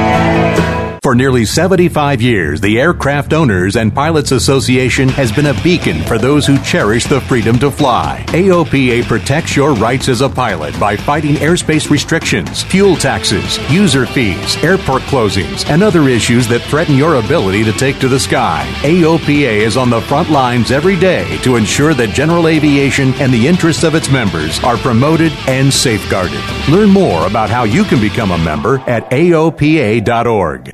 For 1.07 1.15
nearly 1.15 1.45
75 1.45 2.21
years, 2.21 2.59
the 2.59 2.81
Aircraft 2.81 3.31
Owners 3.31 3.77
and 3.77 3.95
Pilots 3.95 4.33
Association 4.33 5.07
has 5.07 5.31
been 5.31 5.45
a 5.45 5.63
beacon 5.63 6.03
for 6.03 6.17
those 6.17 6.45
who 6.45 6.61
cherish 6.63 7.05
the 7.05 7.21
freedom 7.21 7.57
to 7.59 7.71
fly. 7.71 8.25
AOPA 8.27 9.05
protects 9.05 9.55
your 9.55 9.73
rights 9.73 10.09
as 10.09 10.19
a 10.19 10.27
pilot 10.27 10.77
by 10.77 10.97
fighting 10.97 11.35
airspace 11.35 11.89
restrictions, 11.89 12.61
fuel 12.61 12.97
taxes, 12.97 13.57
user 13.71 14.05
fees, 14.05 14.61
airport 14.61 15.01
closings, 15.03 15.65
and 15.69 15.81
other 15.81 16.09
issues 16.09 16.45
that 16.49 16.61
threaten 16.63 16.97
your 16.97 17.15
ability 17.15 17.63
to 17.63 17.71
take 17.71 17.99
to 17.99 18.09
the 18.09 18.19
sky. 18.19 18.69
AOPA 18.81 19.61
is 19.65 19.77
on 19.77 19.89
the 19.89 20.01
front 20.01 20.29
lines 20.29 20.71
every 20.71 20.99
day 20.99 21.37
to 21.37 21.55
ensure 21.55 21.93
that 21.93 22.09
general 22.09 22.49
aviation 22.49 23.13
and 23.21 23.33
the 23.33 23.47
interests 23.47 23.85
of 23.85 23.95
its 23.95 24.11
members 24.11 24.61
are 24.61 24.75
promoted 24.75 25.31
and 25.47 25.73
safeguarded. 25.73 26.43
Learn 26.67 26.89
more 26.89 27.25
about 27.27 27.49
how 27.49 27.63
you 27.63 27.85
can 27.85 28.01
become 28.01 28.31
a 28.31 28.37
member 28.37 28.79
at 28.89 29.09
AOPA.org. 29.11 30.73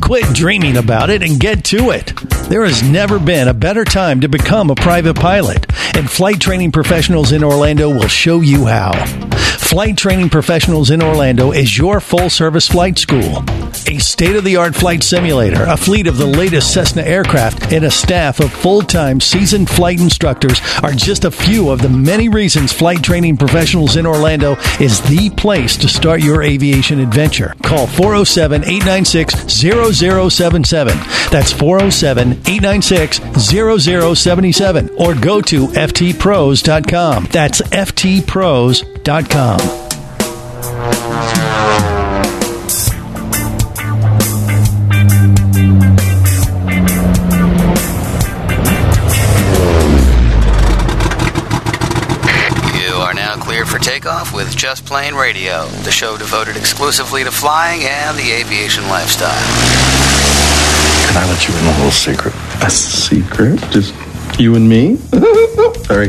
Quit 0.00 0.34
dreaming 0.34 0.76
about 0.76 1.10
it 1.10 1.22
and 1.22 1.40
get 1.40 1.64
to 1.64 1.90
it. 1.90 2.12
There 2.48 2.64
has 2.64 2.82
never 2.82 3.18
been 3.18 3.48
a 3.48 3.54
better 3.54 3.84
time 3.84 4.20
to 4.20 4.28
become 4.28 4.70
a 4.70 4.74
private 4.74 5.14
pilot, 5.14 5.66
and 5.96 6.10
flight 6.10 6.40
training 6.40 6.72
professionals 6.72 7.32
in 7.32 7.42
Orlando 7.42 7.88
will 7.88 8.08
show 8.08 8.40
you 8.40 8.66
how. 8.66 8.92
Flight 9.74 9.96
Training 9.96 10.28
Professionals 10.28 10.90
in 10.90 11.02
Orlando 11.02 11.50
is 11.50 11.76
your 11.76 11.98
full 11.98 12.30
service 12.30 12.68
flight 12.68 12.96
school. 12.96 13.42
A 13.88 13.98
state 13.98 14.36
of 14.36 14.44
the 14.44 14.56
art 14.56 14.74
flight 14.74 15.02
simulator, 15.02 15.64
a 15.64 15.76
fleet 15.76 16.06
of 16.06 16.16
the 16.16 16.26
latest 16.26 16.72
Cessna 16.72 17.02
aircraft, 17.02 17.72
and 17.72 17.84
a 17.84 17.90
staff 17.90 18.38
of 18.38 18.52
full 18.52 18.82
time 18.82 19.20
seasoned 19.20 19.68
flight 19.68 19.98
instructors 19.98 20.60
are 20.82 20.92
just 20.92 21.24
a 21.24 21.30
few 21.30 21.70
of 21.70 21.82
the 21.82 21.88
many 21.88 22.28
reasons 22.28 22.72
Flight 22.72 23.02
Training 23.02 23.36
Professionals 23.36 23.96
in 23.96 24.06
Orlando 24.06 24.52
is 24.78 25.00
the 25.02 25.30
place 25.30 25.76
to 25.78 25.88
start 25.88 26.22
your 26.22 26.42
aviation 26.42 27.00
adventure. 27.00 27.54
Call 27.64 27.86
407 27.86 28.62
896 28.62 29.52
0077. 29.92 30.96
That's 31.30 31.52
407 31.52 32.32
896 32.46 33.20
0077. 34.18 34.90
Or 34.96 35.14
go 35.14 35.40
to 35.42 35.68
ftpros.com. 35.68 37.28
That's 37.30 37.60
ftpros.com. 37.62 38.94
takeoff 53.94 54.34
with 54.34 54.56
Just 54.56 54.84
Plane 54.84 55.14
Radio, 55.14 55.68
the 55.84 55.90
show 55.92 56.18
devoted 56.18 56.56
exclusively 56.56 57.22
to 57.22 57.30
flying 57.30 57.84
and 57.84 58.18
the 58.18 58.32
aviation 58.32 58.82
lifestyle. 58.88 59.30
Can 61.06 61.16
I 61.16 61.24
let 61.30 61.46
you 61.46 61.54
in 61.54 61.64
a 61.64 61.76
little 61.76 61.92
secret? 61.92 62.34
A 62.64 62.70
secret? 62.70 63.60
Just 63.70 63.94
you 64.36 64.56
and 64.56 64.68
me? 64.68 64.96
Sorry, 65.86 66.08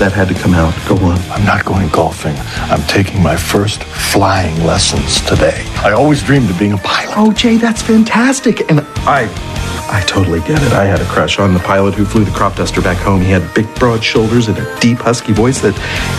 that 0.00 0.12
had 0.14 0.28
to 0.28 0.34
come 0.34 0.54
out. 0.54 0.72
Go 0.88 0.96
on. 1.04 1.18
I'm 1.30 1.44
not 1.44 1.66
going 1.66 1.90
golfing. 1.90 2.34
I'm 2.72 2.80
taking 2.86 3.22
my 3.22 3.36
first 3.36 3.84
flying 3.84 4.64
lessons 4.64 5.20
today. 5.20 5.62
I 5.84 5.92
always 5.92 6.22
dreamed 6.22 6.48
of 6.48 6.58
being 6.58 6.72
a 6.72 6.78
pilot. 6.78 7.16
Oh, 7.18 7.32
Jay, 7.34 7.58
that's 7.58 7.82
fantastic. 7.82 8.70
And 8.70 8.80
I, 9.04 9.26
I 9.88 10.02
totally 10.06 10.40
get 10.40 10.62
it. 10.62 10.72
I 10.72 10.84
had 10.84 11.00
a 11.00 11.04
crush 11.04 11.38
on 11.38 11.54
the 11.54 11.60
pilot 11.60 11.94
who 11.94 12.04
flew 12.04 12.24
the 12.24 12.30
crop 12.32 12.56
duster 12.56 12.82
back 12.82 12.98
home. 12.98 13.20
He 13.20 13.30
had 13.30 13.42
big, 13.54 13.72
broad 13.76 14.02
shoulders 14.02 14.48
and 14.48 14.58
a 14.58 14.80
deep, 14.80 14.98
husky 14.98 15.32
voice 15.32 15.60
that, 15.60 15.74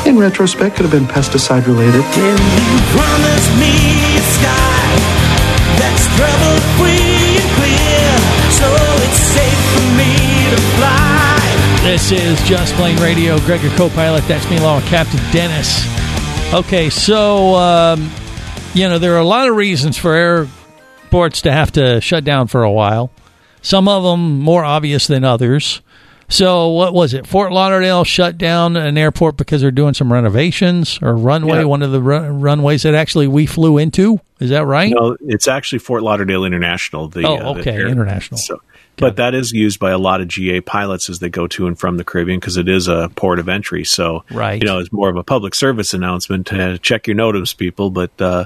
in 0.08 0.18
retrospect, 0.18 0.76
could 0.78 0.86
have 0.86 0.92
been 0.92 1.06
pesticide 1.06 1.68
related. 1.68 2.02
Can 2.16 2.38
you 2.40 2.80
Promise 2.96 3.48
me 3.60 3.76
a 4.16 4.24
sky 4.40 4.88
that's 5.76 6.08
trouble 6.16 6.58
free 6.80 7.44
and 7.44 7.50
clear, 7.60 8.08
so 8.56 8.68
it's 9.04 9.22
safe 9.36 9.62
for 9.76 9.88
me 10.00 10.16
to 10.56 10.60
fly. 10.80 11.28
This 11.84 12.12
is 12.12 12.42
Just 12.48 12.74
Plane 12.76 12.98
Radio. 13.04 13.38
Greg, 13.42 13.62
your 13.62 13.72
co-pilot. 13.74 14.24
That's 14.28 14.50
me, 14.50 14.58
along 14.58 14.78
with 14.82 14.90
Captain 14.90 15.20
Dennis. 15.32 15.84
Okay, 16.54 16.90
so 16.90 17.56
um, 17.56 18.10
you 18.74 18.88
know 18.88 18.98
there 18.98 19.16
are 19.16 19.20
a 19.20 19.28
lot 19.28 19.50
of 19.50 19.56
reasons 19.56 19.98
for 19.98 20.14
airports 20.14 21.42
to 21.42 21.52
have 21.52 21.74
to 21.74 22.00
shut 22.00 22.24
down 22.24 22.48
for 22.48 22.64
a 22.64 22.72
while. 22.72 23.12
Some 23.68 23.90
of 23.90 24.02
them 24.04 24.40
more 24.40 24.64
obvious 24.64 25.08
than 25.08 25.26
others. 25.26 25.82
So 26.30 26.70
what 26.70 26.94
was 26.94 27.14
it? 27.14 27.28
Fort 27.28 27.52
Lauderdale 27.52 28.06
shut 28.06 28.38
down 28.38 28.78
an 28.78 28.98
airport 28.98 29.36
because 29.36 29.60
they're 29.62 29.72
doing 29.72 29.94
some 29.94 30.12
renovations 30.12 30.98
or 31.02 31.16
runway. 31.18 31.60
Yeah. 31.60 31.64
One 31.66 31.82
of 31.82 31.92
the 31.92 32.02
run- 32.02 32.40
runways 32.40 32.84
that 32.84 32.96
actually 32.96 33.28
we 33.28 33.46
flew 33.46 33.78
into. 33.78 34.22
Is 34.40 34.52
that 34.52 34.66
right? 34.66 34.94
No, 34.94 35.18
it's 35.22 35.50
actually 35.50 35.80
Fort 35.80 36.02
Lauderdale 36.02 36.46
International. 36.46 37.10
The, 37.10 37.26
Oh, 37.28 37.36
uh, 37.36 37.54
the 37.56 37.60
okay, 37.62 37.72
air- 37.72 37.88
international. 37.90 38.38
So, 38.38 38.62
but 38.96 39.18
that 39.18 39.34
is 39.36 39.52
used 39.52 39.80
by 39.82 39.92
a 39.92 39.98
lot 39.98 40.22
of 40.22 40.30
GA 40.30 40.62
pilots 40.62 41.10
as 41.10 41.20
they 41.20 41.30
go 41.30 41.46
to 41.48 41.68
and 41.68 41.78
from 41.78 41.98
the 41.98 42.06
Caribbean 42.06 42.40
because 42.40 42.56
it 42.56 42.70
is 42.70 42.88
a 42.88 43.10
port 43.16 43.38
of 43.40 43.50
entry. 43.50 43.84
So, 43.84 44.24
Right. 44.32 44.62
you 44.62 44.66
know, 44.68 44.80
it's 44.80 44.92
more 44.94 45.10
of 45.10 45.18
a 45.18 45.24
public 45.24 45.54
service 45.56 45.94
announcement 45.94 46.48
to 46.48 46.78
check 46.80 47.06
your 47.08 47.16
notice, 47.18 47.54
people. 47.54 47.90
But 47.90 48.12
uh, 48.22 48.46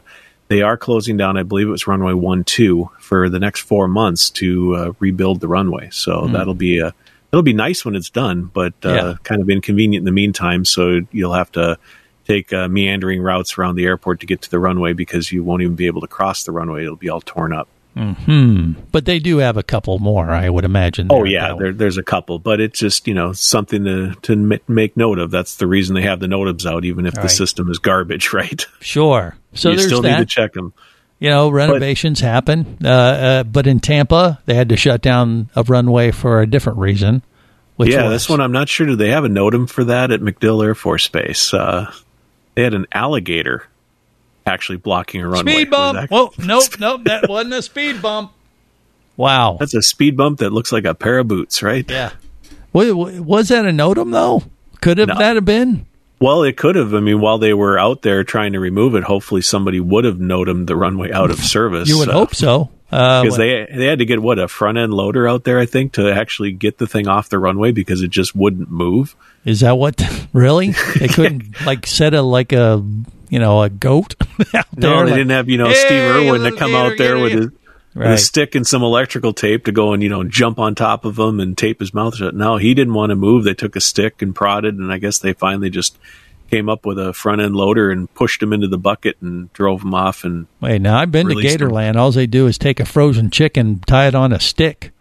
they 0.52 0.62
are 0.62 0.76
closing 0.76 1.16
down. 1.16 1.38
I 1.38 1.44
believe 1.44 1.68
it 1.68 1.72
was 1.72 1.88
runway 1.88 2.12
one 2.12 2.44
two 2.44 2.90
for 3.00 3.30
the 3.30 3.40
next 3.40 3.62
four 3.62 3.88
months 3.88 4.30
to 4.32 4.76
uh, 4.76 4.92
rebuild 5.00 5.40
the 5.40 5.48
runway. 5.48 5.88
So 5.94 6.28
Hmm. 6.28 6.34
that'll 6.34 6.54
be 6.56 6.78
a 6.80 6.94
it'll 7.32 7.42
be 7.42 7.54
nice 7.54 7.86
when 7.86 7.96
it's 7.96 8.10
done, 8.10 8.52
but 8.54 8.74
uh, 8.84 8.90
Yeah. 8.94 9.14
kind 9.24 9.42
of 9.42 9.50
inconvenient 9.50 10.02
in 10.02 10.06
the 10.06 10.12
meantime. 10.12 10.66
So 10.66 11.00
you'll 11.14 11.32
have 11.34 11.50
to 11.54 11.78
take 12.28 12.52
uh, 12.52 12.68
meandering 12.68 13.22
routes 13.22 13.58
around 13.58 13.76
the 13.78 13.86
airport 13.86 14.20
to 14.20 14.26
get 14.26 14.42
to 14.42 14.50
the 14.52 14.60
runway 14.60 14.92
because 14.92 15.32
you 15.32 15.42
won't 15.42 15.62
even 15.62 15.76
be 15.76 15.88
able 15.88 16.02
to 16.02 16.08
cross 16.08 16.44
the 16.44 16.52
runway. 16.52 16.84
It'll 16.84 16.98
be 16.98 17.08
all 17.10 17.22
torn 17.22 17.54
up. 17.54 17.70
Hmm. 17.94 18.74
But 18.92 19.06
they 19.06 19.20
do 19.20 19.38
have 19.40 19.58
a 19.58 19.64
couple 19.64 20.00
more, 20.00 20.30
I 20.32 20.50
would 20.50 20.64
imagine. 20.64 21.08
Oh 21.10 21.26
yeah, 21.26 21.54
there, 21.58 21.74
there's 21.74 21.98
a 21.98 22.04
couple, 22.04 22.40
but 22.40 22.62
it's 22.62 22.80
just 22.80 23.08
you 23.08 23.14
know 23.14 23.34
something 23.34 23.84
to 23.84 24.16
to 24.22 24.36
ma- 24.38 24.56
make 24.68 24.96
note 24.96 25.20
of. 25.20 25.30
That's 25.32 25.58
the 25.58 25.68
reason 25.68 25.96
they 25.96 26.04
have 26.04 26.20
the 26.22 26.28
NOTAMs 26.28 26.66
out, 26.66 26.86
even 26.86 27.06
if 27.06 27.14
the 27.16 27.22
Right. 27.22 27.30
system 27.32 27.70
is 27.70 27.80
garbage, 27.80 28.32
right? 28.34 28.66
Sure. 28.80 29.36
So 29.54 29.72
you 29.72 29.80
still 29.80 30.02
that. 30.04 30.20
need 30.20 30.30
to 30.30 30.34
check 30.34 30.54
them. 30.54 30.74
You 31.20 31.30
know, 31.30 31.50
renovations 31.50 32.20
happen, 32.20 32.78
uh, 32.84 32.88
uh, 32.90 33.44
but 33.44 33.68
in 33.68 33.80
Tampa, 33.80 34.40
they 34.46 34.56
had 34.56 34.70
to 34.70 34.78
shut 34.78 35.02
down 35.02 35.50
a 35.56 35.62
runway 35.64 36.10
for 36.12 36.42
a 36.42 36.48
different 36.48 36.80
reason. 36.80 37.22
Which 37.76 37.90
yeah, 37.92 38.04
was, 38.04 38.12
this 38.14 38.30
one 38.30 38.40
I'm 38.42 38.52
not 38.52 38.70
sure. 38.70 38.88
Do 38.88 38.96
they 38.96 39.10
have 39.10 39.24
a 39.26 39.30
NOTAM 39.30 39.70
for 39.70 39.84
that 39.84 40.12
at 40.12 40.22
MacDill 40.22 40.64
Air 40.64 40.76
Force 40.76 41.08
Base? 41.10 41.54
Uh, 41.54 41.92
they 42.56 42.64
had 42.64 42.74
an 42.74 42.88
alligator 42.94 43.68
actually 44.46 44.78
blocking 44.78 45.22
a 45.22 45.28
runway. 45.28 45.52
speed 45.54 45.70
bump. 45.70 46.00
that- 46.00 46.10
Whoa, 46.10 46.32
nope, 46.40 46.80
nope, 46.80 47.04
that 47.06 47.30
wasn't 47.30 47.54
a 47.54 47.62
speed 47.62 48.02
bump. 48.02 48.32
Wow. 49.18 49.58
That's 49.60 49.74
a 49.74 49.82
speed 49.82 50.18
bump 50.18 50.40
that 50.40 50.52
looks 50.52 50.72
like 50.72 50.86
a 50.86 50.96
pair 50.96 51.20
of 51.20 51.28
boots, 51.28 51.62
right? 51.62 51.86
Yeah. 51.90 52.12
Wa- 52.74 52.92
wa- 52.94 53.12
Was 53.22 53.50
that 53.50 53.66
a 53.66 53.70
NOTAM 53.70 54.12
though? 54.12 54.44
Could 54.82 54.98
have 54.98 55.10
No. 55.10 55.18
that 55.20 55.36
have 55.36 55.46
been? 55.46 55.86
Well, 56.20 56.44
it 56.44 56.56
could 56.56 56.76
have. 56.76 56.94
I 56.94 57.00
mean, 57.00 57.20
while 57.20 57.38
they 57.40 57.54
were 57.54 57.78
out 57.80 58.04
there 58.04 58.24
trying 58.24 58.54
to 58.54 58.60
remove 58.60 58.96
it, 58.96 59.04
hopefully 59.04 59.42
somebody 59.42 59.80
would 59.80 60.06
have 60.06 60.18
notamed 60.18 60.68
the 60.68 60.76
runway 60.76 61.12
out 61.12 61.32
of 61.32 61.40
service. 61.40 61.90
You 61.90 61.98
would 61.98 62.10
uh, 62.10 62.14
hope 62.14 62.36
so. 62.36 62.70
Uh, 62.92 63.24
because 63.24 63.38
they 63.38 63.68
they 63.74 63.86
had 63.86 64.00
to 64.00 64.06
get 64.06 64.22
what 64.22 64.38
a 64.38 64.48
front 64.48 64.78
end 64.78 64.94
loader 64.94 65.28
out 65.28 65.44
there, 65.44 65.60
I 65.60 65.66
think, 65.66 65.94
to 65.94 66.12
actually 66.12 66.52
get 66.52 66.78
the 66.78 66.88
thing 66.88 67.08
off 67.08 67.30
the 67.30 67.40
runway 67.40 67.72
because 67.72 68.02
it 68.02 68.10
just 68.10 68.36
wouldn't 68.36 68.70
move. 68.70 69.16
Is 69.46 69.62
that 69.62 69.78
what? 69.78 70.02
Really? 70.34 70.72
They 70.98 71.08
couldn't 71.10 71.60
like 71.66 71.86
set 71.86 72.14
a 72.14 72.22
like 72.22 72.54
a 72.54 72.82
you 73.30 73.40
know 73.40 73.64
a 73.64 73.70
goat 73.70 74.16
out 74.54 74.66
there. 74.72 74.90
No, 74.92 75.00
they 75.00 75.12
like, 75.12 75.14
didn't 75.16 75.32
have 75.32 75.50
you 75.50 75.58
know 75.58 75.68
"Hey, 75.68 75.74
Steve 75.74 76.04
Irwin 76.04 76.44
to 76.44 76.58
come 76.58 76.74
out 76.74 76.98
there 76.98 77.18
with 77.18 77.34
in." 77.34 77.38
his, 77.38 77.48
Right. 77.94 78.12
a 78.12 78.18
stick 78.18 78.56
and 78.56 78.66
some 78.66 78.84
electrical 78.84 79.34
tape 79.34 79.66
to 79.66 79.74
go 79.74 79.92
and 79.92 80.02
you 80.02 80.08
know 80.08 80.24
jump 80.24 80.60
on 80.60 80.76
top 80.76 81.04
of 81.04 81.20
him 81.20 81.42
and 81.42 81.58
tape 81.58 81.82
his 81.82 81.94
mouth 81.94 82.16
shut. 82.16 82.34
No, 82.34 82.56
he 82.56 82.74
didn't 82.74 82.94
want 82.94 83.10
to 83.10 83.18
move. 83.18 83.44
They 83.44 83.54
took 83.54 83.76
a 83.76 83.82
stick 83.82 84.22
and 84.22 84.34
prodded, 84.34 84.76
and 84.78 84.94
I 84.94 84.98
guess 84.98 85.20
they 85.20 85.34
finally 85.34 85.70
just 85.70 85.98
came 86.52 86.70
up 86.70 86.86
with 86.86 87.00
a 87.00 87.14
front 87.14 87.42
end 87.42 87.56
loader 87.56 87.90
and 87.90 88.14
pushed 88.14 88.44
him 88.44 88.54
into 88.54 88.68
the 88.68 88.78
bucket 88.78 89.18
and 89.22 89.52
drove 89.54 89.82
him 89.82 89.94
off. 89.94 90.24
And 90.24 90.48
Wait, 90.60 90.82
now 90.82 91.00
I've 91.00 91.12
been 91.12 91.28
to. 91.30 91.36
Gatorland. 91.36 91.96
All 91.96 92.12
they 92.12 92.28
do 92.28 92.46
is 92.48 92.58
take 92.58 92.80
a 92.80 92.86
frozen 92.86 93.30
chicken, 93.32 93.80
tie 93.88 94.08
it 94.08 94.16
on 94.16 94.32
a 94.34 94.40
stick, 94.40 94.92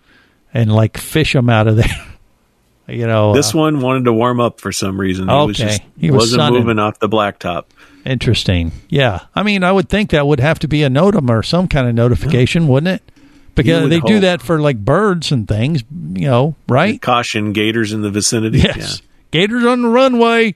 and 0.55 0.73
like 0.73 0.97
fish 0.97 1.33
them 1.33 1.51
out 1.51 1.67
of 1.67 1.77
there. 1.77 2.07
you 2.89 3.07
know, 3.07 3.35
this 3.35 3.55
uh, 3.55 3.59
one 3.59 3.81
wanted 3.81 4.05
to 4.07 4.13
warm 4.13 4.41
up 4.41 4.61
for 4.61 4.73
some 4.73 4.99
reason. 4.99 5.29
He 5.29 5.35
was 5.35 5.61
Okay. 5.61 5.69
just 5.71 5.83
He 5.99 6.11
was 6.11 6.21
wasn't 6.23 6.41
sunning. 6.41 6.61
moving 6.61 6.79
off 6.79 6.99
the 7.01 7.09
blacktop. 7.09 7.65
interesting. 8.07 8.73
Yeah, 8.89 9.21
I 9.35 9.43
mean, 9.43 9.63
I 9.65 9.73
would 9.73 9.89
think 9.89 10.11
that 10.11 10.27
would 10.27 10.41
have 10.41 10.59
to 10.61 10.69
be 10.69 10.83
a 10.83 10.89
NOTAM 10.89 11.29
or 11.29 11.43
some 11.43 11.69
kind 11.69 11.87
of 11.89 11.95
notification, 11.95 12.67
wouldn't 12.69 13.01
it? 13.01 13.13
Because 13.57 13.83
would 13.83 13.93
they 13.93 14.01
do 14.01 14.21
that 14.21 14.41
for 14.41 14.61
like 14.61 14.79
birds 14.79 15.33
and 15.33 15.47
things, 15.47 15.83
you 16.15 16.29
know, 16.29 16.55
right? 16.69 17.03
Caution 17.03 17.53
gators 17.53 17.93
in 17.93 18.01
the 18.01 18.11
vicinity. 18.11 18.59
Yes. 18.59 19.03
Gators 19.33 19.65
on 19.65 19.83
the 19.83 19.89
runway. 19.89 20.55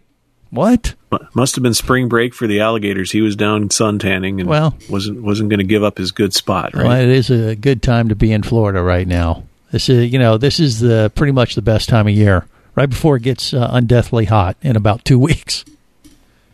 What? 0.55 0.95
Must 1.35 1.55
have 1.57 1.63
been 1.63 1.75
spring 1.75 2.09
break 2.09 2.35
for 2.35 2.47
the 2.47 2.61
alligators. 2.61 3.13
He 3.13 3.21
was 3.21 3.37
down 3.37 3.71
sun 3.71 3.99
tanning 3.99 4.41
and 4.41 4.49
Well- 4.49 4.77
wasn't 4.89 5.23
wasn't 5.23 5.49
going 5.51 5.59
to 5.59 5.65
give 5.65 5.83
up 5.85 5.99
his 5.99 6.11
good 6.13 6.35
spot, 6.35 6.75
right? 6.75 6.87
Well, 6.87 7.01
it 7.01 7.09
is 7.09 7.31
a 7.31 7.55
good 7.57 7.83
time 7.83 8.09
to 8.09 8.15
be 8.17 8.33
in 8.33 8.43
Florida 8.43 8.83
right 8.83 9.07
now. 9.07 9.45
This 9.71 9.89
is, 9.89 10.13
you 10.13 10.19
know, 10.19 10.39
this 10.39 10.61
is 10.61 10.81
the 10.81 11.11
pretty 11.15 11.33
much 11.33 11.55
the 11.55 11.63
best 11.63 11.89
time 11.89 12.07
of 12.07 12.15
year, 12.15 12.47
right 12.77 12.89
before 12.89 13.17
it 13.17 13.23
gets 13.23 13.53
uh, 13.55 13.69
undeathly 13.73 14.27
hot 14.27 14.57
in 14.63 14.77
about 14.77 15.05
two 15.05 15.19
weeks. 15.29 15.65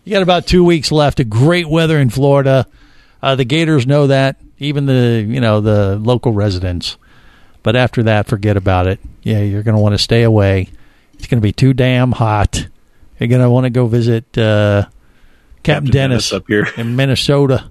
You 0.04 0.12
got 0.12 0.22
about 0.22 0.46
two 0.46 0.64
weeks 0.64 0.90
left 0.90 1.20
of 1.20 1.28
great 1.30 1.68
weather 1.68 1.98
in 1.98 2.08
Florida. 2.10 2.66
Uh, 3.22 3.34
the 3.36 3.44
Gators 3.44 3.86
know 3.86 4.06
that, 4.06 4.36
even 4.58 4.86
the 4.86 5.24
you 5.26 5.40
know 5.40 5.60
the 5.60 5.96
local 5.96 6.32
residents. 6.32 6.96
But 7.62 7.76
after 7.76 8.02
that, 8.04 8.26
forget 8.26 8.56
about 8.56 8.86
it. 8.86 8.98
Yeah, 9.22 9.40
you're 9.40 9.62
going 9.62 9.76
to 9.76 9.82
want 9.82 9.92
to 9.94 9.98
stay 9.98 10.22
away. 10.22 10.68
It's 11.14 11.26
going 11.26 11.38
to 11.40 11.46
be 11.46 11.52
too 11.52 11.74
damn 11.74 12.12
hot. 12.12 12.66
Going 13.28 13.42
to 13.42 13.50
want 13.50 13.64
to 13.64 13.70
go 13.70 13.86
visit 13.86 14.36
uh, 14.38 14.82
Captain, 14.82 15.62
Captain 15.62 15.90
Dennis, 15.92 16.30
Dennis 16.30 16.32
up 16.32 16.44
here. 16.48 16.66
in 16.76 16.96
Minnesota, 16.96 17.70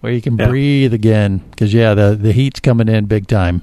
where 0.00 0.12
you 0.12 0.22
can 0.22 0.38
Yeah. 0.38 0.48
breathe 0.48 0.94
again. 0.94 1.38
Because 1.50 1.74
yeah, 1.74 1.94
the 1.94 2.14
the 2.20 2.32
heat's 2.32 2.60
coming 2.60 2.88
in 2.88 3.06
big 3.06 3.26
time 3.26 3.62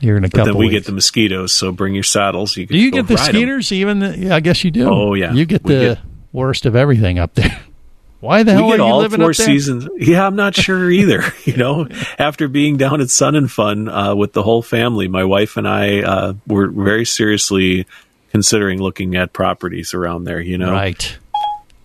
here 0.00 0.16
in 0.16 0.24
a 0.24 0.28
But 0.28 0.32
couple. 0.38 0.52
then 0.54 0.58
we 0.58 0.66
weeks. 0.66 0.74
get 0.80 0.86
the 0.86 0.92
mosquitoes, 0.92 1.52
so 1.52 1.72
bring 1.72 1.94
your 1.94 2.02
saddles. 2.04 2.56
You 2.56 2.66
Do 2.66 2.78
you 2.78 2.90
get 2.90 3.06
the 3.08 3.16
skeeters? 3.18 3.72
Even 3.72 3.98
the, 4.00 4.18
yeah, 4.18 4.36
I 4.36 4.40
guess 4.40 4.62
you 4.64 4.70
do. 4.70 4.88
Oh, 4.88 5.14
yeah. 5.14 5.32
you 5.32 5.44
get 5.44 5.64
We 5.64 5.74
the 5.74 5.80
get- 5.80 5.98
worst 6.32 6.64
of 6.66 6.74
everything 6.76 7.18
up 7.18 7.34
there. 7.34 7.60
Why 8.20 8.44
the 8.44 8.52
we 8.52 8.58
hell 8.58 8.68
get 8.70 8.74
are 8.80 8.84
you 8.86 8.92
all 8.92 8.98
living 9.00 9.18
four 9.20 9.30
up 9.30 9.36
there? 9.36 9.46
seasons. 9.46 9.88
Yeah, 9.98 10.24
I'm 10.24 10.36
not 10.36 10.54
sure 10.54 10.88
either. 10.88 11.24
you 11.44 11.56
know, 11.56 11.88
after 12.20 12.46
being 12.46 12.76
down 12.76 13.00
at 13.00 13.10
Sun 13.10 13.34
and 13.34 13.50
Fun 13.50 13.88
uh, 13.88 14.14
with 14.14 14.32
the 14.32 14.44
whole 14.44 14.62
family, 14.62 15.08
my 15.08 15.24
wife 15.24 15.56
and 15.56 15.66
I 15.66 16.02
uh, 16.02 16.34
were 16.46 16.68
very 16.68 17.04
seriously 17.04 17.84
considering 18.32 18.82
looking 18.82 19.14
at 19.14 19.32
properties 19.32 19.94
around 19.94 20.24
there. 20.24 20.40
You 20.40 20.58
know, 20.58 20.72
Right. 20.72 21.16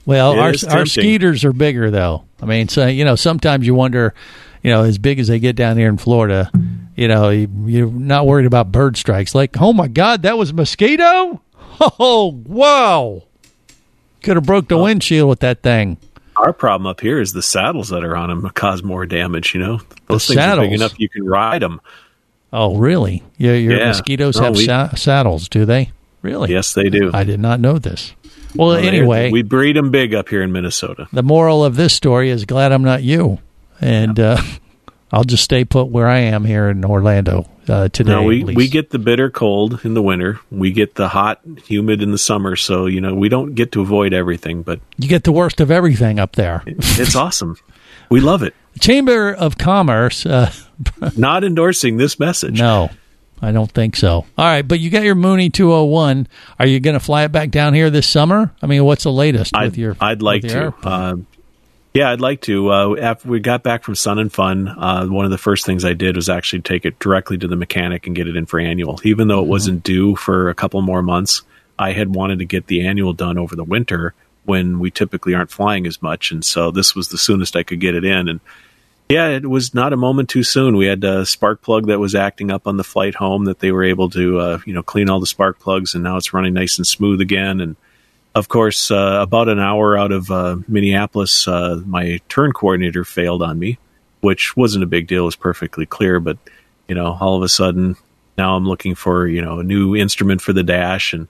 Well, 0.05 0.31
It 0.33 0.63
our 0.69 0.77
our 0.79 0.85
skeeters 0.85 1.43
are 1.43 1.51
bigger 1.53 1.91
though. 1.91 2.23
I 2.41 2.45
mean, 2.45 2.69
so 2.69 2.87
you 2.87 3.03
know, 3.05 3.15
sometimes 3.15 3.67
you 3.67 3.75
wonder, 3.75 4.13
you 4.63 4.71
know, 4.71 4.83
as 4.83 4.97
big 4.97 5.19
as 5.19 5.27
they 5.27 5.37
get 5.39 5.55
down 5.57 5.77
here 5.77 5.89
in 5.89 5.97
Florida, 5.97 6.49
you 6.95 7.07
know, 7.09 7.29
you, 7.29 7.49
you're 7.65 7.91
not 7.91 8.25
worried 8.25 8.45
about 8.45 8.71
bird 8.71 8.95
strikes. 8.95 9.35
Like, 9.35 9.59
oh 9.61 9.73
my 9.73 9.87
God, 9.89 10.21
that 10.23 10.37
was 10.37 10.49
a 10.51 10.53
mosquito! 10.53 11.41
Oh 11.99 12.41
wow! 12.47 13.21
Could 14.23 14.35
have 14.37 14.45
broke 14.47 14.67
the 14.67 14.77
windshield 14.79 15.29
with 15.29 15.41
that 15.41 15.61
thing. 15.61 15.97
Our 16.35 16.51
problem 16.53 16.87
up 16.87 17.01
here 17.01 17.19
is 17.21 17.33
the 17.33 17.43
saddles 17.43 17.89
that 17.89 18.03
are 18.03 18.15
on 18.15 18.29
them 18.29 18.49
cause 18.55 18.81
more 18.81 19.05
damage. 19.05 19.53
You 19.53 19.59
know, 19.61 19.81
those 20.07 20.25
The 20.27 20.33
things 20.33 20.37
are 20.37 20.41
saddles? 20.41 20.65
big 20.67 20.73
enough 20.73 20.99
you 20.99 21.07
can 21.09 21.25
ride 21.25 21.61
them. 21.61 21.79
Oh, 22.53 22.77
really? 22.77 23.23
Your, 23.37 23.55
your 23.55 23.77
Yeah. 23.77 23.87
mosquitoes 23.89 24.37
No, 24.37 24.43
have 24.45 24.55
we- 24.55 24.65
sa- 24.65 24.89
saddles, 24.95 25.49
do 25.49 25.65
they? 25.65 25.91
Really? 26.22 26.51
Yes, 26.51 26.74
they 26.74 26.89
do. 26.89 27.11
I 27.13 27.24
did 27.24 27.39
not 27.39 27.59
know 27.59 27.78
this. 27.78 28.13
Well, 28.55 28.70
Well, 28.70 28.78
anyway, 28.78 29.30
we 29.32 29.43
breed 29.43 29.76
them 29.76 29.91
big 29.91 30.13
up 30.13 30.30
here 30.30 30.41
in 30.41 30.51
Minnesota. 30.51 31.07
the 31.13 31.24
moral 31.24 31.63
of 31.63 31.76
this 31.76 31.93
story 31.93 32.30
is 32.30 32.45
glad 32.45 32.72
I'm 32.72 32.84
not 32.84 33.03
you, 33.03 33.39
and 33.82 34.20
uh, 34.20 34.41
I'll 35.11 35.24
just 35.26 35.43
stay 35.43 35.63
put 35.65 35.86
where 35.89 36.07
I 36.07 36.20
am 36.20 36.43
here 36.43 36.70
in 36.70 36.84
Orlando 36.84 37.47
uh, 37.68 37.89
today. 37.89 38.11
No, 38.11 38.24
we 38.24 38.39
at 38.41 38.47
least. 38.47 38.57
we 38.57 38.68
get 38.68 38.89
the 38.89 38.99
bitter 38.99 39.30
cold 39.30 39.82
in 39.84 39.93
the 39.93 40.01
winter. 40.01 40.39
We 40.49 40.72
get 40.72 40.95
the 40.95 41.07
hot, 41.09 41.41
humid 41.65 42.01
in 42.01 42.11
the 42.11 42.18
summer. 42.18 42.55
So 42.55 42.88
you 42.88 42.99
know, 43.01 43.13
we 43.13 43.30
don't 43.30 43.53
get 43.53 43.74
to 43.74 43.82
avoid 43.82 44.13
everything, 44.13 44.63
but 44.63 44.80
you 44.97 45.07
get 45.07 45.24
the 45.24 45.32
worst 45.32 45.61
of 45.61 45.70
everything 45.70 46.18
up 46.20 46.36
there. 46.36 46.63
it's 46.65 47.15
awesome. 47.26 47.57
We 48.09 48.22
love 48.22 48.41
it. 48.43 48.55
Chamber 48.80 49.34
of 49.34 49.57
Commerce. 49.57 50.26
Uh, 50.26 50.51
Not 51.18 51.43
endorsing 51.43 51.97
this 51.97 52.18
message. 52.20 52.59
no, 52.59 52.89
I 53.41 53.51
don't 53.51 53.71
think 53.71 53.95
so. 53.95 54.25
All 54.38 54.45
right, 54.45 54.67
but 54.67 54.79
you 54.79 54.89
got 54.89 55.03
your 55.03 55.15
Mooney 55.15 55.49
201. 55.49 56.27
Are 56.59 56.65
you 56.65 56.79
going 56.79 56.95
to 56.95 56.99
fly 56.99 57.23
it 57.23 57.31
back 57.31 57.51
down 57.51 57.73
here 57.73 57.89
this 57.89 58.07
summer? 58.07 58.51
I 58.61 58.67
mean, 58.67 58.83
what's 58.83 59.03
the 59.03 59.11
latest 59.11 59.55
I'd, 59.55 59.65
with 59.65 59.77
your? 59.77 59.95
I'd 60.01 60.21
like 60.21 60.41
to. 60.43 60.73
Uh, 60.83 61.17
yeah, 61.93 62.11
I'd 62.11 62.21
like 62.21 62.41
to. 62.41 62.71
Uh, 62.71 62.95
after 62.97 63.27
we 63.27 63.39
got 63.39 63.63
back 63.63 63.83
from 63.83 63.95
Sun 63.95 64.19
and 64.19 64.31
Fun, 64.31 64.67
uh, 64.67 65.05
one 65.07 65.25
of 65.25 65.31
the 65.31 65.38
first 65.38 65.65
things 65.65 65.85
I 65.85 65.93
did 65.93 66.15
was 66.15 66.29
actually 66.29 66.61
take 66.61 66.85
it 66.85 66.99
directly 66.99 67.38
to 67.38 67.47
the 67.47 67.55
mechanic 67.55 68.07
and 68.07 68.15
get 68.15 68.27
it 68.27 68.35
in 68.35 68.45
for 68.45 68.59
annual. 68.59 68.99
Even 69.03 69.27
though 69.27 69.41
it 69.41 69.47
wasn't 69.47 69.83
due 69.83 70.15
for 70.15 70.49
a 70.49 70.55
couple 70.55 70.81
more 70.81 71.01
months, 71.01 71.41
I 71.79 71.93
had 71.93 72.13
wanted 72.13 72.39
to 72.39 72.45
get 72.45 72.67
the 72.67 72.88
annual 72.88 73.13
done 73.13 73.38
over 73.38 73.55
the 73.55 73.63
winter 73.63 74.13
when 74.45 74.79
we 74.79 74.89
typically 74.89 75.33
aren't 75.33 75.51
flying 75.51 75.85
as 75.85 76.01
much, 76.01 76.31
and 76.31 76.43
so 76.43 76.71
this 76.71 76.95
was 76.95 77.09
the 77.09 77.17
soonest 77.17 77.55
I 77.55 77.63
could 77.63 77.79
get 77.79 77.95
it 77.95 78.05
in. 78.05 78.29
And 78.29 78.39
yeah, 79.09 79.29
it 79.29 79.49
was 79.49 79.73
not 79.73 79.93
a 79.93 79.97
moment 79.97 80.29
too 80.29 80.43
soon. 80.43 80.75
We 80.75 80.85
had 80.85 81.03
a 81.03 81.25
spark 81.25 81.61
plug 81.61 81.87
that 81.87 81.99
was 81.99 82.13
acting 82.13 82.51
up 82.51 82.67
on 82.67 82.77
the 82.77 82.83
flight 82.83 83.15
home 83.15 83.45
that 83.45 83.59
they 83.59 83.71
were 83.71 83.83
able 83.83 84.09
to, 84.09 84.39
uh, 84.39 84.59
you 84.65 84.73
know, 84.73 84.83
clean 84.83 85.09
all 85.09 85.19
the 85.19 85.27
spark 85.27 85.59
plugs, 85.59 85.95
and 85.95 86.03
now 86.03 86.17
it's 86.17 86.33
running 86.33 86.53
nice 86.53 86.77
and 86.77 86.85
smooth 86.85 87.21
again. 87.21 87.61
And 87.61 87.77
of 88.35 88.49
course, 88.49 88.91
uh, 88.91 89.19
about 89.21 89.47
an 89.47 89.59
hour 89.59 89.97
out 89.97 90.11
of 90.11 90.29
uh, 90.29 90.57
Minneapolis, 90.67 91.47
uh, 91.47 91.81
my 91.85 92.19
turn 92.27 92.51
coordinator 92.51 93.05
failed 93.05 93.41
on 93.41 93.57
me, 93.57 93.79
which 94.19 94.57
wasn't 94.57 94.83
a 94.83 94.87
big 94.87 95.07
deal. 95.07 95.23
It 95.23 95.25
was 95.25 95.35
perfectly 95.35 95.85
clear, 95.85 96.19
but 96.19 96.37
you 96.87 96.95
know, 96.95 97.17
all 97.19 97.37
of 97.37 97.43
a 97.43 97.49
sudden, 97.49 97.95
now 98.37 98.55
I'm 98.55 98.67
looking 98.67 98.93
for 98.93 99.25
you 99.25 99.41
know 99.41 99.59
a 99.59 99.63
new 99.63 99.95
instrument 99.95 100.41
for 100.41 100.51
the 100.51 100.63
dash, 100.63 101.13
and 101.13 101.29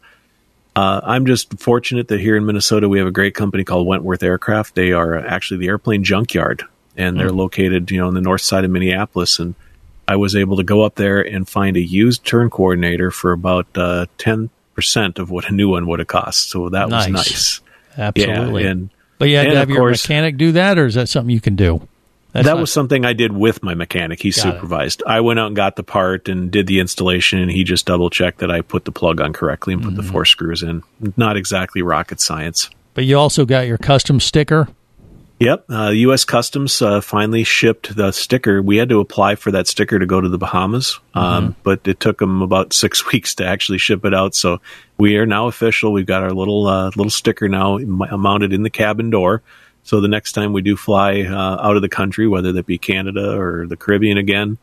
uh, 0.75 1.01
I'm 1.03 1.28
just 1.28 1.59
fortunate 1.59 2.07
that 2.07 2.19
here 2.19 2.36
in 2.36 2.45
Minnesota 2.45 2.89
we 2.89 2.97
have 2.97 3.07
a 3.07 3.11
great 3.11 3.36
company 3.36 3.63
called 3.63 3.86
Wentworth 3.86 4.23
Aircraft. 4.23 4.73
They 4.75 4.91
are 4.91 5.15
actually 5.15 5.59
the 5.59 5.67
airplane 5.67 6.03
junkyard, 6.03 6.63
and 6.98 7.20
they're 7.20 7.30
located 7.32 7.89
you 7.91 8.00
know 8.00 8.08
on 8.08 8.14
the 8.16 8.22
north 8.22 8.41
side 8.41 8.66
of 8.66 8.72
Minneapolis, 8.72 9.39
and 9.39 9.56
I 10.08 10.16
was 10.16 10.36
able 10.36 10.58
to 10.58 10.64
go 10.64 10.84
up 10.84 10.95
there 10.95 11.22
and 11.22 11.48
find 11.48 11.78
a 11.78 11.82
used 11.82 12.26
turn 12.26 12.50
coordinator 12.50 13.12
for 13.12 13.32
about 13.32 13.68
uh, 13.76 14.08
ten 14.18 14.50
percent 14.76 15.20
of 15.20 15.30
what 15.32 15.50
a 15.50 15.54
new 15.54 15.70
one 15.70 15.88
would 15.88 16.00
have 16.00 16.08
cost. 16.08 16.50
So 16.50 16.70
that 16.70 16.89
was 16.89 17.08
Nice. 17.08 17.12
nice. 17.12 17.62
Absolutely. 17.98 18.64
Yeah, 18.64 18.70
and 18.70 18.89
but 19.18 19.30
you 19.30 19.38
had 19.38 19.45
and 19.48 19.54
to 19.54 19.60
have 19.60 19.70
your 19.70 19.80
course- 19.80 20.04
mechanic 20.08 20.38
do 20.38 20.52
that, 20.54 20.78
or 20.78 20.86
is 20.86 20.93
that 20.95 21.10
something 21.10 21.34
you 21.34 21.41
can 21.41 21.56
do? 21.56 21.88
That's 22.34 22.45
that 22.45 22.54
not- 22.54 22.62
was 22.62 22.72
something 22.72 23.04
I 23.06 23.14
did 23.14 23.32
with 23.32 23.64
my 23.64 23.74
mechanic. 23.74 24.22
He 24.22 24.30
Got 24.30 24.38
it. 24.38 24.41
supervised. 24.54 25.02
I 25.08 25.22
went 25.22 25.39
out 25.39 25.48
and 25.48 25.56
got 25.56 25.76
the 25.78 25.82
part 25.84 26.28
and 26.30 26.52
did 26.52 26.68
the 26.68 26.80
installation, 26.80 27.39
and 27.39 27.50
he 27.50 27.64
just 27.64 27.86
double 27.88 28.10
checked 28.12 28.39
that 28.39 28.52
I 28.52 28.62
put 28.62 28.86
the 28.86 28.91
plug 28.91 29.20
on 29.22 29.34
correctly 29.34 29.74
and 29.74 29.82
put 29.82 29.93
Mm-hmm. 29.93 30.02
the 30.06 30.12
four 30.12 30.26
screws 30.26 30.62
in. 30.62 30.84
Not 31.16 31.38
exactly 31.38 31.82
rocket 31.82 32.22
science. 32.22 32.70
But 32.93 33.06
you 33.06 33.18
also 33.18 33.45
got 33.45 33.66
your 33.66 33.78
custom 33.80 34.20
sticker. 34.20 34.68
Yep, 35.40 35.66
uh, 35.70 35.90
U.S. 35.90 36.26
Customs 36.26 36.82
uh, 36.82 37.00
finally 37.00 37.44
shipped 37.44 37.96
the 37.96 38.12
sticker. 38.12 38.60
We 38.60 38.78
had 38.78 38.90
to 38.90 39.00
apply 39.00 39.36
for 39.36 39.52
that 39.52 39.68
sticker 39.68 40.00
to 40.00 40.06
go 40.08 40.20
to 40.20 40.28
the 40.28 40.40
Bahamas, 40.40 41.00
um, 41.14 41.56
but 41.62 41.88
it 41.88 42.00
took 42.00 42.18
them 42.18 42.42
about 42.42 42.74
six 42.74 43.12
weeks 43.12 43.36
to 43.36 43.46
actually 43.46 43.78
ship 43.78 44.04
it 44.04 44.16
out. 44.16 44.34
So 44.34 44.62
we 44.98 45.18
are 45.18 45.28
now 45.28 45.48
official. 45.48 45.94
We've 45.94 46.08
got 46.08 46.24
our 46.24 46.32
little 46.32 46.66
uh, 46.66 46.88
little 46.88 47.12
sticker 47.12 47.48
now 47.48 47.78
m- 47.78 48.02
mounted 48.20 48.52
in 48.52 48.64
the 48.64 48.72
cabin 48.72 49.12
door. 49.12 49.44
So 49.84 50.02
the 50.02 50.08
next 50.08 50.32
time 50.32 50.54
we 50.54 50.64
do 50.64 50.76
fly 50.76 51.22
uh, 51.22 51.62
out 51.62 51.76
of 51.76 51.82
the 51.84 51.90
country, 51.90 52.28
whether 52.28 52.52
that 52.54 52.66
be 52.66 52.80
Canada 52.80 53.38
or 53.38 53.68
the 53.68 53.78
Caribbean 53.78 54.18
again, 54.18 54.58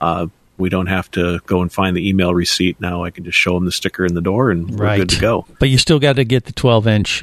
uh, 0.00 0.26
we 0.56 0.68
don't 0.70 0.86
have 0.86 1.10
to 1.12 1.40
go 1.46 1.60
and 1.60 1.70
find 1.70 1.94
the 1.96 2.08
email 2.08 2.34
receipt. 2.34 2.80
Now 2.80 3.04
I 3.04 3.10
can 3.10 3.24
just 3.24 3.36
show 3.38 3.54
them 3.54 3.66
the 3.66 3.72
sticker 3.72 4.06
in 4.06 4.14
the 4.14 4.22
door, 4.22 4.50
and 4.50 4.70
we're 4.70 4.86
good 4.96 5.10
to 5.10 5.20
go. 5.20 5.46
But 5.58 5.68
you 5.68 5.76
still 5.76 5.98
got 5.98 6.16
to 6.16 6.24
get 6.24 6.46
the 6.46 6.52
12 6.52 6.86
inch 6.86 7.22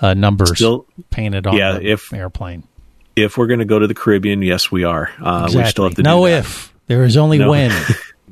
uh, 0.00 0.14
numbers 0.14 0.52
Still- 0.56 0.86
painted 1.10 1.46
on 1.46 1.56
yeah, 1.56 1.72
the 1.72 1.90
if- 1.92 2.12
airplane. 2.12 2.64
If 3.16 3.36
we're 3.36 3.48
going 3.48 3.58
to 3.58 3.64
go 3.66 3.78
to 3.78 3.86
the 3.86 3.94
Caribbean, 3.94 4.40
yes, 4.40 4.70
we 4.70 4.84
are. 4.84 5.10
Uh, 5.20 5.50
We 5.54 5.64
still 5.66 5.84
have 5.84 5.94
to 5.96 6.02
no 6.02 6.24
do 6.26 6.30
that. 6.30 6.38
if. 6.40 6.72
There 6.86 7.04
is 7.04 7.16
only 7.16 7.38
No. 7.38 7.50
when. 7.50 7.70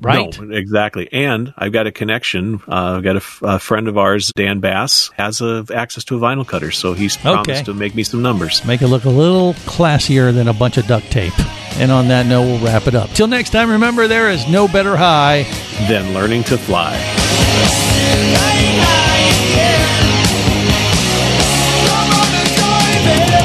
Right? 0.00 0.40
No, 0.40 0.54
exactly. 0.54 1.08
And 1.12 1.52
I've 1.58 1.72
got 1.72 1.88
a 1.88 1.90
connection. 1.90 2.60
Uh, 2.68 2.98
I've 2.98 3.02
got 3.02 3.16
a, 3.16 3.18
f- 3.18 3.40
a 3.42 3.58
friend 3.58 3.88
of 3.88 3.98
ours, 3.98 4.30
Dan 4.36 4.60
Bass, 4.60 5.10
has 5.16 5.40
a, 5.40 5.66
access 5.74 6.04
to 6.04 6.16
a 6.16 6.20
vinyl 6.20 6.46
cutter, 6.46 6.70
so 6.70 6.92
he's 6.94 7.16
promised 7.16 7.50
Okay. 7.50 7.62
to 7.64 7.74
make 7.74 7.96
me 7.96 8.04
some 8.04 8.22
numbers. 8.22 8.64
Make 8.64 8.80
it 8.80 8.86
look 8.86 9.06
a 9.06 9.10
little 9.10 9.54
classier 9.66 10.32
than 10.32 10.46
a 10.46 10.52
bunch 10.52 10.76
of 10.76 10.86
duct 10.86 11.10
tape. 11.10 11.36
And 11.80 11.90
on 11.90 12.06
that 12.08 12.26
note, 12.26 12.42
we'll 12.44 12.64
wrap 12.64 12.86
it 12.86 12.94
up. 12.94 13.10
Till 13.10 13.26
next 13.26 13.50
time, 13.50 13.72
remember 13.72 14.06
there 14.06 14.30
is 14.30 14.48
no 14.48 14.68
better 14.68 14.96
high 14.96 15.42
than 15.88 16.14
learning 16.14 16.44
to 16.44 16.56
fly. 16.56 16.94